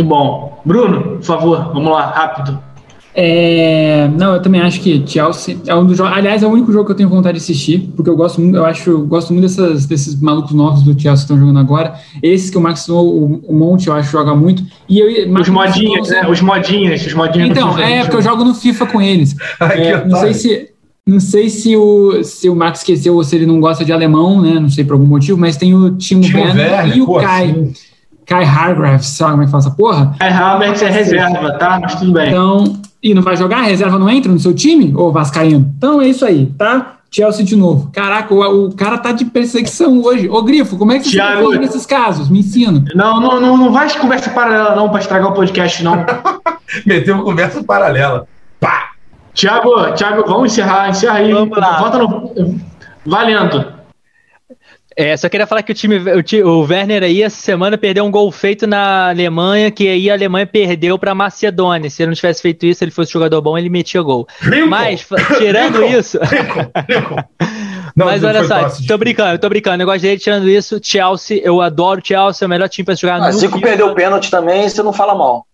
Muito 0.00 0.04
bom. 0.04 0.60
Bruno, 0.64 1.16
por 1.16 1.22
favor, 1.22 1.70
vamos 1.72 1.92
lá, 1.92 2.06
rápido. 2.06 2.58
É, 3.12 4.08
não, 4.16 4.34
eu 4.34 4.42
também 4.42 4.60
acho 4.60 4.80
que 4.80 5.02
Chelsea 5.04 5.58
é 5.66 5.74
um 5.74 5.84
dos 5.84 5.96
jogos. 5.96 6.16
Aliás, 6.16 6.42
é 6.42 6.46
o 6.46 6.50
único 6.50 6.72
jogo 6.72 6.86
que 6.86 6.92
eu 6.92 6.96
tenho 6.96 7.08
vontade 7.08 7.38
de 7.38 7.42
assistir, 7.42 7.90
porque 7.96 8.08
eu 8.08 8.16
gosto 8.16 8.40
muito, 8.40 8.56
eu 8.56 8.64
acho, 8.64 8.88
eu 8.88 9.04
gosto 9.04 9.32
muito 9.32 9.42
dessas, 9.42 9.84
desses 9.84 10.20
malucos 10.20 10.52
novos 10.52 10.82
do 10.82 10.92
Chelsea 10.92 11.14
que 11.14 11.32
estão 11.32 11.38
jogando 11.38 11.58
agora. 11.58 11.94
Esses 12.22 12.50
que 12.50 12.56
o 12.56 12.60
Max 12.60 12.88
o, 12.88 13.40
o 13.46 13.54
Monte, 13.54 13.88
eu 13.88 13.94
acho 13.94 14.10
joga 14.10 14.34
muito. 14.34 14.62
E 14.88 15.00
eu, 15.00 15.34
os 15.34 15.48
modinhos, 15.48 16.08
né? 16.08 16.28
Os 16.28 16.40
modinhos, 16.40 17.04
os 17.04 17.14
modinhos. 17.14 17.50
Então, 17.50 17.76
é, 17.78 18.02
porque 18.02 18.16
eu 18.16 18.22
jogo 18.22 18.44
no 18.44 18.54
FIFA 18.54 18.86
com 18.86 19.02
eles. 19.02 19.34
é, 19.60 20.04
não 20.04 20.18
sei 20.18 20.34
se. 20.34 20.70
Não 21.06 21.18
sei 21.18 21.48
se 21.48 21.76
o, 21.76 22.22
se 22.22 22.48
o 22.48 22.54
Max 22.54 22.80
esqueceu 22.80 23.16
ou 23.16 23.24
se 23.24 23.34
ele 23.34 23.46
não 23.46 23.58
gosta 23.58 23.84
de 23.84 23.92
alemão, 23.92 24.40
né? 24.40 24.60
Não 24.60 24.68
sei 24.68 24.84
por 24.84 24.92
algum 24.92 25.06
motivo, 25.06 25.36
mas 25.36 25.56
tem 25.56 25.74
o 25.74 25.96
Timo, 25.96 26.22
Timo 26.22 26.38
Werner, 26.38 26.72
Werner 26.72 26.96
e 26.96 27.00
o 27.00 27.14
Kai. 27.14 27.72
Kai 28.26 28.44
Hargraves, 28.44 29.06
sabe 29.08 29.32
como 29.32 29.42
é 29.42 29.44
que 29.46 29.50
fala 29.50 29.62
essa 29.62 29.70
porra? 29.72 30.14
Kai 30.18 30.30
Hargraves 30.30 30.82
é 30.82 30.90
reserva, 30.90 31.52
tá? 31.54 31.78
Mas 31.80 31.94
tudo 31.96 32.12
bem. 32.12 32.28
Então, 32.28 32.80
e 33.02 33.14
não 33.14 33.22
vai 33.22 33.36
jogar? 33.36 33.58
A 33.58 33.62
reserva 33.62 33.98
não 33.98 34.08
entra 34.08 34.30
no 34.30 34.38
seu 34.38 34.54
time, 34.54 34.94
ô 34.94 35.10
Vascaíno? 35.10 35.72
Então 35.76 36.00
é 36.00 36.08
isso 36.08 36.24
aí, 36.24 36.46
tá? 36.58 36.96
Chelsea 37.10 37.44
de 37.44 37.56
novo. 37.56 37.90
Caraca, 37.92 38.32
o, 38.32 38.66
o 38.66 38.74
cara 38.74 38.96
tá 38.96 39.10
de 39.10 39.24
perseguição 39.24 40.00
hoje. 40.00 40.28
Ô, 40.28 40.42
Grifo, 40.42 40.78
como 40.78 40.92
é 40.92 40.98
que 40.98 41.06
você 41.06 41.16
Thiago... 41.16 41.52
se 41.52 41.58
nesses 41.58 41.84
casos? 41.84 42.28
Me 42.28 42.38
ensina. 42.38 42.84
Não, 42.94 43.20
não, 43.20 43.40
não, 43.40 43.56
não 43.56 43.72
vai 43.72 43.88
de 43.88 43.98
conversa 43.98 44.30
paralela 44.30 44.76
não 44.76 44.88
pra 44.88 45.00
estragar 45.00 45.30
o 45.30 45.34
podcast, 45.34 45.82
não. 45.82 46.06
Meteu 46.86 47.16
uma 47.16 47.24
conversa 47.24 47.64
paralela. 47.64 48.28
Pá! 48.60 48.90
Tiago, 49.34 49.92
Thiago, 49.94 50.24
vamos 50.24 50.52
encerrar, 50.52 50.88
encerra 50.88 51.18
aí. 51.18 51.32
Vamos 51.32 51.58
lá. 51.58 51.80
Volta 51.80 51.98
no... 51.98 52.60
Valendo. 53.04 53.79
É, 54.96 55.16
só 55.16 55.28
queria 55.28 55.46
falar 55.46 55.62
que 55.62 55.72
o 55.72 55.74
time, 55.74 55.96
o, 55.98 56.48
o 56.48 56.60
Werner 56.66 57.02
aí 57.02 57.22
essa 57.22 57.40
semana 57.40 57.78
perdeu 57.78 58.04
um 58.04 58.10
gol 58.10 58.30
feito 58.32 58.66
na 58.66 59.08
Alemanha, 59.10 59.70
que 59.70 59.88
aí 59.88 60.10
a 60.10 60.14
Alemanha 60.14 60.46
perdeu 60.46 60.98
pra 60.98 61.14
Macedônia. 61.14 61.88
Se 61.88 62.02
ele 62.02 62.08
não 62.10 62.16
tivesse 62.16 62.42
feito 62.42 62.66
isso, 62.66 62.82
ele 62.82 62.90
fosse 62.90 63.12
jogador 63.12 63.40
bom, 63.40 63.56
ele 63.56 63.68
metia 63.70 64.02
gol. 64.02 64.26
Lincoln! 64.42 64.66
Mas, 64.68 65.06
tirando 65.38 65.80
Lincoln! 65.80 65.98
isso, 65.98 66.18
Lincoln, 66.30 66.70
Lincoln. 66.88 67.24
Não, 67.96 68.06
mas 68.06 68.22
olha 68.22 68.44
só, 68.44 68.68
de- 68.68 68.86
tô 68.86 68.96
brincando, 68.96 69.36
tô 69.38 69.48
brincando. 69.48 69.82
Eu 69.82 69.86
gosto 69.86 70.02
dele, 70.02 70.18
tirando 70.18 70.48
isso, 70.48 70.78
Chelsea, 70.80 71.40
eu 71.42 71.60
adoro 71.60 72.00
o 72.00 72.06
Chelsea, 72.06 72.44
é 72.44 72.46
o 72.46 72.48
melhor 72.48 72.68
time 72.68 72.84
pra 72.86 72.94
se 72.94 73.02
jogar 73.02 73.16
Ah, 73.20 73.26
no 73.26 73.32
Zico 73.32 73.54
FIFA. 73.56 73.66
perdeu 73.66 73.88
o 73.88 73.94
pênalti 73.96 74.30
também, 74.30 74.68
você 74.68 74.80
não 74.82 74.92
fala 74.92 75.12
mal. 75.14 75.44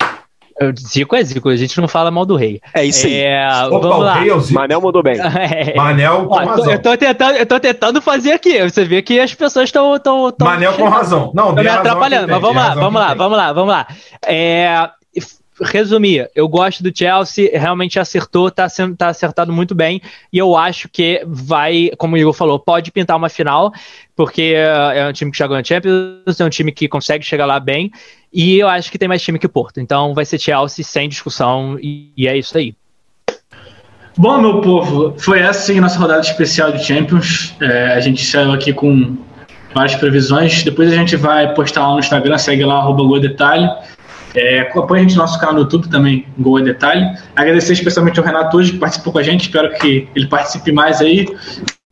Zico 0.79 1.15
é 1.15 1.23
Zico, 1.23 1.49
a 1.51 1.57
gente 1.57 1.79
não 1.81 1.87
fala 1.89 2.11
mal 2.11 2.25
do 2.25 2.35
rei. 2.37 2.61
É 2.73 2.85
isso 2.85 3.07
aí. 3.07 3.15
É, 3.23 3.47
Opa, 3.67 3.79
vamos 3.79 3.97
o 3.99 4.01
lá. 4.01 4.15
rei 4.15 4.31
é. 4.31 4.53
Manel 4.53 4.81
mandou 4.81 5.03
bem. 5.03 5.17
É. 5.21 5.75
Manel 5.77 6.27
com 6.27 6.35
Ó, 6.35 6.41
eu 6.41 6.45
tô- 6.47 6.51
razão. 6.51 6.73
eu, 6.73 6.83
tô 6.83 6.97
tentando, 6.97 7.37
eu 7.37 7.47
tô 7.47 7.61
tentando 7.61 8.01
fazer 8.03 8.33
aqui. 8.33 8.63
Você 8.63 8.85
vê 8.85 9.03
que 9.03 9.21
as 9.21 9.35
pessoas 9.35 9.67
estão. 9.69 9.99
tão, 9.99 10.33
tão 10.33 10.47
Manel 10.49 10.73
com 10.73 10.89
razão. 10.89 11.31
Não, 11.35 11.55
Tô 11.55 11.63
me 11.63 11.69
atrapalhando, 11.69 12.29
mas 12.29 12.41
vamos 12.41 12.57
lá, 12.57 12.75
vamos 12.75 13.01
lá, 13.01 13.15
vamos 13.15 13.37
lá, 13.39 13.53
vamos 13.53 13.71
lá. 13.71 13.87
É, 14.27 14.67
f- 14.75 14.91
resumir, 15.61 16.31
eu 16.35 16.49
gosto 16.49 16.83
do 16.83 16.97
Chelsea, 16.97 17.51
realmente 17.53 17.99
acertou, 17.99 18.51
tá, 18.51 18.69
sendo, 18.69 18.97
tá 18.97 19.09
acertado 19.09 19.53
muito 19.53 19.75
bem, 19.75 20.01
e 20.33 20.39
eu 20.39 20.57
acho 20.57 20.89
que 20.89 21.23
vai, 21.27 21.91
como 21.97 22.15
o 22.15 22.19
Igor 22.19 22.33
falou, 22.33 22.59
pode 22.59 22.93
pintar 22.93 23.17
uma 23.17 23.29
final, 23.29 23.73
porque 24.15 24.55
é 24.57 24.99
é 24.99 25.09
um 25.09 25.13
time 25.13 25.31
que 25.31 25.39
já 25.39 25.47
ganhou 25.47 25.65
Champions, 25.65 26.41
é 26.41 26.45
um 26.45 26.51
time 26.51 26.73
que 26.73 26.89
consegue 26.89 27.25
chegar 27.25 27.47
lá 27.47 27.59
bem, 27.59 27.91
e 28.33 28.59
eu 28.59 28.69
acho 28.69 28.91
que 28.91 28.99
tem 28.99 29.09
mais 29.09 29.23
time 29.23 29.39
que 29.39 29.47
o 29.47 29.51
Porto. 29.51 29.81
Então 29.81 30.13
vai 30.15 30.25
ser 30.25 30.39
Chelsea 30.39 30.85
sem 30.85 31.09
discussão, 31.09 31.79
e, 31.81 32.13
e 32.17 32.29
é 32.29 32.37
isso 32.37 32.57
aí. 32.57 32.75
Bom, 34.19 34.39
meu 34.39 34.63
povo, 34.63 35.15
foi 35.19 35.41
essa 35.41 35.61
sim 35.61 35.79
nossa 35.79 35.99
rodada 35.99 36.21
especial 36.21 36.73
de 36.73 36.83
Champions. 36.83 37.55
É, 37.61 37.93
a 37.93 38.01
gente 38.01 38.25
saiu 38.25 38.51
aqui 38.51 38.73
com 38.73 39.15
várias 39.75 39.95
previsões. 39.95 40.63
Depois 40.63 40.91
a 40.91 40.97
gente 40.97 41.17
vai 41.17 41.53
postar 41.53 41.87
lá 41.87 41.93
no 41.93 41.99
Instagram, 41.99 42.39
segue 42.39 42.65
lá, 42.65 42.77
arroba 42.77 43.03
Gol 43.03 43.21
Detalhe. 43.21 43.69
É, 44.37 44.61
acompanha 44.61 45.01
a 45.05 45.09
gente 45.09 45.17
no 45.17 45.23
nosso 45.23 45.39
canal 45.41 45.55
no 45.55 45.61
YouTube 45.63 45.89
também, 45.89 46.27
Gol 46.39 46.59
é 46.59 46.63
Detalhe. 46.63 47.05
Agradecer 47.35 47.73
especialmente 47.73 48.21
ao 48.21 48.27
Renato 48.27 48.57
hoje, 48.57 48.73
que 48.73 48.79
participou 48.79 49.13
com 49.15 49.19
a 49.19 49.23
gente. 49.23 49.43
Espero 49.47 49.73
que 49.79 50.07
ele 50.15 50.27
participe 50.27 50.71
mais 50.73 51.01
aí. 51.01 51.25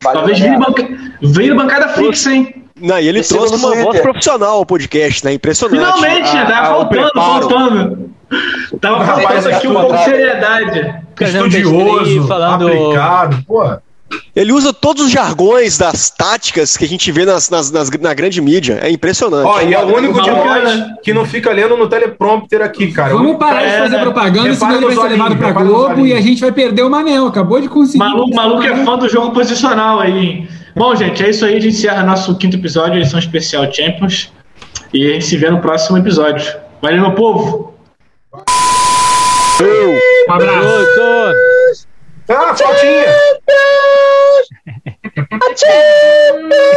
Valeu, 0.03 0.19
Talvez 0.19 0.39
vire, 0.39 0.57
banca... 0.57 0.87
vire 1.21 1.53
bancada 1.55 1.89
fixa, 1.89 2.31
hein? 2.31 2.63
Não, 2.79 2.99
e 2.99 3.07
ele 3.07 3.23
siga 3.23 3.39
trouxe 3.39 3.55
uma 3.65 3.75
voz 3.75 3.99
profissional 4.01 4.57
ao 4.57 4.65
podcast, 4.65 5.25
né? 5.25 5.33
Impressionante. 5.33 5.79
Finalmente, 5.79 6.37
A- 6.37 6.45
tava 6.45 6.67
a- 6.67 6.77
o 6.77 6.81
faltando, 6.81 7.11
faltando. 7.15 8.09
Tava 8.81 9.03
Rapaz, 9.03 9.23
faltando 9.23 9.55
aqui 9.55 9.67
um 9.67 9.73
pouco 9.73 9.97
de 9.97 10.03
seriedade. 10.03 10.95
Estudioso, 11.19 12.27
falando- 12.27 12.67
aplicado, 12.67 13.43
pô. 13.47 13.77
Ele 14.35 14.51
usa 14.51 14.73
todos 14.73 15.05
os 15.05 15.11
jargões 15.11 15.77
das 15.77 16.09
táticas 16.09 16.75
que 16.77 16.83
a 16.85 16.87
gente 16.87 17.11
vê 17.11 17.25
nas, 17.25 17.49
nas- 17.49 17.71
nas- 17.71 17.89
na 17.89 18.13
grande 18.13 18.41
mídia. 18.41 18.79
É 18.81 18.89
impressionante. 18.89 19.45
Ó, 19.47 19.61
e 19.61 19.73
é 19.73 19.83
o 19.83 19.95
único 19.95 20.21
de 20.21 20.29
nós 20.29 20.83
que 21.03 21.13
não 21.13 21.25
fica 21.25 21.51
lendo 21.51 21.77
no 21.77 21.87
teleprompter 21.87 22.61
aqui, 22.61 22.91
cara. 22.91 23.15
O 23.15 23.19
Vamos 23.19 23.37
parar 23.37 23.61
de 23.61 23.67
é, 23.73 23.79
fazer 23.79 23.99
propaganda, 23.99 24.53
senão 24.55 24.75
ele 24.75 24.85
vai 24.87 24.95
ser 24.95 25.09
levado 25.09 25.35
pra 25.37 25.51
Globo 25.51 26.05
e 26.05 26.13
a 26.13 26.21
gente 26.21 26.41
vai 26.41 26.51
perder 26.51 26.83
o 26.83 26.89
Manel. 26.89 27.27
Acabou 27.27 27.59
de 27.61 27.67
conseguir. 27.69 27.99
Maluco, 27.99 28.35
maluco 28.35 28.63
é 28.63 28.83
fã 28.83 28.97
do 28.97 29.07
jogo 29.09 29.31
posicional 29.31 29.99
aí. 29.99 30.17
hein? 30.17 30.47
Bom, 30.75 30.93
gente, 30.95 31.23
é 31.23 31.29
isso 31.29 31.45
aí. 31.45 31.55
A 31.55 31.59
gente 31.59 31.73
encerra 31.75 32.03
nosso 32.03 32.35
quinto 32.37 32.57
episódio, 32.57 32.99
edição 32.99 33.17
especial 33.19 33.71
Champions. 33.71 34.31
E 34.93 35.07
a 35.09 35.13
gente 35.13 35.25
se 35.25 35.37
vê 35.37 35.49
no 35.49 35.59
próximo 35.61 35.97
episódio. 35.97 36.53
Valeu, 36.81 37.01
meu 37.01 37.11
povo! 37.13 37.73
Um 40.27 40.33
abraço. 40.33 41.44
Ah, 42.27 42.55
fotinha! 42.55 43.05
Champions! 45.55 46.75